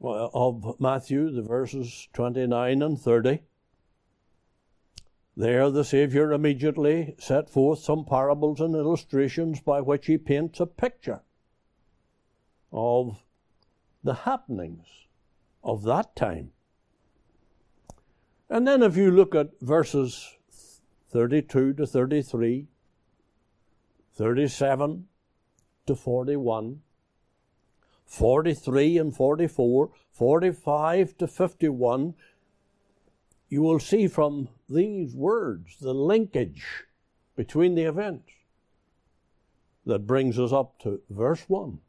uh, 0.04 0.28
of 0.34 0.80
Matthew, 0.80 1.32
the 1.32 1.42
verses 1.42 2.08
29 2.14 2.82
and 2.82 3.00
30. 3.00 3.40
There, 5.36 5.70
the 5.70 5.84
Saviour 5.84 6.34
immediately 6.34 7.16
set 7.20 7.50
forth 7.50 7.80
some 7.80 8.06
parables 8.06 8.60
and 8.60 8.76
illustrations 8.76 9.62
by 9.62 9.82
which 9.82 10.08
he 10.08 10.18
paints 10.18 10.60
a 10.60 10.66
picture 10.66 11.22
of 12.72 13.22
the 14.04 14.14
happenings 14.14 14.88
of 15.64 15.84
that 15.84 16.16
time. 16.16 16.52
And 18.50 18.68
then, 18.68 18.82
if 18.82 18.96
you 18.96 19.12
look 19.12 19.36
at 19.36 19.60
verses 19.62 20.38
32 21.10 21.74
to 21.74 21.86
33, 21.86 22.68
37 24.16 25.08
to 25.86 25.96
41, 25.96 26.82
43 28.06 28.98
and 28.98 29.16
44, 29.16 29.90
45 30.12 31.18
to 31.18 31.28
51, 31.28 32.14
you 33.50 33.62
will 33.62 33.80
see 33.80 34.08
from 34.08 34.48
these 34.70 35.14
words 35.14 35.78
the 35.80 35.94
linkage 35.94 36.86
between 37.36 37.76
the 37.76 37.84
events 37.84 38.32
that 39.86 40.08
brings 40.08 40.40
us 40.40 40.52
up 40.52 40.80
to 40.80 41.02
verse 41.10 41.44
1 41.48 41.80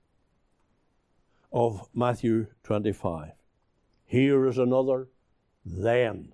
of 1.52 1.88
Matthew 1.94 2.46
25. 2.62 3.32
Here 4.04 4.46
is 4.46 4.58
another 4.58 5.08
then. 5.64 6.32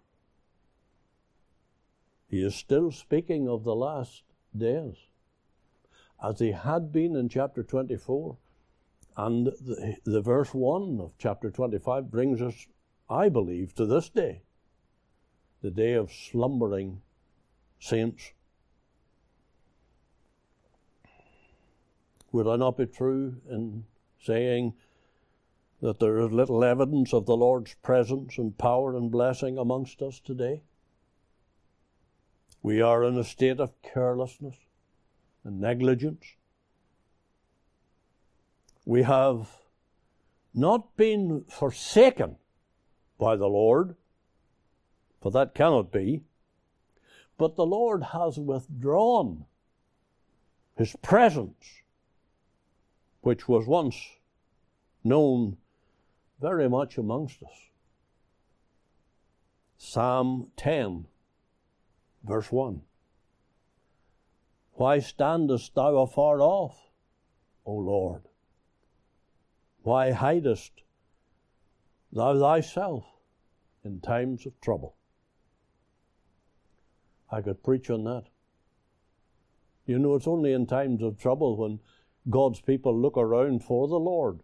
He 2.35 2.43
is 2.43 2.57
still 2.57 2.91
speaking 2.91 3.49
of 3.49 3.63
the 3.63 3.77
last 3.77 4.25
days, 4.57 4.97
as 6.21 6.41
he 6.41 6.51
had 6.51 6.91
been 6.91 7.15
in 7.15 7.29
chapter 7.29 7.63
24. 7.63 8.37
And 9.17 9.47
the, 9.47 9.99
the 10.03 10.21
verse 10.21 10.53
1 10.53 10.99
of 11.01 11.13
chapter 11.17 11.53
25 11.53 12.11
brings 12.11 12.43
us, 12.43 12.67
I 13.09 13.29
believe, 13.29 13.73
to 13.77 13.87
this 13.87 14.09
day 14.09 14.43
the 15.63 15.71
day 15.71 15.93
of 15.93 16.11
slumbering 16.11 17.03
saints. 17.79 18.33
Would 22.33 22.49
I 22.49 22.57
not 22.57 22.77
be 22.77 22.87
true 22.87 23.37
in 23.49 23.85
saying 24.21 24.75
that 25.81 26.01
there 26.01 26.19
is 26.19 26.33
little 26.33 26.65
evidence 26.65 27.15
of 27.15 27.27
the 27.27 27.37
Lord's 27.37 27.75
presence 27.75 28.39
and 28.39 28.59
power 28.59 28.97
and 28.97 29.09
blessing 29.09 29.57
amongst 29.57 30.03
us 30.03 30.19
today? 30.19 30.63
We 32.65 32.81
are 32.81 33.05
in 33.05 33.19
a 33.19 33.25
state 33.25 33.61
of 33.61 33.75
carelessness 33.83 34.57
and 35.45 35.61
negligence. 35.61 36.25
We 38.87 39.03
have 39.03 39.51
not 40.55 40.97
been 40.97 41.45
forsaken 41.47 42.37
by 43.19 43.37
the 43.37 43.49
Lord, 43.49 43.97
for 45.21 45.31
that 45.33 45.55
cannot 45.55 45.93
be. 45.93 46.23
But 47.37 47.57
the 47.57 47.67
Lord 47.67 48.03
has 48.03 48.39
withdrawn 48.39 49.45
his 50.75 50.97
presence, 51.03 51.83
which 53.21 53.47
was 53.47 53.67
once 53.67 53.97
known 55.05 55.59
very 56.41 56.71
much 56.71 56.97
amongst 56.97 57.43
us. 57.43 57.69
Psalm 59.77 60.47
10, 60.57 61.09
verse 62.25 62.51
1. 62.51 62.81
Why 64.73 64.99
standest 64.99 65.75
thou 65.75 65.99
afar 65.99 66.41
off, 66.41 66.91
O 67.65 67.75
Lord? 67.75 68.23
Why 69.83 70.11
hidest 70.11 70.73
thou 72.13 72.39
thyself 72.39 73.05
in 73.85 74.01
times 74.01 74.47
of 74.47 74.61
trouble? 74.61 74.97
I 77.31 77.41
could 77.43 77.63
preach 77.63 77.91
on 77.91 78.05
that. 78.05 78.25
You 79.87 79.99
know, 79.99 80.15
it's 80.15 80.27
only 80.27 80.53
in 80.53 80.67
times 80.67 81.03
of 81.03 81.19
trouble 81.19 81.57
when 81.57 81.81
God's 82.31 82.61
people 82.61 82.99
look 82.99 83.19
around 83.19 83.63
for 83.63 83.87
the 83.87 83.99
Lord. 83.99 84.41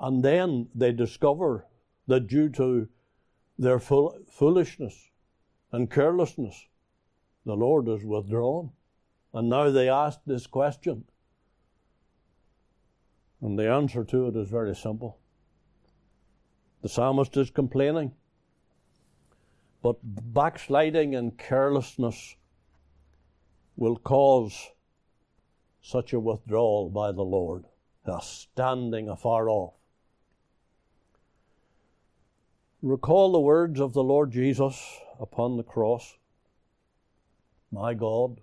And 0.00 0.24
then 0.24 0.68
they 0.74 0.92
discover 0.92 1.66
that 2.06 2.26
due 2.26 2.48
to 2.50 2.88
their 3.58 3.78
foolishness 3.78 5.07
and 5.72 5.90
carelessness, 5.90 6.66
the 7.44 7.54
Lord 7.54 7.88
is 7.88 8.04
withdrawn. 8.04 8.70
And 9.32 9.48
now 9.48 9.70
they 9.70 9.88
ask 9.88 10.20
this 10.26 10.46
question. 10.46 11.04
And 13.40 13.58
the 13.58 13.70
answer 13.70 14.04
to 14.04 14.28
it 14.28 14.36
is 14.36 14.48
very 14.48 14.74
simple. 14.74 15.18
The 16.82 16.88
psalmist 16.88 17.36
is 17.36 17.50
complaining. 17.50 18.12
But 19.82 19.96
backsliding 20.02 21.14
and 21.14 21.38
carelessness 21.38 22.36
will 23.76 23.96
cause 23.96 24.70
such 25.80 26.12
a 26.12 26.20
withdrawal 26.20 26.90
by 26.90 27.12
the 27.12 27.22
Lord, 27.22 27.64
a 28.04 28.20
standing 28.20 29.08
afar 29.08 29.48
off. 29.48 29.74
Recall 32.82 33.32
the 33.32 33.40
words 33.40 33.80
of 33.80 33.92
the 33.92 34.02
Lord 34.02 34.30
Jesus 34.32 35.00
upon 35.18 35.56
the 35.56 35.62
cross 35.62 36.16
My 37.70 37.94
God, 37.94 38.40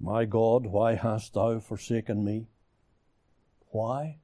my 0.00 0.24
God, 0.24 0.66
why 0.66 0.94
hast 0.94 1.34
thou 1.34 1.58
forsaken 1.58 2.24
me? 2.24 2.46
Why? 3.70 4.18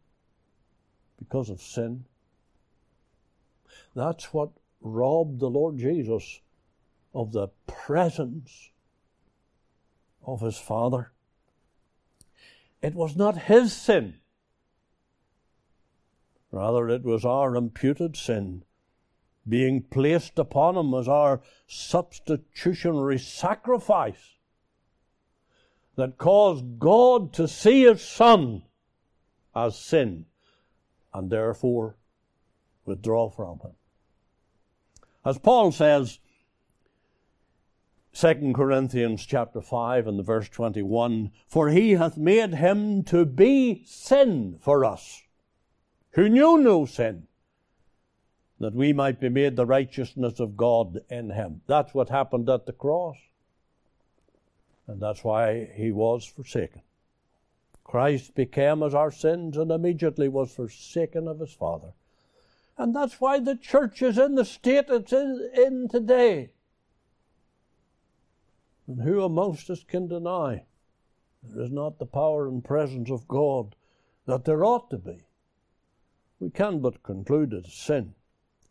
Because 1.18 1.50
of 1.50 1.60
sin. 1.60 2.04
That's 3.94 4.32
what 4.32 4.50
robbed 4.80 5.40
the 5.40 5.50
Lord 5.50 5.78
Jesus 5.78 6.40
of 7.12 7.32
the 7.32 7.48
presence 7.66 8.70
of 10.24 10.40
his 10.40 10.58
Father. 10.58 11.10
It 12.80 12.94
was 12.94 13.16
not 13.16 13.44
his 13.44 13.72
sin. 13.72 14.18
Rather, 16.52 16.88
it 16.88 17.02
was 17.02 17.24
our 17.24 17.56
imputed 17.56 18.16
sin 18.16 18.62
being 19.48 19.82
placed 19.82 20.38
upon 20.38 20.76
him 20.76 20.94
as 20.94 21.08
our 21.08 21.40
substitutionary 21.66 23.18
sacrifice 23.18 24.34
that 25.96 26.18
caused 26.18 26.78
God 26.78 27.32
to 27.34 27.46
see 27.46 27.82
his 27.84 28.02
Son 28.02 28.62
as 29.54 29.78
sin 29.78 30.26
and 31.12 31.30
therefore 31.30 31.96
withdraw 32.84 33.30
from 33.30 33.60
him. 33.60 33.72
As 35.24 35.38
Paul 35.38 35.72
says, 35.72 36.18
2 38.14 38.52
Corinthians 38.54 39.24
chapter 39.26 39.60
5 39.60 40.06
and 40.06 40.18
the 40.18 40.22
verse 40.22 40.48
21, 40.48 41.32
For 41.46 41.70
he 41.70 41.92
hath 41.92 42.16
made 42.16 42.54
him 42.54 43.02
to 43.04 43.24
be 43.24 43.82
sin 43.86 44.58
for 44.60 44.84
us, 44.84 45.22
who 46.10 46.28
knew 46.28 46.58
no 46.58 46.84
sin, 46.84 47.26
that 48.60 48.74
we 48.74 48.92
might 48.92 49.20
be 49.20 49.28
made 49.28 49.56
the 49.56 49.66
righteousness 49.66 50.40
of 50.40 50.56
God 50.56 51.00
in 51.10 51.30
him. 51.30 51.62
That's 51.66 51.92
what 51.92 52.08
happened 52.08 52.48
at 52.48 52.66
the 52.66 52.72
cross. 52.72 53.16
And 54.86 55.00
that's 55.00 55.24
why 55.24 55.70
he 55.74 55.90
was 55.90 56.24
forsaken. 56.24 56.82
Christ 57.82 58.34
became 58.34 58.82
as 58.82 58.94
our 58.94 59.10
sins 59.10 59.56
and 59.56 59.70
immediately 59.70 60.28
was 60.28 60.52
forsaken 60.52 61.28
of 61.28 61.40
his 61.40 61.52
Father. 61.52 61.92
And 62.76 62.94
that's 62.94 63.20
why 63.20 63.38
the 63.38 63.56
church 63.56 64.02
is 64.02 64.18
in 64.18 64.34
the 64.34 64.44
state 64.44 64.86
it's 64.88 65.12
in, 65.12 65.50
in 65.54 65.88
today. 65.88 66.50
And 68.86 69.02
who 69.02 69.22
amongst 69.22 69.70
us 69.70 69.84
can 69.84 70.08
deny 70.08 70.64
there 71.42 71.64
is 71.64 71.70
not 71.70 71.98
the 71.98 72.06
power 72.06 72.48
and 72.48 72.64
presence 72.64 73.10
of 73.10 73.28
God 73.28 73.76
that 74.26 74.44
there 74.44 74.64
ought 74.64 74.90
to 74.90 74.98
be? 74.98 75.20
We 76.40 76.50
can 76.50 76.80
but 76.80 77.02
conclude 77.02 77.52
it 77.52 77.66
is 77.66 77.72
sin. 77.72 78.14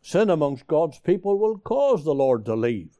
Sin 0.04 0.28
amongst 0.28 0.66
God's 0.66 0.98
people 0.98 1.38
will 1.38 1.56
cause 1.56 2.04
the 2.04 2.14
Lord 2.14 2.44
to 2.44 2.54
leave. 2.54 2.98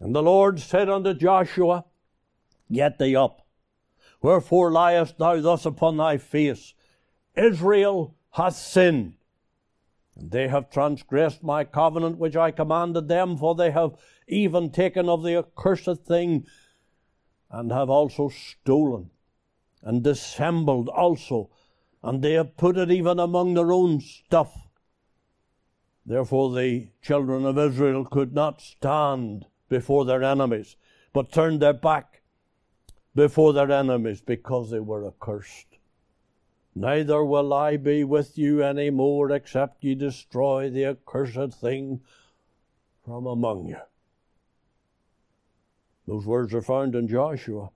And 0.00 0.14
the 0.14 0.22
Lord 0.22 0.58
said 0.58 0.88
unto 0.88 1.12
Joshua, 1.12 1.84
Get 2.72 2.98
thee 2.98 3.14
up. 3.14 3.46
Wherefore 4.22 4.72
liest 4.72 5.18
thou 5.18 5.42
thus 5.42 5.66
upon 5.66 5.98
thy 5.98 6.16
face? 6.16 6.72
Israel 7.36 8.16
hath 8.30 8.56
sinned. 8.56 9.16
And 10.16 10.30
they 10.30 10.48
have 10.48 10.70
transgressed 10.70 11.42
my 11.42 11.64
covenant 11.64 12.16
which 12.16 12.36
I 12.36 12.50
commanded 12.50 13.08
them, 13.08 13.36
for 13.36 13.54
they 13.54 13.70
have 13.70 13.96
even 14.26 14.70
taken 14.70 15.10
of 15.10 15.22
the 15.22 15.36
accursed 15.36 16.06
thing, 16.06 16.46
and 17.50 17.70
have 17.70 17.90
also 17.90 18.30
stolen, 18.30 19.10
and 19.82 20.02
dissembled 20.02 20.88
also, 20.88 21.50
and 22.02 22.22
they 22.22 22.32
have 22.32 22.56
put 22.56 22.78
it 22.78 22.90
even 22.90 23.18
among 23.18 23.52
their 23.52 23.72
own 23.72 24.00
stuff. 24.00 24.63
Therefore, 26.06 26.52
the 26.52 26.88
children 27.00 27.46
of 27.46 27.58
Israel 27.58 28.04
could 28.04 28.34
not 28.34 28.60
stand 28.60 29.46
before 29.68 30.04
their 30.04 30.22
enemies, 30.22 30.76
but 31.12 31.32
turned 31.32 31.60
their 31.60 31.72
back 31.72 32.22
before 33.14 33.52
their 33.52 33.70
enemies 33.70 34.20
because 34.20 34.70
they 34.70 34.80
were 34.80 35.06
accursed. 35.06 35.78
Neither 36.74 37.24
will 37.24 37.52
I 37.52 37.76
be 37.76 38.04
with 38.04 38.36
you 38.36 38.62
any 38.62 38.90
more, 38.90 39.30
except 39.30 39.84
ye 39.84 39.94
destroy 39.94 40.68
the 40.68 40.84
accursed 40.84 41.58
thing 41.58 42.00
from 43.04 43.26
among 43.26 43.66
you. 43.66 43.78
Those 46.06 46.26
words 46.26 46.52
are 46.52 46.62
found 46.62 46.94
in 46.94 47.08
Joshua 47.08 47.70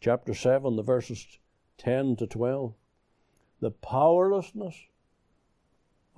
chapter 0.00 0.34
7, 0.34 0.76
the 0.76 0.82
verses 0.82 1.38
10 1.78 2.16
to 2.16 2.26
12. 2.26 2.74
The 3.60 3.70
powerlessness 3.70 4.74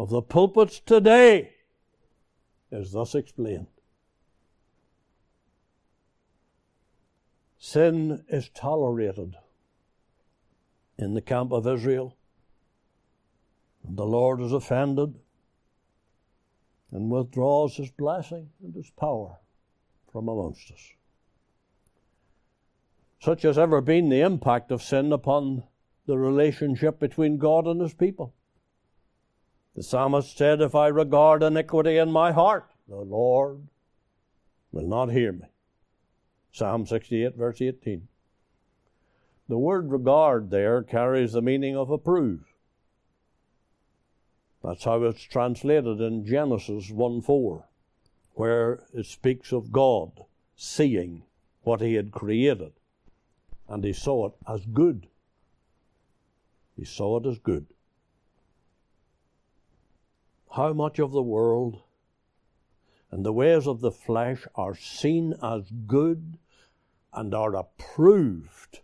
of 0.02 0.10
the 0.10 0.20
pulpits 0.20 0.80
today 0.80 1.52
is 2.72 2.90
thus 2.90 3.14
explained. 3.14 3.68
Sin 7.56 8.24
is 8.28 8.48
tolerated 8.48 9.36
in 10.98 11.14
the 11.14 11.22
camp 11.22 11.52
of 11.52 11.68
Israel, 11.68 12.16
and 13.86 13.96
the 13.96 14.04
Lord 14.04 14.40
is 14.40 14.52
offended 14.52 15.14
and 16.90 17.08
withdraws 17.08 17.76
his 17.76 17.92
blessing 17.92 18.50
and 18.60 18.74
his 18.74 18.90
power 18.90 19.36
from 20.10 20.26
amongst 20.26 20.72
us. 20.72 20.82
Such 23.20 23.42
has 23.42 23.56
ever 23.56 23.80
been 23.80 24.08
the 24.08 24.22
impact 24.22 24.72
of 24.72 24.82
sin 24.82 25.12
upon 25.12 25.62
the 26.06 26.18
relationship 26.18 26.98
between 26.98 27.38
God 27.38 27.68
and 27.68 27.80
his 27.80 27.94
people. 27.94 28.34
The 29.74 29.82
psalmist 29.82 30.36
said, 30.36 30.60
If 30.60 30.74
I 30.74 30.88
regard 30.88 31.42
iniquity 31.42 31.96
in 31.96 32.12
my 32.12 32.32
heart, 32.32 32.70
the 32.88 32.96
Lord 32.96 33.68
will 34.70 34.86
not 34.86 35.10
hear 35.10 35.32
me. 35.32 35.46
Psalm 36.50 36.86
68, 36.86 37.36
verse 37.36 37.62
18. 37.62 38.08
The 39.48 39.58
word 39.58 39.90
regard 39.90 40.50
there 40.50 40.82
carries 40.82 41.32
the 41.32 41.42
meaning 41.42 41.76
of 41.76 41.90
approve. 41.90 42.52
That's 44.62 44.84
how 44.84 45.02
it's 45.04 45.22
translated 45.22 46.00
in 46.00 46.26
Genesis 46.26 46.90
1 46.90 47.22
4, 47.22 47.64
where 48.34 48.84
it 48.92 49.06
speaks 49.06 49.52
of 49.52 49.72
God 49.72 50.24
seeing 50.54 51.24
what 51.62 51.80
he 51.80 51.94
had 51.94 52.12
created, 52.12 52.72
and 53.68 53.82
he 53.82 53.92
saw 53.92 54.26
it 54.26 54.34
as 54.46 54.66
good. 54.66 55.08
He 56.76 56.84
saw 56.84 57.18
it 57.18 57.26
as 57.26 57.38
good 57.38 57.66
how 60.54 60.72
much 60.72 60.98
of 60.98 61.12
the 61.12 61.22
world 61.22 61.82
and 63.10 63.24
the 63.24 63.32
ways 63.32 63.66
of 63.66 63.80
the 63.80 63.90
flesh 63.90 64.46
are 64.54 64.74
seen 64.74 65.34
as 65.42 65.70
good 65.86 66.38
and 67.12 67.34
are 67.34 67.54
approved 67.56 68.80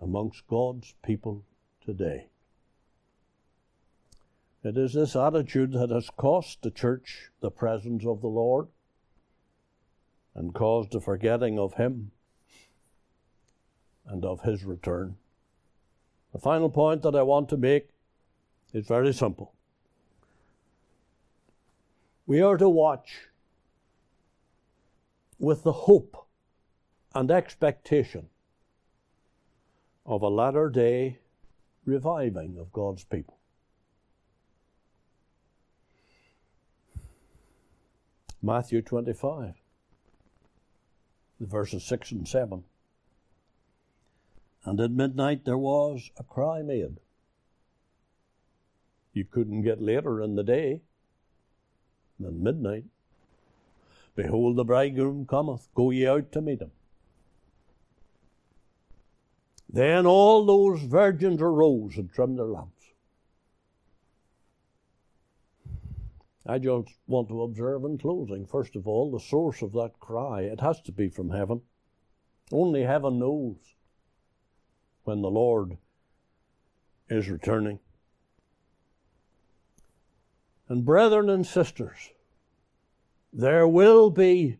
amongst 0.00 0.46
God's 0.46 0.94
people 1.04 1.44
today. 1.84 2.28
It 4.62 4.76
is 4.76 4.92
this 4.92 5.16
attitude 5.16 5.72
that 5.72 5.90
has 5.90 6.10
cost 6.10 6.62
the 6.62 6.70
church 6.70 7.30
the 7.40 7.50
presence 7.50 8.04
of 8.04 8.20
the 8.20 8.28
Lord 8.28 8.68
and 10.34 10.54
caused 10.54 10.92
the 10.92 11.00
forgetting 11.00 11.58
of 11.58 11.74
Him 11.74 12.10
and 14.06 14.24
of 14.24 14.42
His 14.42 14.64
return. 14.64 15.16
The 16.32 16.38
final 16.38 16.68
point 16.68 17.02
that 17.02 17.14
I 17.14 17.22
want 17.22 17.48
to 17.50 17.56
make 17.56 17.88
is 18.72 18.86
very 18.86 19.12
simple. 19.12 19.54
We 22.28 22.42
are 22.42 22.58
to 22.58 22.68
watch 22.68 23.28
with 25.38 25.62
the 25.62 25.72
hope 25.72 26.26
and 27.14 27.30
expectation 27.30 28.28
of 30.04 30.20
a 30.20 30.28
latter 30.28 30.68
day 30.68 31.20
reviving 31.86 32.58
of 32.58 32.70
God's 32.70 33.02
people. 33.04 33.38
Matthew 38.42 38.82
25, 38.82 39.54
verses 41.40 41.82
6 41.82 42.10
and 42.12 42.28
7. 42.28 42.62
And 44.66 44.80
at 44.82 44.90
midnight 44.90 45.46
there 45.46 45.56
was 45.56 46.10
a 46.18 46.24
cry 46.24 46.60
made. 46.60 47.00
You 49.14 49.24
couldn't 49.24 49.62
get 49.62 49.80
later 49.80 50.20
in 50.20 50.34
the 50.34 50.44
day 50.44 50.82
than 52.18 52.42
midnight. 52.42 52.84
Behold, 54.14 54.56
the 54.56 54.64
bridegroom 54.64 55.26
cometh, 55.26 55.68
go 55.74 55.90
ye 55.90 56.06
out 56.06 56.32
to 56.32 56.40
meet 56.40 56.60
him. 56.60 56.72
Then 59.70 60.06
all 60.06 60.44
those 60.46 60.82
virgins 60.82 61.40
arose 61.40 61.96
and 61.96 62.10
trimmed 62.10 62.38
their 62.38 62.46
lamps. 62.46 62.72
I 66.46 66.58
just 66.58 66.88
want 67.06 67.28
to 67.28 67.42
observe 67.42 67.84
in 67.84 67.98
closing, 67.98 68.46
first 68.46 68.74
of 68.74 68.88
all, 68.88 69.10
the 69.10 69.20
source 69.20 69.60
of 69.60 69.72
that 69.72 70.00
cry. 70.00 70.40
It 70.40 70.60
has 70.60 70.80
to 70.82 70.92
be 70.92 71.10
from 71.10 71.30
heaven. 71.30 71.60
Only 72.50 72.84
heaven 72.84 73.18
knows 73.18 73.56
when 75.04 75.20
the 75.20 75.30
Lord 75.30 75.76
is 77.10 77.28
returning. 77.28 77.80
And, 80.68 80.84
brethren 80.84 81.30
and 81.30 81.46
sisters, 81.46 82.10
there 83.32 83.66
will 83.66 84.10
be 84.10 84.58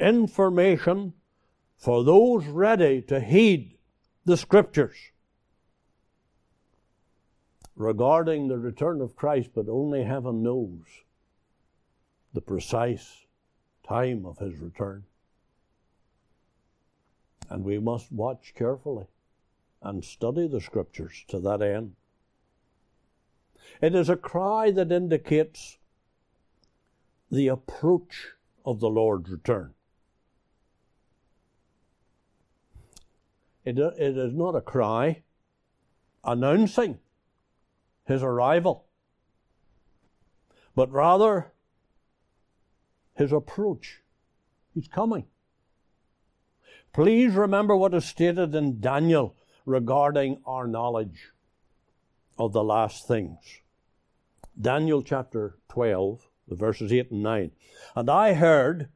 information 0.00 1.12
for 1.76 2.04
those 2.04 2.46
ready 2.46 3.02
to 3.02 3.20
heed 3.20 3.76
the 4.24 4.36
Scriptures 4.36 4.96
regarding 7.76 8.48
the 8.48 8.58
return 8.58 9.00
of 9.00 9.14
Christ, 9.14 9.50
but 9.54 9.68
only 9.68 10.04
heaven 10.04 10.42
knows 10.42 10.80
the 12.32 12.40
precise 12.40 13.26
time 13.86 14.26
of 14.26 14.38
his 14.38 14.58
return. 14.58 15.04
And 17.48 17.64
we 17.64 17.78
must 17.78 18.10
watch 18.10 18.54
carefully 18.56 19.06
and 19.82 20.04
study 20.04 20.48
the 20.48 20.60
scriptures 20.60 21.24
to 21.28 21.38
that 21.40 21.62
end. 21.62 21.94
It 23.80 23.94
is 23.94 24.08
a 24.08 24.16
cry 24.16 24.70
that 24.70 24.92
indicates 24.92 25.78
the 27.30 27.48
approach 27.48 28.28
of 28.64 28.80
the 28.80 28.88
Lord's 28.88 29.30
return. 29.30 29.74
It, 33.64 33.78
it 33.78 34.16
is 34.16 34.32
not 34.32 34.54
a 34.54 34.60
cry 34.60 35.22
announcing 36.24 36.98
his 38.04 38.22
arrival, 38.22 38.84
but 40.74 40.90
rather 40.92 41.52
his 43.14 43.32
approach. 43.32 44.02
He's 44.74 44.88
coming. 44.88 45.26
Please 46.92 47.34
remember 47.34 47.76
what 47.76 47.94
is 47.94 48.04
stated 48.04 48.54
in 48.54 48.80
Daniel 48.80 49.34
regarding 49.64 50.40
our 50.46 50.66
knowledge 50.66 51.32
of 52.38 52.52
the 52.52 52.64
last 52.64 53.06
things. 53.06 53.60
Daniel 54.60 55.02
chapter 55.02 55.58
12, 55.68 56.28
the 56.48 56.54
verses 56.54 56.92
8 56.92 57.10
and 57.10 57.22
9. 57.22 57.50
And 57.94 58.10
I 58.10 58.34
heard, 58.34 58.88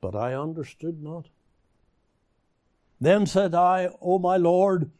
but 0.00 0.14
I 0.14 0.34
understood 0.34 1.02
not. 1.02 1.28
Then 3.00 3.26
said 3.26 3.54
I, 3.54 3.90
O 4.00 4.18
my 4.18 4.36
Lord, 4.36 4.90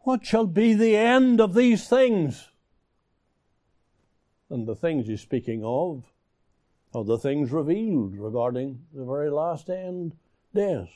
what 0.00 0.24
shall 0.24 0.46
be 0.46 0.74
the 0.74 0.96
end 0.96 1.40
of 1.40 1.54
these 1.54 1.88
things? 1.88 2.48
And 4.48 4.66
the 4.66 4.74
things 4.74 5.06
he's 5.06 5.20
speaking 5.20 5.62
of 5.64 6.04
of 6.92 7.06
the 7.06 7.18
things 7.18 7.52
revealed 7.52 8.16
regarding 8.16 8.80
the 8.92 9.04
very 9.04 9.30
last 9.30 9.70
end 9.70 10.16
days. 10.54 10.88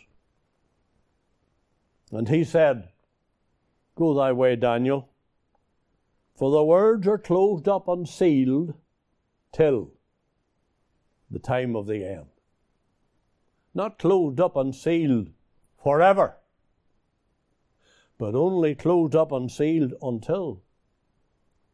And 2.11 2.29
he 2.29 2.45
said, 2.45 2.89
Go 3.97 4.15
thy 4.15 4.33
way, 4.33 4.57
Daniel, 4.57 5.09
for 6.35 6.51
the 6.51 6.65
words 6.65 7.07
are 7.07 7.19
closed 7.19 7.69
up 7.69 7.87
and 7.87 8.09
sealed 8.09 8.75
till 9.53 9.93
the 11.31 11.39
time 11.39 11.77
of 11.77 11.87
the 11.87 12.05
end. 12.05 12.27
Not 13.73 13.99
closed 13.99 14.41
up 14.41 14.57
and 14.57 14.75
sealed 14.75 15.31
forever, 15.83 16.37
but 18.19 18.35
only 18.35 18.75
closed 18.75 19.15
up 19.15 19.31
and 19.31 19.51
sealed 19.51 19.95
until 20.03 20.63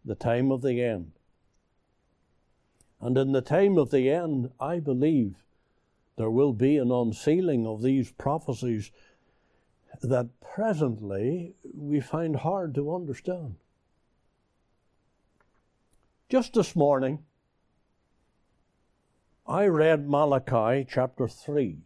the 0.04 0.14
time 0.14 0.50
of 0.50 0.62
the 0.62 0.82
end. 0.82 1.12
And 3.00 3.16
in 3.16 3.32
the 3.32 3.40
time 3.40 3.78
of 3.78 3.90
the 3.90 4.10
end, 4.10 4.50
I 4.60 4.78
believe 4.78 5.42
there 6.16 6.30
will 6.30 6.52
be 6.52 6.76
an 6.76 6.92
unsealing 6.92 7.66
of 7.66 7.80
these 7.80 8.12
prophecies 8.12 8.90
that 10.02 10.28
presently 10.40 11.54
we 11.74 12.00
find 12.00 12.36
hard 12.36 12.74
to 12.74 12.94
understand. 12.94 13.56
Just 16.28 16.54
this 16.54 16.76
morning, 16.76 17.24
I 19.46 19.66
read 19.66 20.08
Malachi 20.08 20.86
chapter 20.88 21.26
3, 21.26 21.78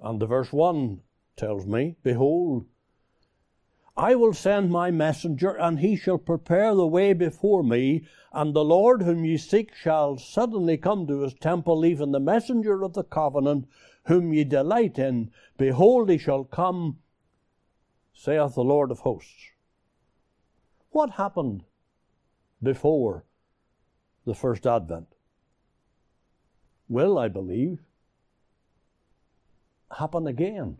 and 0.00 0.20
the 0.20 0.26
verse 0.26 0.52
1 0.52 1.00
tells 1.36 1.66
me, 1.66 1.96
Behold, 2.02 2.66
I 3.96 4.16
will 4.16 4.32
send 4.32 4.70
my 4.70 4.90
messenger, 4.90 5.50
and 5.50 5.78
he 5.78 5.94
shall 5.94 6.18
prepare 6.18 6.74
the 6.74 6.86
way 6.86 7.12
before 7.12 7.62
me. 7.62 8.04
And 8.32 8.52
the 8.52 8.64
Lord 8.64 9.02
whom 9.02 9.24
ye 9.24 9.36
seek 9.36 9.72
shall 9.72 10.16
suddenly 10.16 10.76
come 10.76 11.06
to 11.06 11.20
his 11.20 11.34
temple, 11.34 11.84
even 11.84 12.10
the 12.10 12.18
messenger 12.18 12.82
of 12.82 12.94
the 12.94 13.04
covenant, 13.04 13.68
whom 14.06 14.32
ye 14.32 14.44
delight 14.44 14.98
in. 14.98 15.30
Behold, 15.56 16.08
he 16.08 16.18
shall 16.18 16.44
come, 16.44 16.98
saith 18.12 18.54
the 18.54 18.64
Lord 18.64 18.90
of 18.90 19.00
hosts. 19.00 19.50
What 20.90 21.10
happened 21.10 21.64
before 22.62 23.24
the 24.24 24.34
first 24.34 24.66
advent? 24.66 25.08
Will, 26.88 27.18
I 27.18 27.28
believe, 27.28 27.80
happen 29.98 30.26
again 30.26 30.78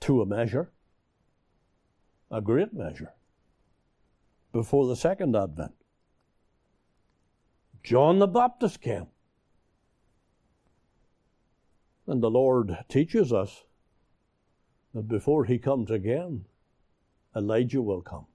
to 0.00 0.20
a 0.20 0.26
measure 0.26 0.72
a 2.32 2.40
great 2.40 2.72
measure 2.72 3.12
before 4.52 4.88
the 4.88 4.96
second 4.96 5.36
advent. 5.36 5.74
John 7.84 8.18
the 8.18 8.26
Baptist 8.26 8.80
came. 8.80 9.06
And 12.06 12.22
the 12.22 12.30
Lord 12.30 12.76
teaches 12.88 13.32
us 13.32 13.64
that 14.94 15.08
before 15.08 15.44
he 15.44 15.58
comes 15.58 15.90
again, 15.90 16.44
Elijah 17.34 17.80
will 17.80 18.02
come. 18.02 18.26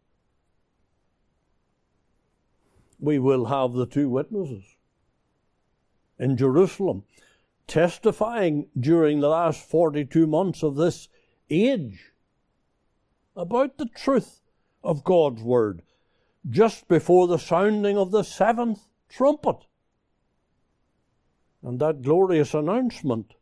We 3.00 3.20
will 3.20 3.46
have 3.46 3.74
the 3.74 3.86
two 3.86 4.10
witnesses 4.10 4.64
in 6.18 6.38
Jerusalem 6.38 7.04
testifying 7.68 8.68
during 8.80 9.20
the 9.20 9.30
last 9.30 9.70
42 9.70 10.26
months 10.26 10.64
of 10.64 10.76
this 10.76 11.10
age 11.50 12.14
about 13.36 13.78
the 13.78 13.86
truth 13.86 14.42
of 14.84 15.04
God's 15.04 15.44
Word 15.44 15.84
just 16.50 16.88
before 16.88 17.28
the 17.28 17.38
sounding 17.38 17.98
of 17.98 18.12
the 18.12 18.24
seventh 18.24 18.88
trumpet. 19.10 19.58
And 21.62 21.80
that 21.80 22.02
glorious 22.02 22.54
announcement 22.54 23.34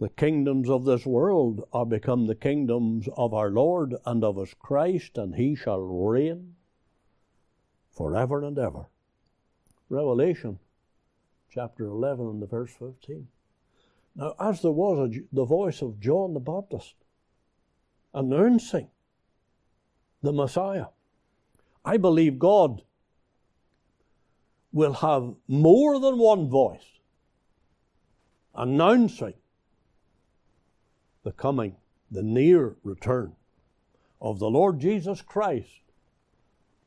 the 0.00 0.08
kingdoms 0.08 0.68
of 0.68 0.84
this 0.84 1.06
world 1.06 1.66
are 1.72 1.86
become 1.86 2.26
the 2.26 2.34
kingdoms 2.34 3.08
of 3.16 3.32
our 3.32 3.50
Lord 3.50 3.94
and 4.04 4.24
of 4.24 4.36
his 4.36 4.54
Christ, 4.54 5.16
and 5.16 5.36
he 5.36 5.54
shall 5.54 5.80
reign 5.80 6.56
forever 7.92 8.42
and 8.42 8.58
ever. 8.58 8.88
Revelation 9.88 10.58
chapter 11.50 11.86
11 11.86 12.26
and 12.26 12.42
the 12.42 12.46
verse 12.46 12.72
15. 12.72 13.28
Now, 14.16 14.34
as 14.40 14.62
there 14.62 14.72
was 14.72 15.10
a, 15.10 15.20
the 15.32 15.44
voice 15.44 15.82
of 15.82 16.00
John 16.00 16.34
the 16.34 16.40
Baptist 16.40 16.94
announcing 18.12 18.88
the 20.22 20.32
Messiah. 20.32 20.86
I 21.84 21.96
believe 21.98 22.38
God 22.38 22.82
will 24.72 24.94
have 24.94 25.34
more 25.46 26.00
than 26.00 26.18
one 26.18 26.48
voice 26.48 27.00
announcing 28.54 29.34
the 31.24 31.32
coming, 31.32 31.76
the 32.10 32.22
near 32.22 32.76
return 32.84 33.32
of 34.20 34.38
the 34.38 34.50
Lord 34.50 34.78
Jesus 34.78 35.20
Christ 35.20 35.82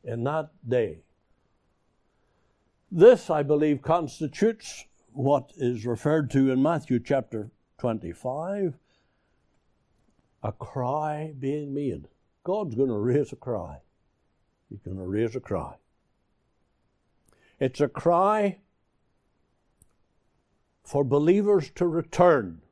in 0.02 0.24
that 0.24 0.50
day. 0.66 1.00
This, 2.90 3.28
I 3.28 3.42
believe, 3.42 3.82
constitutes 3.82 4.86
what 5.12 5.52
is 5.56 5.84
referred 5.84 6.30
to 6.30 6.50
in 6.50 6.62
Matthew 6.62 6.98
chapter 7.00 7.50
25 7.78 8.74
a 10.42 10.52
cry 10.52 11.34
being 11.38 11.74
made. 11.74 12.06
God's 12.44 12.76
going 12.76 12.88
to 12.88 12.96
raise 12.96 13.32
a 13.32 13.36
cry. 13.36 13.78
He's 14.70 14.80
going 14.80 14.96
to 14.96 15.04
raise 15.04 15.34
a 15.34 15.40
cry. 15.40 15.74
It's 17.58 17.80
a 17.80 17.88
cry 17.88 18.58
for 20.84 21.02
believers 21.04 21.70
to 21.74 21.86
return 21.86 22.62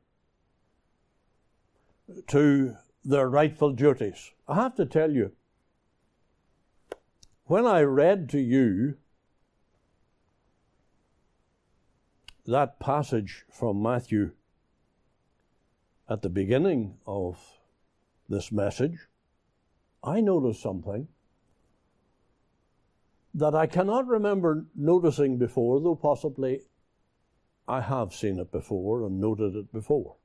to 2.27 2.75
their 3.03 3.29
rightful 3.29 3.71
duties. 3.71 4.31
I 4.47 4.55
have 4.55 4.75
to 4.75 4.85
tell 4.85 5.11
you, 5.11 5.31
when 7.45 7.65
I 7.65 7.81
read 7.81 8.29
to 8.29 8.39
you 8.39 8.97
that 12.45 12.79
passage 12.79 13.45
from 13.51 13.81
Matthew 13.81 14.31
at 16.09 16.21
the 16.21 16.29
beginning 16.29 16.97
of 17.05 17.37
this 18.29 18.51
message, 18.51 19.07
I 20.03 20.21
noticed 20.21 20.61
something 20.61 21.07
that 23.33 23.53
I 23.53 23.67
cannot 23.67 24.07
remember 24.07 24.65
noticing 24.75 25.37
before, 25.37 25.79
though 25.79 25.95
possibly 25.95 26.61
I 27.67 27.81
have 27.81 28.13
seen 28.13 28.39
it 28.39 28.51
before 28.51 29.05
and 29.05 29.19
noted 29.19 29.55
it 29.55 29.71
before. 29.71 30.15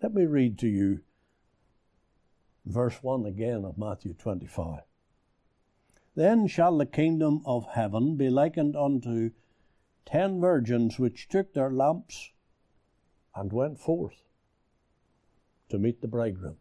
Let 0.00 0.14
me 0.14 0.26
read 0.26 0.58
to 0.58 0.68
you 0.68 1.00
verse 2.64 3.02
1 3.02 3.26
again 3.26 3.64
of 3.64 3.76
Matthew 3.76 4.14
25. 4.14 4.82
Then 6.14 6.46
shall 6.46 6.76
the 6.76 6.86
kingdom 6.86 7.42
of 7.44 7.66
heaven 7.66 8.16
be 8.16 8.30
likened 8.30 8.76
unto 8.76 9.30
ten 10.04 10.40
virgins 10.40 11.00
which 11.00 11.28
took 11.28 11.52
their 11.52 11.70
lamps 11.70 12.30
and 13.34 13.52
went 13.52 13.80
forth 13.80 14.22
to 15.68 15.78
meet 15.78 16.00
the 16.00 16.08
bridegroom. 16.08 16.58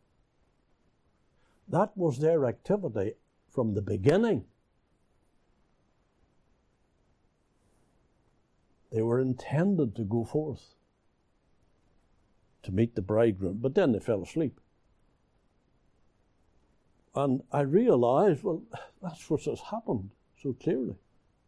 That 1.68 1.95
was 1.95 2.18
their 2.18 2.45
activity 2.45 3.14
from 3.49 3.76
the 3.76 3.82
beginning. 3.82 4.45
They 8.91 9.02
were 9.02 9.20
intended 9.20 9.95
to 9.95 10.03
go 10.03 10.24
forth 10.24 10.77
to 12.64 12.72
meet 12.72 12.96
the 12.96 13.02
bridegroom, 13.02 13.60
but 13.62 13.76
then 13.76 13.92
they 13.92 14.00
fell 14.00 14.22
asleep. 14.22 14.60
And 17.16 17.42
I 17.52 17.62
realized, 17.62 18.44
well, 18.44 18.64
that's 19.02 19.30
what 19.30 19.44
has 19.46 19.60
happened 19.60 20.12
so 20.42 20.54
clearly. 20.54 20.96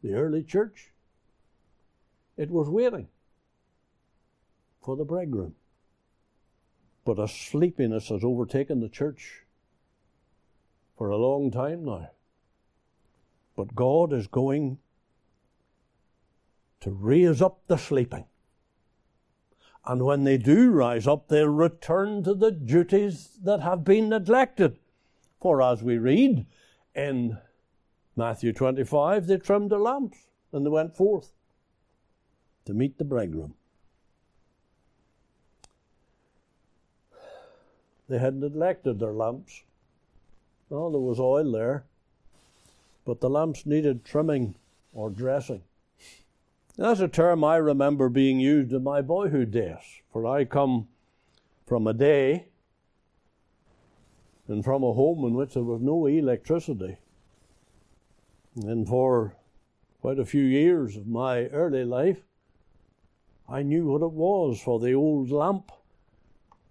The 0.02 0.14
early 0.14 0.44
church, 0.44 0.92
it 2.38 2.50
was 2.50 2.70
waiting 2.70 3.08
for 4.82 4.96
the 4.96 5.06
bridegroom. 5.06 5.56
But 7.06 7.20
a 7.20 7.28
sleepiness 7.28 8.10
has 8.10 8.24
overtaken 8.24 8.80
the 8.80 8.90
church 8.90 9.44
for 10.98 11.10
a 11.10 11.18
long 11.18 11.52
time 11.52 11.86
now. 11.86 12.12
But 13.56 13.76
God 13.76 14.14
is 14.14 14.28
going 14.28 14.78
to 16.82 16.92
raise 16.92 17.42
up 17.42 17.60
the 17.68 17.78
sleeping. 17.78 18.26
And 19.86 20.06
when 20.06 20.24
they 20.24 20.38
do 20.38 20.72
rise 20.72 21.08
up, 21.08 21.28
they'll 21.28 21.48
return 21.48 22.24
to 22.24 22.34
the 22.34 22.52
duties 22.52 23.38
that 23.44 23.62
have 23.62 23.84
been 23.84 24.10
neglected. 24.10 24.78
For 25.42 25.62
as 25.62 25.82
we 25.82 25.98
read 25.98 26.46
in 26.94 27.38
Matthew 28.16 28.52
25, 28.54 29.28
they 29.28 29.38
trimmed 29.38 29.72
their 29.72 29.80
lamps 29.80 30.18
and 30.52 30.66
they 30.66 30.70
went 30.70 30.96
forth 30.96 31.32
to 32.66 32.74
meet 32.74 32.98
the 32.98 33.06
bridegroom. 33.06 33.54
They 38.10 38.18
had 38.18 38.36
neglected 38.36 39.00
their 39.00 39.14
lamps. 39.14 39.64
Oh, 40.72 40.92
there 40.92 41.00
was 41.00 41.20
oil 41.20 41.52
there, 41.52 41.86
but 43.06 43.22
the 43.22 43.30
lamps 43.30 43.66
needed 43.66 44.04
trimming 44.04 44.56
or 44.94 45.10
dressing. 45.10 45.62
That's 46.80 47.02
a 47.02 47.10
term 47.10 47.44
I 47.44 47.58
remember 47.58 48.08
being 48.08 48.40
used 48.40 48.72
in 48.72 48.84
my 48.84 49.02
boyhood 49.02 49.52
days, 49.52 49.84
for 50.14 50.26
I 50.26 50.46
come 50.46 50.88
from 51.68 51.86
a 51.88 51.94
day 51.94 52.46
and 54.48 54.64
from 54.64 54.84
a 54.84 54.94
home 54.94 55.26
in 55.26 55.34
which 55.34 55.56
there 55.56 55.64
was 55.64 55.82
no 55.82 56.06
electricity. 56.06 56.96
And 58.56 58.88
for 58.88 59.36
quite 60.00 60.20
a 60.20 60.26
few 60.26 60.44
years 60.44 60.96
of 60.96 61.06
my 61.06 61.48
early 61.48 61.84
life, 61.84 62.22
I 63.50 63.62
knew 63.62 63.88
what 63.88 64.02
it 64.02 64.14
was 64.14 64.62
for 64.62 64.80
the 64.80 64.94
old 64.94 65.32
lamp 65.32 65.74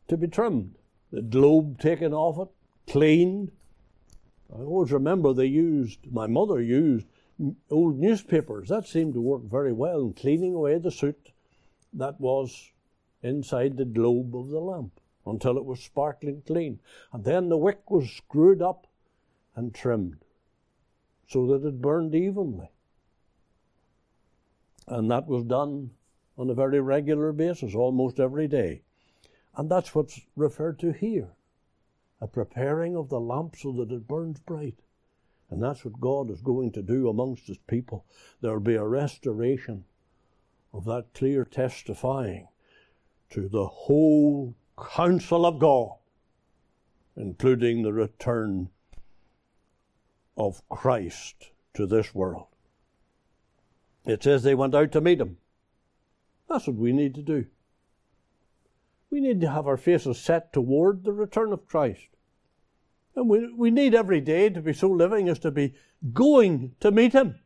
to 0.08 0.16
be 0.16 0.26
trimmed, 0.26 0.76
the 1.12 1.20
globe 1.20 1.80
taken 1.80 2.14
off 2.14 2.48
it, 2.48 2.90
cleaned. 2.90 3.52
I 4.50 4.62
always 4.62 4.90
remember 4.90 5.34
they 5.34 5.44
used, 5.44 6.10
my 6.10 6.26
mother 6.26 6.62
used 6.62 7.04
old 7.70 7.98
newspapers. 7.98 8.68
That 8.68 8.86
seemed 8.86 9.14
to 9.14 9.20
work 9.20 9.42
very 9.42 9.72
well 9.72 10.00
in 10.00 10.14
cleaning 10.14 10.54
away 10.54 10.78
the 10.78 10.90
soot 10.90 11.30
that 11.92 12.20
was 12.20 12.70
inside 13.22 13.76
the 13.76 13.84
globe 13.84 14.36
of 14.36 14.48
the 14.48 14.60
lamp 14.60 15.00
until 15.26 15.56
it 15.56 15.64
was 15.64 15.80
sparkling 15.80 16.42
clean. 16.46 16.80
And 17.12 17.24
then 17.24 17.48
the 17.48 17.56
wick 17.56 17.90
was 17.90 18.10
screwed 18.10 18.62
up 18.62 18.86
and 19.54 19.74
trimmed 19.74 20.24
so 21.26 21.46
that 21.46 21.66
it 21.66 21.82
burned 21.82 22.14
evenly. 22.14 22.70
And 24.86 25.10
that 25.10 25.26
was 25.26 25.44
done 25.44 25.90
on 26.38 26.48
a 26.48 26.54
very 26.54 26.80
regular 26.80 27.32
basis, 27.32 27.74
almost 27.74 28.18
every 28.18 28.48
day. 28.48 28.82
And 29.56 29.70
that's 29.70 29.94
what's 29.94 30.20
referred 30.36 30.78
to 30.80 30.92
here 30.92 31.30
a 32.20 32.26
preparing 32.26 32.96
of 32.96 33.08
the 33.08 33.20
lamp 33.20 33.54
so 33.56 33.70
that 33.72 33.92
it 33.92 34.08
burns 34.08 34.40
bright. 34.40 34.74
And 35.50 35.62
that's 35.62 35.84
what 35.84 36.00
God 36.00 36.30
is 36.30 36.40
going 36.40 36.72
to 36.72 36.82
do 36.82 37.08
amongst 37.08 37.46
His 37.46 37.58
people. 37.58 38.04
There 38.40 38.52
will 38.52 38.60
be 38.60 38.74
a 38.74 38.84
restoration 38.84 39.84
of 40.72 40.84
that 40.84 41.14
clear 41.14 41.44
testifying 41.44 42.48
to 43.30 43.48
the 43.48 43.66
whole 43.66 44.54
counsel 44.78 45.46
of 45.46 45.58
God, 45.58 45.96
including 47.16 47.82
the 47.82 47.92
return 47.92 48.68
of 50.36 50.66
Christ 50.68 51.50
to 51.74 51.86
this 51.86 52.14
world. 52.14 52.46
It 54.06 54.22
says 54.22 54.42
they 54.42 54.54
went 54.54 54.74
out 54.74 54.92
to 54.92 55.00
meet 55.00 55.20
him. 55.20 55.38
That's 56.48 56.66
what 56.66 56.76
we 56.76 56.92
need 56.92 57.14
to 57.16 57.22
do. 57.22 57.46
We 59.10 59.20
need 59.20 59.40
to 59.40 59.50
have 59.50 59.66
our 59.66 59.76
faces 59.76 60.18
set 60.18 60.52
toward 60.52 61.04
the 61.04 61.12
return 61.12 61.52
of 61.52 61.66
Christ. 61.66 62.08
And 63.18 63.28
we, 63.28 63.52
we 63.52 63.72
need 63.72 63.96
every 63.96 64.20
day 64.20 64.48
to 64.48 64.60
be 64.60 64.72
so 64.72 64.88
living 64.88 65.28
as 65.28 65.40
to 65.40 65.50
be 65.50 65.74
going 66.12 66.76
to 66.78 66.92
meet 66.92 67.12
him. 67.12 67.40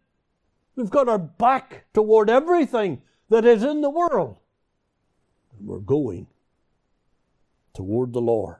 We've 0.76 0.90
got 0.90 1.08
our 1.08 1.18
back 1.18 1.86
toward 1.94 2.28
everything 2.28 3.00
that 3.30 3.46
is 3.46 3.64
in 3.64 3.80
the 3.80 3.88
world. 3.88 4.36
And 5.56 5.66
we're 5.66 5.78
going 5.78 6.26
toward 7.72 8.12
the 8.12 8.20
Lord. 8.20 8.58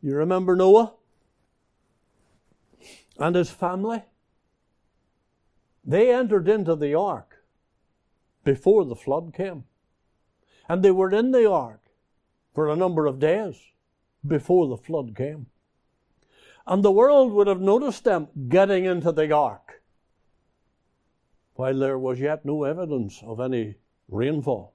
You 0.00 0.14
remember 0.14 0.54
Noah 0.54 0.94
and 3.18 3.34
his 3.34 3.50
family? 3.50 4.04
They 5.84 6.14
entered 6.14 6.48
into 6.48 6.76
the 6.76 6.94
ark 6.94 7.42
before 8.44 8.84
the 8.84 8.94
flood 8.94 9.34
came. 9.36 9.64
And 10.68 10.84
they 10.84 10.92
were 10.92 11.10
in 11.10 11.32
the 11.32 11.50
ark 11.50 11.82
for 12.54 12.68
a 12.68 12.76
number 12.76 13.06
of 13.06 13.18
days 13.18 13.56
before 14.26 14.68
the 14.68 14.76
flood 14.76 15.14
came. 15.16 15.46
And 16.66 16.82
the 16.82 16.92
world 16.92 17.32
would 17.32 17.46
have 17.46 17.60
noticed 17.60 18.04
them 18.04 18.28
getting 18.48 18.84
into 18.84 19.12
the 19.12 19.32
ark 19.32 19.82
while 21.54 21.78
there 21.78 21.98
was 21.98 22.20
yet 22.20 22.44
no 22.44 22.62
evidence 22.64 23.20
of 23.24 23.40
any 23.40 23.74
rainfall. 24.08 24.74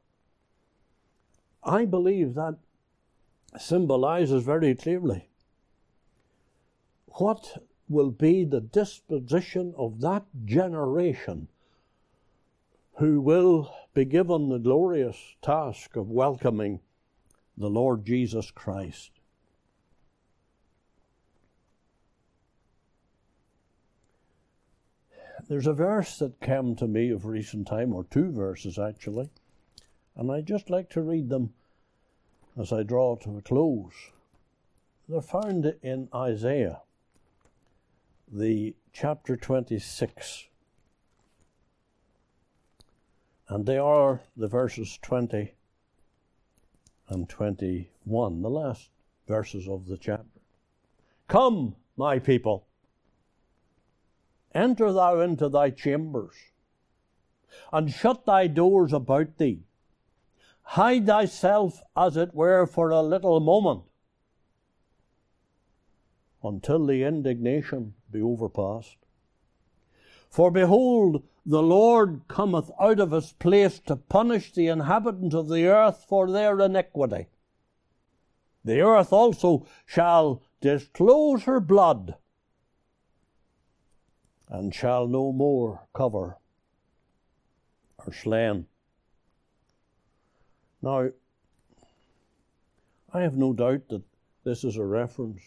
I 1.63 1.85
believe 1.85 2.33
that 2.33 2.57
symbolizes 3.57 4.43
very 4.43 4.75
clearly 4.75 5.29
what 7.07 7.63
will 7.87 8.11
be 8.11 8.43
the 8.43 8.59
disposition 8.59 9.73
of 9.77 10.01
that 10.01 10.25
generation 10.43 11.47
who 12.95 13.21
will 13.21 13.73
be 13.93 14.03
given 14.03 14.49
the 14.49 14.59
glorious 14.59 15.35
task 15.41 15.95
of 15.95 16.09
welcoming 16.09 16.79
the 17.55 17.69
Lord 17.69 18.05
Jesus 18.05 18.51
Christ. 18.51 19.11
There's 25.49 25.67
a 25.67 25.73
verse 25.73 26.17
that 26.19 26.39
came 26.39 26.75
to 26.77 26.87
me 26.87 27.09
of 27.09 27.25
recent 27.25 27.67
time, 27.67 27.93
or 27.93 28.05
two 28.05 28.31
verses 28.31 28.79
actually, 28.79 29.29
and 30.15 30.31
I'd 30.31 30.45
just 30.45 30.69
like 30.69 30.89
to 30.91 31.01
read 31.01 31.29
them 31.29 31.53
as 32.57 32.71
I 32.71 32.83
draw 32.83 33.17
to 33.17 33.37
a 33.37 33.41
close. 33.41 34.11
They're 35.09 35.21
found 35.21 35.75
in 35.81 36.07
Isaiah, 36.15 36.81
the 38.31 38.75
chapter 38.93 39.35
26. 39.35 40.45
And 43.49 43.65
they 43.65 43.77
are 43.77 44.21
the 44.37 44.47
verses 44.47 44.97
20 45.01 45.53
and 47.09 47.27
21, 47.27 48.41
the 48.41 48.49
last 48.49 48.89
verses 49.27 49.67
of 49.67 49.87
the 49.87 49.97
chapter. 49.97 50.39
Come, 51.27 51.75
my 51.97 52.19
people, 52.19 52.65
enter 54.53 54.91
thou 54.91 55.19
into 55.19 55.49
thy 55.49 55.69
chambers, 55.69 56.35
and 57.71 57.91
shut 57.91 58.25
thy 58.25 58.47
doors 58.47 58.93
about 58.93 59.37
thee. 59.37 59.63
Hide 60.63 61.05
thyself, 61.05 61.81
as 61.95 62.17
it 62.17 62.33
were, 62.33 62.65
for 62.65 62.89
a 62.89 63.01
little 63.01 63.39
moment, 63.39 63.83
until 66.43 66.85
the 66.85 67.03
indignation 67.03 67.93
be 68.11 68.21
overpast. 68.21 68.97
For 70.29 70.49
behold, 70.49 71.23
the 71.45 71.61
Lord 71.61 72.21
cometh 72.27 72.71
out 72.79 72.99
of 72.99 73.11
his 73.11 73.33
place 73.33 73.79
to 73.81 73.97
punish 73.97 74.53
the 74.53 74.67
inhabitants 74.67 75.35
of 75.35 75.49
the 75.49 75.67
earth 75.67 76.05
for 76.07 76.31
their 76.31 76.59
iniquity. 76.59 77.27
The 78.63 78.81
earth 78.81 79.11
also 79.11 79.65
shall 79.85 80.41
disclose 80.61 81.43
her 81.43 81.59
blood, 81.59 82.15
and 84.53 84.73
shall 84.73 85.07
no 85.07 85.31
more 85.31 85.81
cover 85.95 86.37
her 88.05 88.13
slain. 88.13 88.67
Now, 90.79 91.09
I 93.11 93.21
have 93.21 93.35
no 93.35 93.51
doubt 93.51 93.89
that 93.89 94.03
this 94.43 94.63
is 94.63 94.77
a 94.77 94.85
reference 94.85 95.41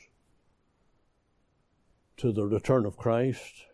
to 2.16 2.32
the 2.32 2.46
return 2.46 2.84
of 2.84 2.96
Christ 2.96 3.66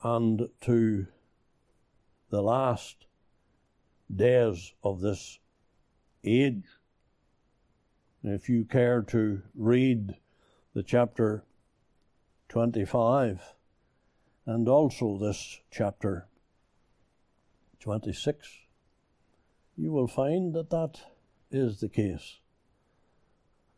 and 0.00 0.48
to 0.60 1.06
the 2.30 2.42
last 2.42 3.06
days 4.14 4.74
of 4.84 5.00
this 5.00 5.40
age. 6.22 6.62
If 8.22 8.48
you 8.48 8.64
care 8.64 9.02
to 9.02 9.42
read 9.56 10.14
the 10.72 10.84
chapter 10.84 11.44
25 12.48 13.55
and 14.46 14.68
also 14.68 15.18
this 15.18 15.60
chapter 15.70 16.28
26, 17.80 18.48
you 19.76 19.92
will 19.92 20.06
find 20.06 20.54
that 20.54 20.70
that 20.70 21.00
is 21.50 21.80
the 21.80 21.88
case. 21.88 22.38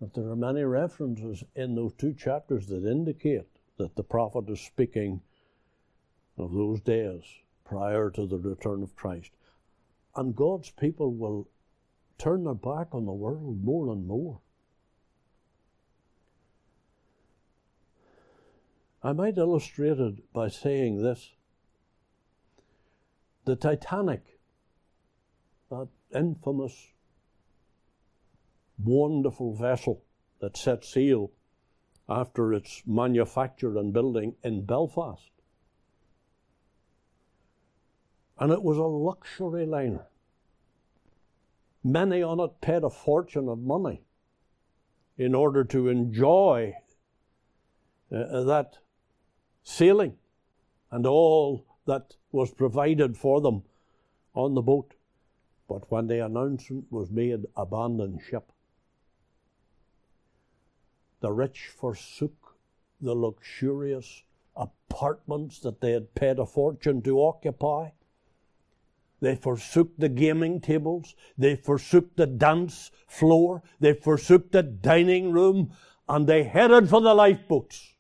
That 0.00 0.14
there 0.14 0.28
are 0.28 0.36
many 0.36 0.62
references 0.62 1.42
in 1.56 1.74
those 1.74 1.94
two 1.94 2.12
chapters 2.12 2.66
that 2.68 2.84
indicate 2.84 3.48
that 3.78 3.96
the 3.96 4.04
prophet 4.04 4.48
is 4.48 4.60
speaking 4.60 5.22
of 6.36 6.52
those 6.52 6.80
days 6.80 7.22
prior 7.64 8.10
to 8.10 8.26
the 8.26 8.38
return 8.38 8.82
of 8.82 8.94
Christ. 8.94 9.32
And 10.14 10.36
God's 10.36 10.70
people 10.70 11.12
will 11.12 11.48
turn 12.18 12.44
their 12.44 12.54
back 12.54 12.88
on 12.92 13.06
the 13.06 13.12
world 13.12 13.64
more 13.64 13.90
and 13.90 14.06
more. 14.06 14.40
I 19.08 19.12
might 19.14 19.38
illustrate 19.38 19.98
it 19.98 20.34
by 20.34 20.48
saying 20.48 21.02
this 21.02 21.30
the 23.46 23.56
Titanic, 23.56 24.38
that 25.70 25.88
infamous, 26.14 26.88
wonderful 28.84 29.54
vessel 29.54 30.04
that 30.40 30.58
set 30.58 30.84
sail 30.84 31.30
after 32.06 32.52
its 32.52 32.82
manufacture 32.86 33.78
and 33.78 33.94
building 33.94 34.34
in 34.44 34.66
Belfast, 34.66 35.30
and 38.38 38.52
it 38.52 38.62
was 38.62 38.76
a 38.76 38.82
luxury 38.82 39.64
liner. 39.64 40.04
Many 41.82 42.22
on 42.22 42.40
it 42.40 42.60
paid 42.60 42.82
a 42.84 42.90
fortune 42.90 43.48
of 43.48 43.58
money 43.58 44.02
in 45.16 45.34
order 45.34 45.64
to 45.64 45.88
enjoy 45.88 46.74
uh, 48.12 48.42
that 48.42 48.76
sailing 49.62 50.16
and 50.90 51.06
all 51.06 51.66
that 51.86 52.16
was 52.32 52.52
provided 52.52 53.16
for 53.16 53.40
them 53.40 53.62
on 54.34 54.54
the 54.54 54.62
boat. 54.62 54.94
But 55.68 55.90
when 55.90 56.06
the 56.06 56.24
announcement 56.24 56.86
was 56.90 57.10
made, 57.10 57.46
abandon 57.56 58.18
ship, 58.18 58.52
the 61.20 61.32
rich 61.32 61.68
forsook 61.68 62.56
the 63.00 63.14
luxurious 63.14 64.22
apartments 64.56 65.60
that 65.60 65.80
they 65.80 65.92
had 65.92 66.14
paid 66.14 66.38
a 66.38 66.46
fortune 66.46 67.02
to 67.02 67.22
occupy 67.22 67.90
they 69.20 69.34
forsook 69.34 69.96
the 69.98 70.08
gaming 70.08 70.60
tables. 70.60 71.14
They 71.36 71.56
forsook 71.56 72.16
the 72.16 72.26
dance 72.26 72.90
floor. 73.06 73.62
They 73.80 73.94
forsook 73.94 74.52
the 74.52 74.62
dining 74.62 75.32
room. 75.32 75.72
And 76.08 76.26
they 76.26 76.44
headed 76.44 76.88
for 76.88 77.00
the 77.00 77.14
lifeboats. 77.14 77.94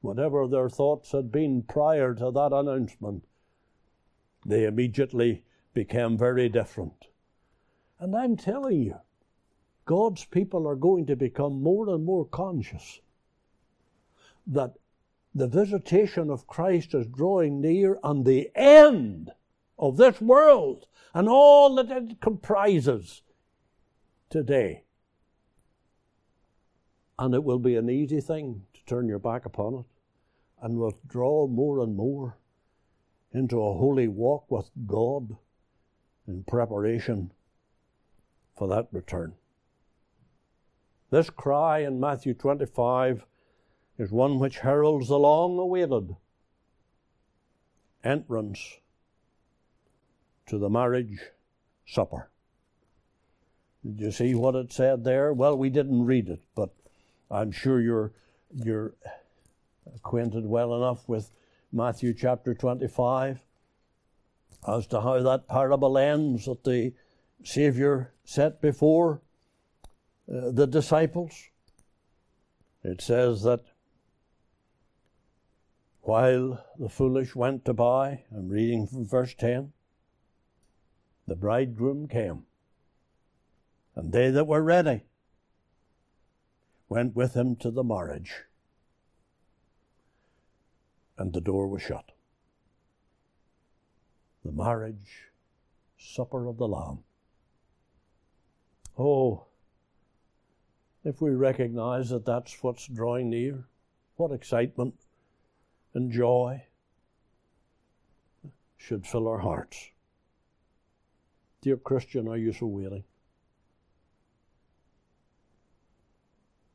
Whatever 0.00 0.46
their 0.46 0.68
thoughts 0.68 1.12
had 1.12 1.32
been 1.32 1.62
prior 1.62 2.14
to 2.14 2.30
that 2.30 2.52
announcement, 2.52 3.24
they 4.44 4.64
immediately 4.64 5.42
became 5.74 6.16
very 6.16 6.48
different. 6.48 7.06
And 7.98 8.14
I'm 8.14 8.36
telling 8.36 8.82
you, 8.82 8.96
God's 9.84 10.24
people 10.24 10.66
are 10.66 10.76
going 10.76 11.06
to 11.06 11.16
become 11.16 11.62
more 11.62 11.88
and 11.88 12.04
more 12.04 12.24
conscious 12.24 13.00
that 14.46 14.74
the 15.34 15.46
visitation 15.46 16.30
of 16.30 16.46
Christ 16.46 16.94
is 16.94 17.06
drawing 17.06 17.60
near 17.60 17.98
and 18.02 18.24
the 18.24 18.50
end 18.54 19.30
of 19.78 19.96
this 19.96 20.20
world 20.20 20.86
and 21.12 21.28
all 21.28 21.74
that 21.76 21.90
it 21.90 22.20
comprises 22.20 23.22
today. 24.30 24.84
And 27.18 27.34
it 27.34 27.44
will 27.44 27.58
be 27.58 27.76
an 27.76 27.88
easy 27.88 28.20
thing 28.20 28.65
turn 28.86 29.08
your 29.08 29.18
back 29.18 29.44
upon 29.44 29.74
it 29.74 29.84
and 30.62 30.78
withdraw 30.78 31.46
more 31.46 31.80
and 31.80 31.96
more 31.96 32.36
into 33.32 33.60
a 33.60 33.74
holy 33.74 34.08
walk 34.08 34.50
with 34.50 34.70
God 34.86 35.36
in 36.26 36.44
preparation 36.44 37.32
for 38.56 38.68
that 38.68 38.88
return. 38.92 39.34
This 41.10 41.30
cry 41.30 41.80
in 41.80 42.00
Matthew 42.00 42.34
25 42.34 43.24
is 43.98 44.10
one 44.10 44.38
which 44.38 44.58
heralds 44.58 45.08
the 45.08 45.18
long 45.18 45.58
awaited 45.58 46.16
entrance 48.02 48.78
to 50.46 50.58
the 50.58 50.70
marriage 50.70 51.20
supper. 51.86 52.30
Did 53.84 54.00
you 54.00 54.10
see 54.10 54.34
what 54.34 54.54
it 54.54 54.72
said 54.72 55.04
there? 55.04 55.32
Well, 55.32 55.56
we 55.56 55.70
didn't 55.70 56.04
read 56.04 56.28
it, 56.28 56.40
but 56.54 56.74
I'm 57.30 57.52
sure 57.52 57.80
you're 57.80 58.12
you're 58.54 58.94
acquainted 59.94 60.46
well 60.46 60.74
enough 60.76 61.08
with 61.08 61.30
Matthew 61.72 62.14
chapter 62.14 62.54
25 62.54 63.40
as 64.66 64.86
to 64.88 65.00
how 65.00 65.22
that 65.22 65.48
parable 65.48 65.98
ends 65.98 66.46
that 66.46 66.64
the 66.64 66.92
Savior 67.44 68.12
set 68.24 68.60
before 68.60 69.20
uh, 70.32 70.50
the 70.50 70.66
disciples. 70.66 71.50
It 72.82 73.00
says 73.00 73.42
that 73.42 73.60
while 76.02 76.64
the 76.78 76.88
foolish 76.88 77.34
went 77.34 77.64
to 77.64 77.74
buy, 77.74 78.24
I'm 78.34 78.48
reading 78.48 78.86
from 78.86 79.06
verse 79.06 79.34
10, 79.34 79.72
the 81.26 81.34
bridegroom 81.34 82.06
came, 82.06 82.44
and 83.96 84.12
they 84.12 84.30
that 84.30 84.46
were 84.46 84.62
ready 84.62 85.02
went 86.88 87.16
with 87.16 87.34
him 87.34 87.56
to 87.56 87.70
the 87.70 87.84
marriage, 87.84 88.44
and 91.18 91.32
the 91.32 91.40
door 91.40 91.66
was 91.66 91.82
shut. 91.82 92.12
The 94.44 94.52
marriage 94.52 95.30
supper 95.98 96.46
of 96.46 96.58
the 96.58 96.68
Lamb. 96.68 97.00
Oh, 98.98 99.46
if 101.04 101.20
we 101.20 101.30
recognize 101.30 102.10
that 102.10 102.24
that's 102.24 102.62
what's 102.62 102.86
drawing 102.86 103.30
near, 103.30 103.64
what 104.16 104.32
excitement 104.32 104.94
and 105.94 106.10
joy 106.10 106.62
should 108.76 109.06
fill 109.06 109.28
our 109.28 109.38
hearts. 109.38 109.90
Dear 111.62 111.76
Christian, 111.76 112.28
are 112.28 112.36
you 112.36 112.52
so 112.52 112.66
waiting? 112.66 113.04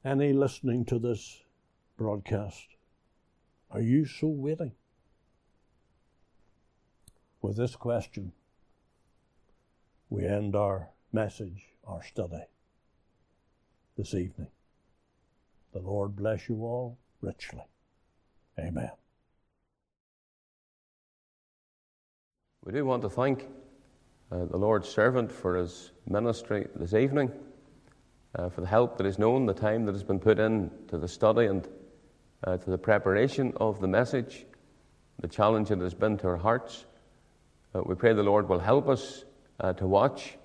Any 0.03 0.33
listening 0.33 0.85
to 0.85 0.97
this 0.97 1.43
broadcast, 1.95 2.67
are 3.69 3.81
you 3.81 4.05
so 4.05 4.27
waiting? 4.27 4.71
With 7.39 7.55
this 7.57 7.75
question, 7.75 8.31
we 10.09 10.25
end 10.25 10.55
our 10.55 10.89
message, 11.13 11.65
our 11.85 12.01
study 12.03 12.41
this 13.95 14.15
evening. 14.15 14.47
The 15.71 15.79
Lord 15.79 16.15
bless 16.15 16.49
you 16.49 16.63
all 16.63 16.97
richly. 17.21 17.61
Amen. 18.57 18.91
We 22.65 22.73
do 22.73 22.85
want 22.85 23.03
to 23.03 23.09
thank 23.09 23.47
uh, 24.31 24.45
the 24.45 24.57
Lord's 24.57 24.89
servant 24.89 25.31
for 25.31 25.55
his 25.55 25.91
ministry 26.07 26.67
this 26.75 26.95
evening, 26.95 27.31
uh, 28.35 28.49
for 28.49 28.61
the 28.61 28.67
help 28.67 28.97
that 28.97 29.05
is 29.05 29.19
known, 29.19 29.45
the 29.45 29.53
time 29.53 29.85
that 29.85 29.93
has 29.93 30.03
been 30.03 30.19
put 30.19 30.39
in 30.39 30.71
to 30.87 30.97
the 30.97 31.07
study 31.07 31.45
and 31.45 31.67
uh, 32.43 32.57
to 32.57 32.69
the 32.69 32.77
preparation 32.77 33.53
of 33.57 33.79
the 33.81 33.87
message, 33.87 34.45
the 35.19 35.27
challenge 35.27 35.69
that 35.69 35.79
has 35.79 35.93
been 35.93 36.17
to 36.17 36.27
our 36.27 36.37
hearts. 36.37 36.85
Uh, 37.75 37.81
we 37.85 37.95
pray 37.95 38.13
the 38.13 38.23
Lord 38.23 38.49
will 38.49 38.59
help 38.59 38.87
us 38.89 39.23
uh, 39.59 39.73
to 39.73 39.87
watch, 39.87 40.37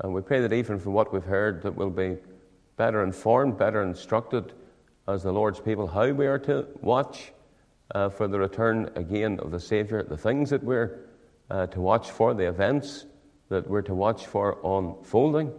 and 0.00 0.12
we 0.12 0.20
pray 0.20 0.40
that 0.40 0.52
even 0.52 0.78
from 0.78 0.92
what 0.92 1.12
we've 1.12 1.24
heard, 1.24 1.62
that 1.62 1.74
we'll 1.74 1.90
be 1.90 2.16
better 2.76 3.02
informed, 3.02 3.58
better 3.58 3.82
instructed 3.82 4.52
as 5.08 5.22
the 5.22 5.32
Lord's 5.32 5.60
people 5.60 5.86
how 5.86 6.10
we 6.10 6.26
are 6.26 6.38
to 6.40 6.66
watch 6.80 7.32
uh, 7.94 8.08
for 8.08 8.28
the 8.28 8.38
return 8.38 8.90
again 8.94 9.38
of 9.40 9.50
the 9.50 9.60
Saviour, 9.60 10.02
the 10.02 10.16
things 10.16 10.50
that 10.50 10.62
we're 10.62 11.00
uh, 11.50 11.66
to 11.68 11.80
watch 11.80 12.10
for, 12.10 12.34
the 12.34 12.48
events 12.48 13.06
that 13.48 13.68
we're 13.68 13.82
to 13.82 13.94
watch 13.94 14.26
for 14.26 14.58
unfolding. 14.64 15.52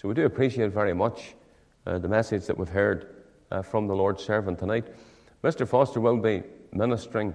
So 0.00 0.08
we 0.08 0.14
do 0.14 0.24
appreciate 0.24 0.72
very 0.72 0.94
much 0.94 1.34
uh, 1.84 1.98
the 1.98 2.08
message 2.08 2.46
that 2.46 2.56
we've 2.56 2.70
heard 2.70 3.16
uh, 3.50 3.60
from 3.60 3.86
the 3.86 3.94
Lord's 3.94 4.24
servant 4.24 4.58
tonight. 4.58 4.86
Mr. 5.44 5.68
Foster 5.68 6.00
will 6.00 6.16
be 6.16 6.42
ministering 6.72 7.34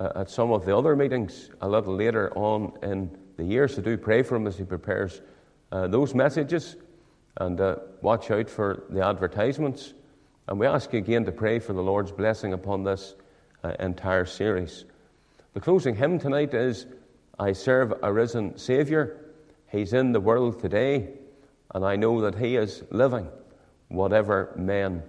uh, 0.00 0.10
at 0.16 0.28
some 0.28 0.50
of 0.50 0.66
the 0.66 0.76
other 0.76 0.96
meetings 0.96 1.50
a 1.60 1.68
little 1.68 1.94
later 1.94 2.36
on 2.36 2.72
in 2.82 3.16
the 3.36 3.44
year, 3.44 3.68
so 3.68 3.80
do 3.80 3.96
pray 3.96 4.24
for 4.24 4.34
him 4.34 4.48
as 4.48 4.58
he 4.58 4.64
prepares 4.64 5.20
uh, 5.70 5.86
those 5.86 6.12
messages 6.12 6.74
and 7.36 7.60
uh, 7.60 7.76
watch 8.02 8.32
out 8.32 8.50
for 8.50 8.82
the 8.90 9.06
advertisements. 9.06 9.94
And 10.48 10.58
we 10.58 10.66
ask 10.66 10.92
you 10.92 10.98
again 10.98 11.24
to 11.26 11.32
pray 11.32 11.60
for 11.60 11.74
the 11.74 11.82
Lord's 11.82 12.10
blessing 12.10 12.54
upon 12.54 12.82
this 12.82 13.14
entire 13.78 14.24
series. 14.24 14.84
The 15.54 15.60
closing 15.60 15.94
hymn 15.94 16.18
tonight 16.18 16.54
is 16.54 16.86
I 17.38 17.52
serve 17.52 17.94
a 18.02 18.12
risen 18.12 18.58
Saviour. 18.58 19.16
He's 19.70 19.92
in 19.92 20.10
the 20.10 20.20
world 20.20 20.58
today, 20.58 21.19
and 21.74 21.84
I 21.84 21.96
know 21.96 22.20
that 22.20 22.34
He 22.34 22.56
is 22.56 22.84
living, 22.90 23.28
whatever 23.88 24.52
men 24.56 25.02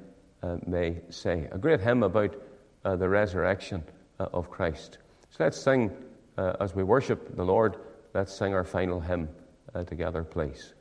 uh, 0.43 0.57
may 0.65 0.97
say. 1.09 1.47
A 1.51 1.57
great 1.57 1.79
hymn 1.79 2.03
about 2.03 2.35
uh, 2.83 2.95
the 2.95 3.07
resurrection 3.07 3.83
uh, 4.19 4.27
of 4.33 4.49
Christ. 4.49 4.97
So 5.29 5.43
let's 5.43 5.57
sing 5.57 5.91
uh, 6.38 6.53
as 6.59 6.75
we 6.75 6.83
worship 6.83 7.35
the 7.35 7.43
Lord. 7.43 7.77
Let's 8.13 8.33
sing 8.33 8.53
our 8.53 8.63
final 8.63 8.99
hymn 8.99 9.29
uh, 9.73 9.83
together, 9.83 10.23
please. 10.23 10.73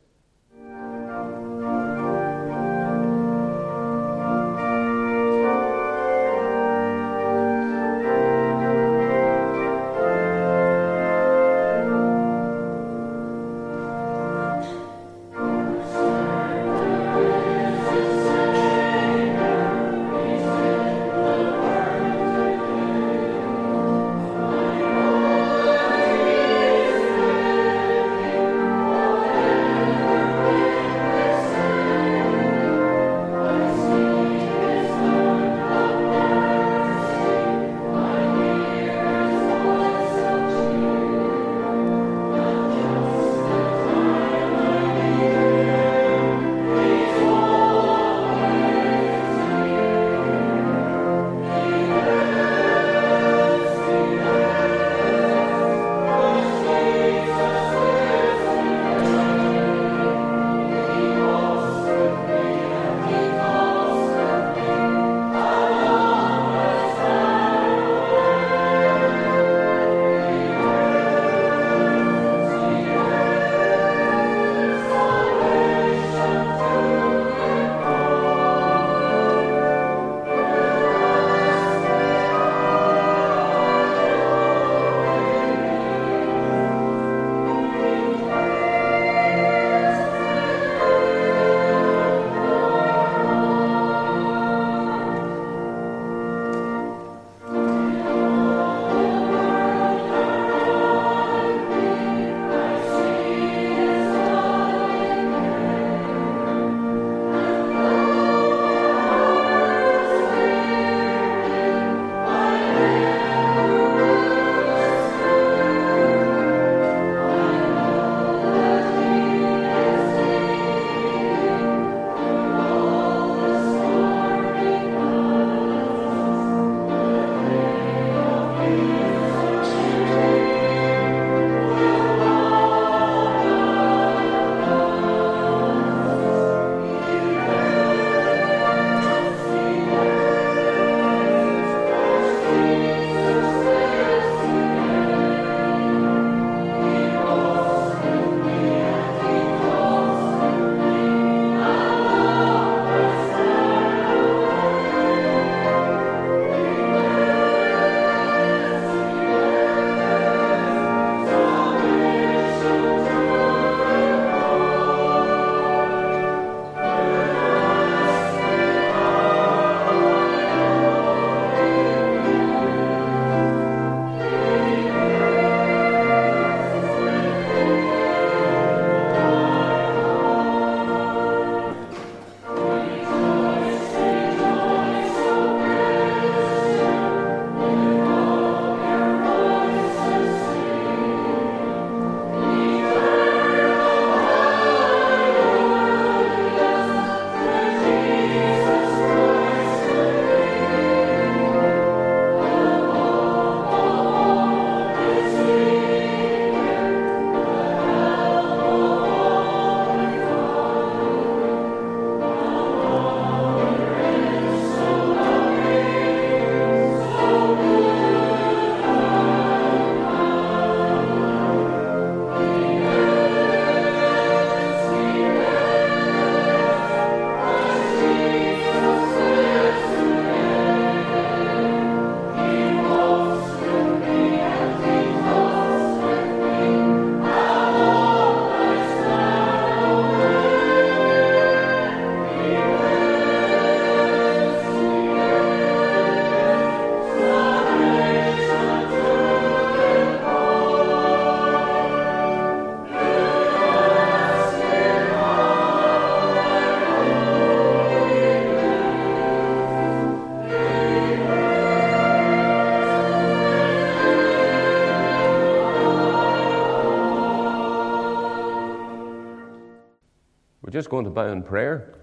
Going 270.91 271.05
to 271.05 271.11
bow 271.11 271.29
in 271.29 271.43
prayer 271.43 271.95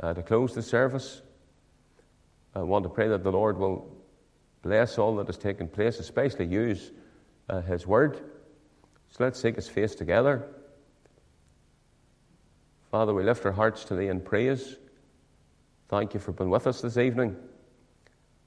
uh, 0.00 0.14
to 0.14 0.22
close 0.22 0.54
the 0.54 0.62
service. 0.62 1.20
I 2.54 2.60
want 2.60 2.84
to 2.84 2.88
pray 2.88 3.08
that 3.08 3.24
the 3.24 3.32
Lord 3.32 3.58
will 3.58 3.94
bless 4.62 4.96
all 4.96 5.16
that 5.16 5.26
has 5.26 5.36
taken 5.36 5.66
place, 5.66 5.98
especially 5.98 6.46
use 6.46 6.92
uh, 7.50 7.60
His 7.62 7.84
word. 7.84 8.18
So 9.10 9.24
let's 9.24 9.40
seek 9.40 9.56
His 9.56 9.68
face 9.68 9.96
together. 9.96 10.46
Father, 12.92 13.12
we 13.12 13.24
lift 13.24 13.44
our 13.44 13.52
hearts 13.52 13.84
to 13.86 13.96
Thee 13.96 14.06
in 14.06 14.20
praise. 14.20 14.76
Thank 15.88 16.14
you 16.14 16.20
for 16.20 16.30
being 16.30 16.48
with 16.48 16.68
us 16.68 16.80
this 16.80 16.96
evening. 16.96 17.36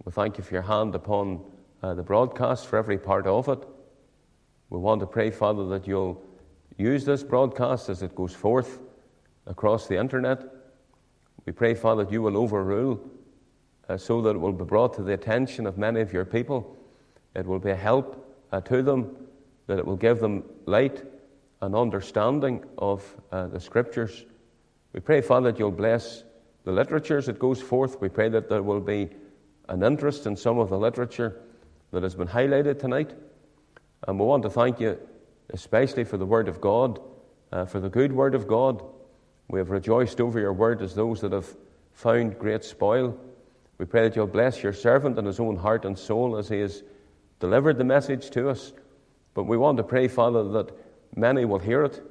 We 0.05 0.13
thank 0.13 0.37
you 0.37 0.43
for 0.43 0.53
your 0.53 0.63
hand 0.63 0.95
upon 0.95 1.41
uh, 1.83 1.95
the 1.95 2.03
broadcast, 2.03 2.65
for 2.67 2.77
every 2.77 2.97
part 2.97 3.27
of 3.27 3.49
it. 3.49 3.67
We 4.69 4.79
want 4.79 5.01
to 5.01 5.05
pray, 5.05 5.31
Father, 5.31 5.67
that 5.67 5.85
you'll 5.85 6.23
use 6.77 7.03
this 7.03 7.23
broadcast 7.23 7.89
as 7.89 8.01
it 8.01 8.15
goes 8.15 8.33
forth 8.33 8.79
across 9.47 9.87
the 9.87 9.97
internet. 9.97 10.43
We 11.45 11.53
pray, 11.53 11.73
Father, 11.73 12.03
that 12.03 12.11
you 12.11 12.21
will 12.21 12.37
overrule 12.37 12.99
uh, 13.87 13.97
so 13.97 14.21
that 14.21 14.31
it 14.31 14.39
will 14.39 14.53
be 14.53 14.65
brought 14.65 14.95
to 14.95 15.03
the 15.03 15.13
attention 15.13 15.67
of 15.67 15.77
many 15.77 16.01
of 16.01 16.11
your 16.11 16.25
people. 16.25 16.75
It 17.35 17.45
will 17.45 17.59
be 17.59 17.71
a 17.71 17.75
help 17.75 18.43
uh, 18.51 18.61
to 18.61 18.81
them, 18.81 19.15
that 19.67 19.77
it 19.77 19.85
will 19.85 19.95
give 19.95 20.19
them 20.19 20.43
light 20.65 21.03
and 21.61 21.75
understanding 21.75 22.63
of 22.77 23.03
uh, 23.31 23.47
the 23.47 23.59
Scriptures. 23.59 24.25
We 24.93 24.99
pray, 24.99 25.21
Father, 25.21 25.51
that 25.51 25.59
you'll 25.59 25.71
bless 25.71 26.23
the 26.63 26.71
literatures 26.71 27.27
that 27.27 27.39
goes 27.39 27.61
forth. 27.61 28.01
We 28.01 28.09
pray 28.09 28.29
that 28.29 28.49
there 28.49 28.63
will 28.63 28.79
be 28.79 29.09
an 29.69 29.83
interest 29.83 30.25
in 30.25 30.35
some 30.35 30.57
of 30.57 30.69
the 30.69 30.77
literature 30.77 31.41
that 31.91 32.03
has 32.03 32.15
been 32.15 32.27
highlighted 32.27 32.79
tonight. 32.79 33.13
And 34.07 34.19
we 34.19 34.25
want 34.25 34.43
to 34.43 34.49
thank 34.49 34.79
you 34.79 34.97
especially 35.53 36.03
for 36.03 36.17
the 36.17 36.25
Word 36.25 36.47
of 36.47 36.59
God, 36.61 36.99
uh, 37.51 37.65
for 37.65 37.79
the 37.79 37.89
good 37.89 38.11
Word 38.11 38.35
of 38.35 38.47
God. 38.47 38.83
We 39.47 39.59
have 39.59 39.69
rejoiced 39.69 40.19
over 40.19 40.39
your 40.39 40.53
Word 40.53 40.81
as 40.81 40.95
those 40.95 41.21
that 41.21 41.31
have 41.31 41.55
found 41.93 42.37
great 42.39 42.63
spoil. 42.63 43.17
We 43.77 43.85
pray 43.85 44.03
that 44.03 44.15
you'll 44.15 44.27
bless 44.27 44.63
your 44.63 44.73
servant 44.73 45.17
in 45.17 45.25
his 45.25 45.39
own 45.39 45.55
heart 45.55 45.85
and 45.85 45.97
soul 45.97 46.37
as 46.37 46.49
he 46.49 46.59
has 46.59 46.83
delivered 47.39 47.77
the 47.77 47.83
message 47.83 48.29
to 48.31 48.49
us. 48.49 48.73
But 49.33 49.43
we 49.43 49.57
want 49.57 49.77
to 49.77 49.83
pray, 49.83 50.07
Father, 50.07 50.43
that 50.49 50.71
many 51.15 51.45
will 51.45 51.59
hear 51.59 51.83
it, 51.83 52.01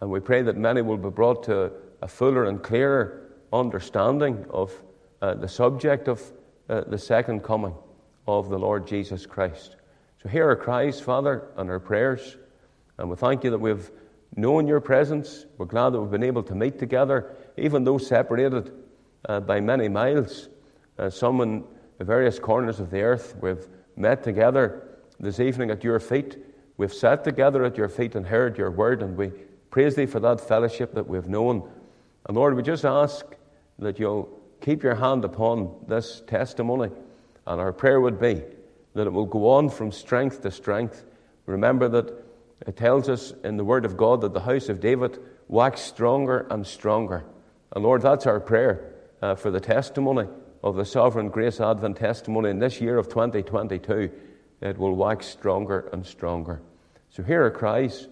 and 0.00 0.10
we 0.10 0.20
pray 0.20 0.42
that 0.42 0.56
many 0.56 0.82
will 0.82 0.96
be 0.96 1.10
brought 1.10 1.42
to 1.44 1.72
a 2.00 2.08
fuller 2.08 2.44
and 2.44 2.62
clearer 2.62 3.32
understanding 3.52 4.46
of 4.50 4.72
uh, 5.20 5.34
the 5.34 5.48
subject 5.48 6.08
of 6.08 6.22
uh, 6.68 6.82
the 6.86 6.98
second 6.98 7.42
coming 7.42 7.74
of 8.26 8.48
the 8.48 8.58
Lord 8.58 8.86
Jesus 8.86 9.26
Christ. 9.26 9.76
So 10.22 10.28
hear 10.28 10.46
our 10.46 10.56
cries, 10.56 11.00
Father, 11.00 11.48
and 11.56 11.68
our 11.68 11.80
prayers, 11.80 12.36
and 12.98 13.10
we 13.10 13.16
thank 13.16 13.44
you 13.44 13.50
that 13.50 13.58
we've 13.58 13.90
known 14.36 14.66
your 14.66 14.80
presence. 14.80 15.46
We're 15.58 15.66
glad 15.66 15.90
that 15.90 16.00
we've 16.00 16.10
been 16.10 16.22
able 16.22 16.42
to 16.44 16.54
meet 16.54 16.78
together, 16.78 17.34
even 17.56 17.84
though 17.84 17.98
separated 17.98 18.72
uh, 19.28 19.40
by 19.40 19.60
many 19.60 19.88
miles 19.88 20.48
uh, 20.98 21.10
some 21.10 21.40
in 21.40 21.64
the 21.98 22.04
various 22.04 22.38
corners 22.38 22.80
of 22.80 22.90
the 22.90 23.00
earth. 23.00 23.34
We've 23.40 23.66
met 23.96 24.22
together 24.22 24.88
this 25.18 25.40
evening 25.40 25.70
at 25.70 25.84
your 25.84 26.00
feet. 26.00 26.38
We've 26.76 26.92
sat 26.92 27.24
together 27.24 27.64
at 27.64 27.76
your 27.76 27.88
feet 27.88 28.14
and 28.14 28.26
heard 28.26 28.56
your 28.56 28.70
word, 28.70 29.02
and 29.02 29.16
we 29.16 29.32
praise 29.70 29.96
thee 29.96 30.06
for 30.06 30.20
that 30.20 30.40
fellowship 30.40 30.94
that 30.94 31.06
we've 31.06 31.28
known. 31.28 31.68
And 32.26 32.36
Lord, 32.36 32.54
we 32.54 32.62
just 32.62 32.84
ask 32.84 33.26
that 33.78 33.98
you'll 33.98 34.28
keep 34.60 34.82
your 34.82 34.94
hand 34.94 35.24
upon 35.24 35.74
this 35.88 36.22
testimony. 36.26 36.90
And 37.46 37.60
our 37.60 37.72
prayer 37.72 38.00
would 38.00 38.20
be 38.20 38.42
that 38.94 39.06
it 39.06 39.12
will 39.12 39.26
go 39.26 39.50
on 39.50 39.68
from 39.68 39.92
strength 39.92 40.42
to 40.42 40.50
strength. 40.50 41.04
Remember 41.46 41.88
that 41.88 42.29
it 42.66 42.76
tells 42.76 43.08
us 43.08 43.32
in 43.42 43.56
the 43.56 43.64
Word 43.64 43.84
of 43.84 43.96
God 43.96 44.20
that 44.20 44.34
the 44.34 44.40
house 44.40 44.68
of 44.68 44.80
David 44.80 45.18
waxed 45.48 45.86
stronger 45.86 46.46
and 46.50 46.66
stronger. 46.66 47.24
And 47.74 47.84
Lord, 47.84 48.02
that's 48.02 48.26
our 48.26 48.40
prayer 48.40 48.94
uh, 49.22 49.34
for 49.34 49.50
the 49.50 49.60
testimony 49.60 50.28
of 50.62 50.76
the 50.76 50.84
Sovereign 50.84 51.28
Grace 51.28 51.60
Advent 51.60 51.96
testimony 51.96 52.50
in 52.50 52.58
this 52.58 52.80
year 52.80 52.98
of 52.98 53.08
2022, 53.08 54.10
it 54.60 54.78
will 54.78 54.94
wax 54.94 55.26
stronger 55.26 55.88
and 55.92 56.04
stronger. 56.04 56.60
So 57.10 57.22
hear 57.22 57.42
our 57.42 57.50
cries. 57.50 58.08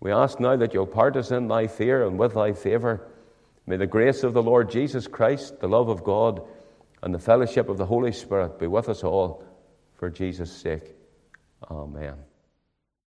We 0.00 0.12
ask 0.12 0.38
now 0.38 0.56
that 0.56 0.74
you'll 0.74 0.86
part 0.86 1.16
us 1.16 1.30
in 1.30 1.48
thy 1.48 1.66
fear 1.66 2.06
and 2.06 2.18
with 2.18 2.34
thy 2.34 2.52
favour. 2.52 3.08
May 3.66 3.76
the 3.76 3.86
grace 3.86 4.22
of 4.22 4.34
the 4.34 4.42
Lord 4.42 4.70
Jesus 4.70 5.06
Christ, 5.06 5.60
the 5.60 5.68
love 5.68 5.88
of 5.88 6.04
God, 6.04 6.42
and 7.02 7.14
the 7.14 7.18
fellowship 7.18 7.68
of 7.68 7.78
the 7.78 7.86
Holy 7.86 8.12
Spirit 8.12 8.58
be 8.58 8.66
with 8.66 8.88
us 8.88 9.02
all 9.02 9.42
for 9.94 10.10
Jesus' 10.10 10.52
sake. 10.52 10.94
Amen. 11.70 12.25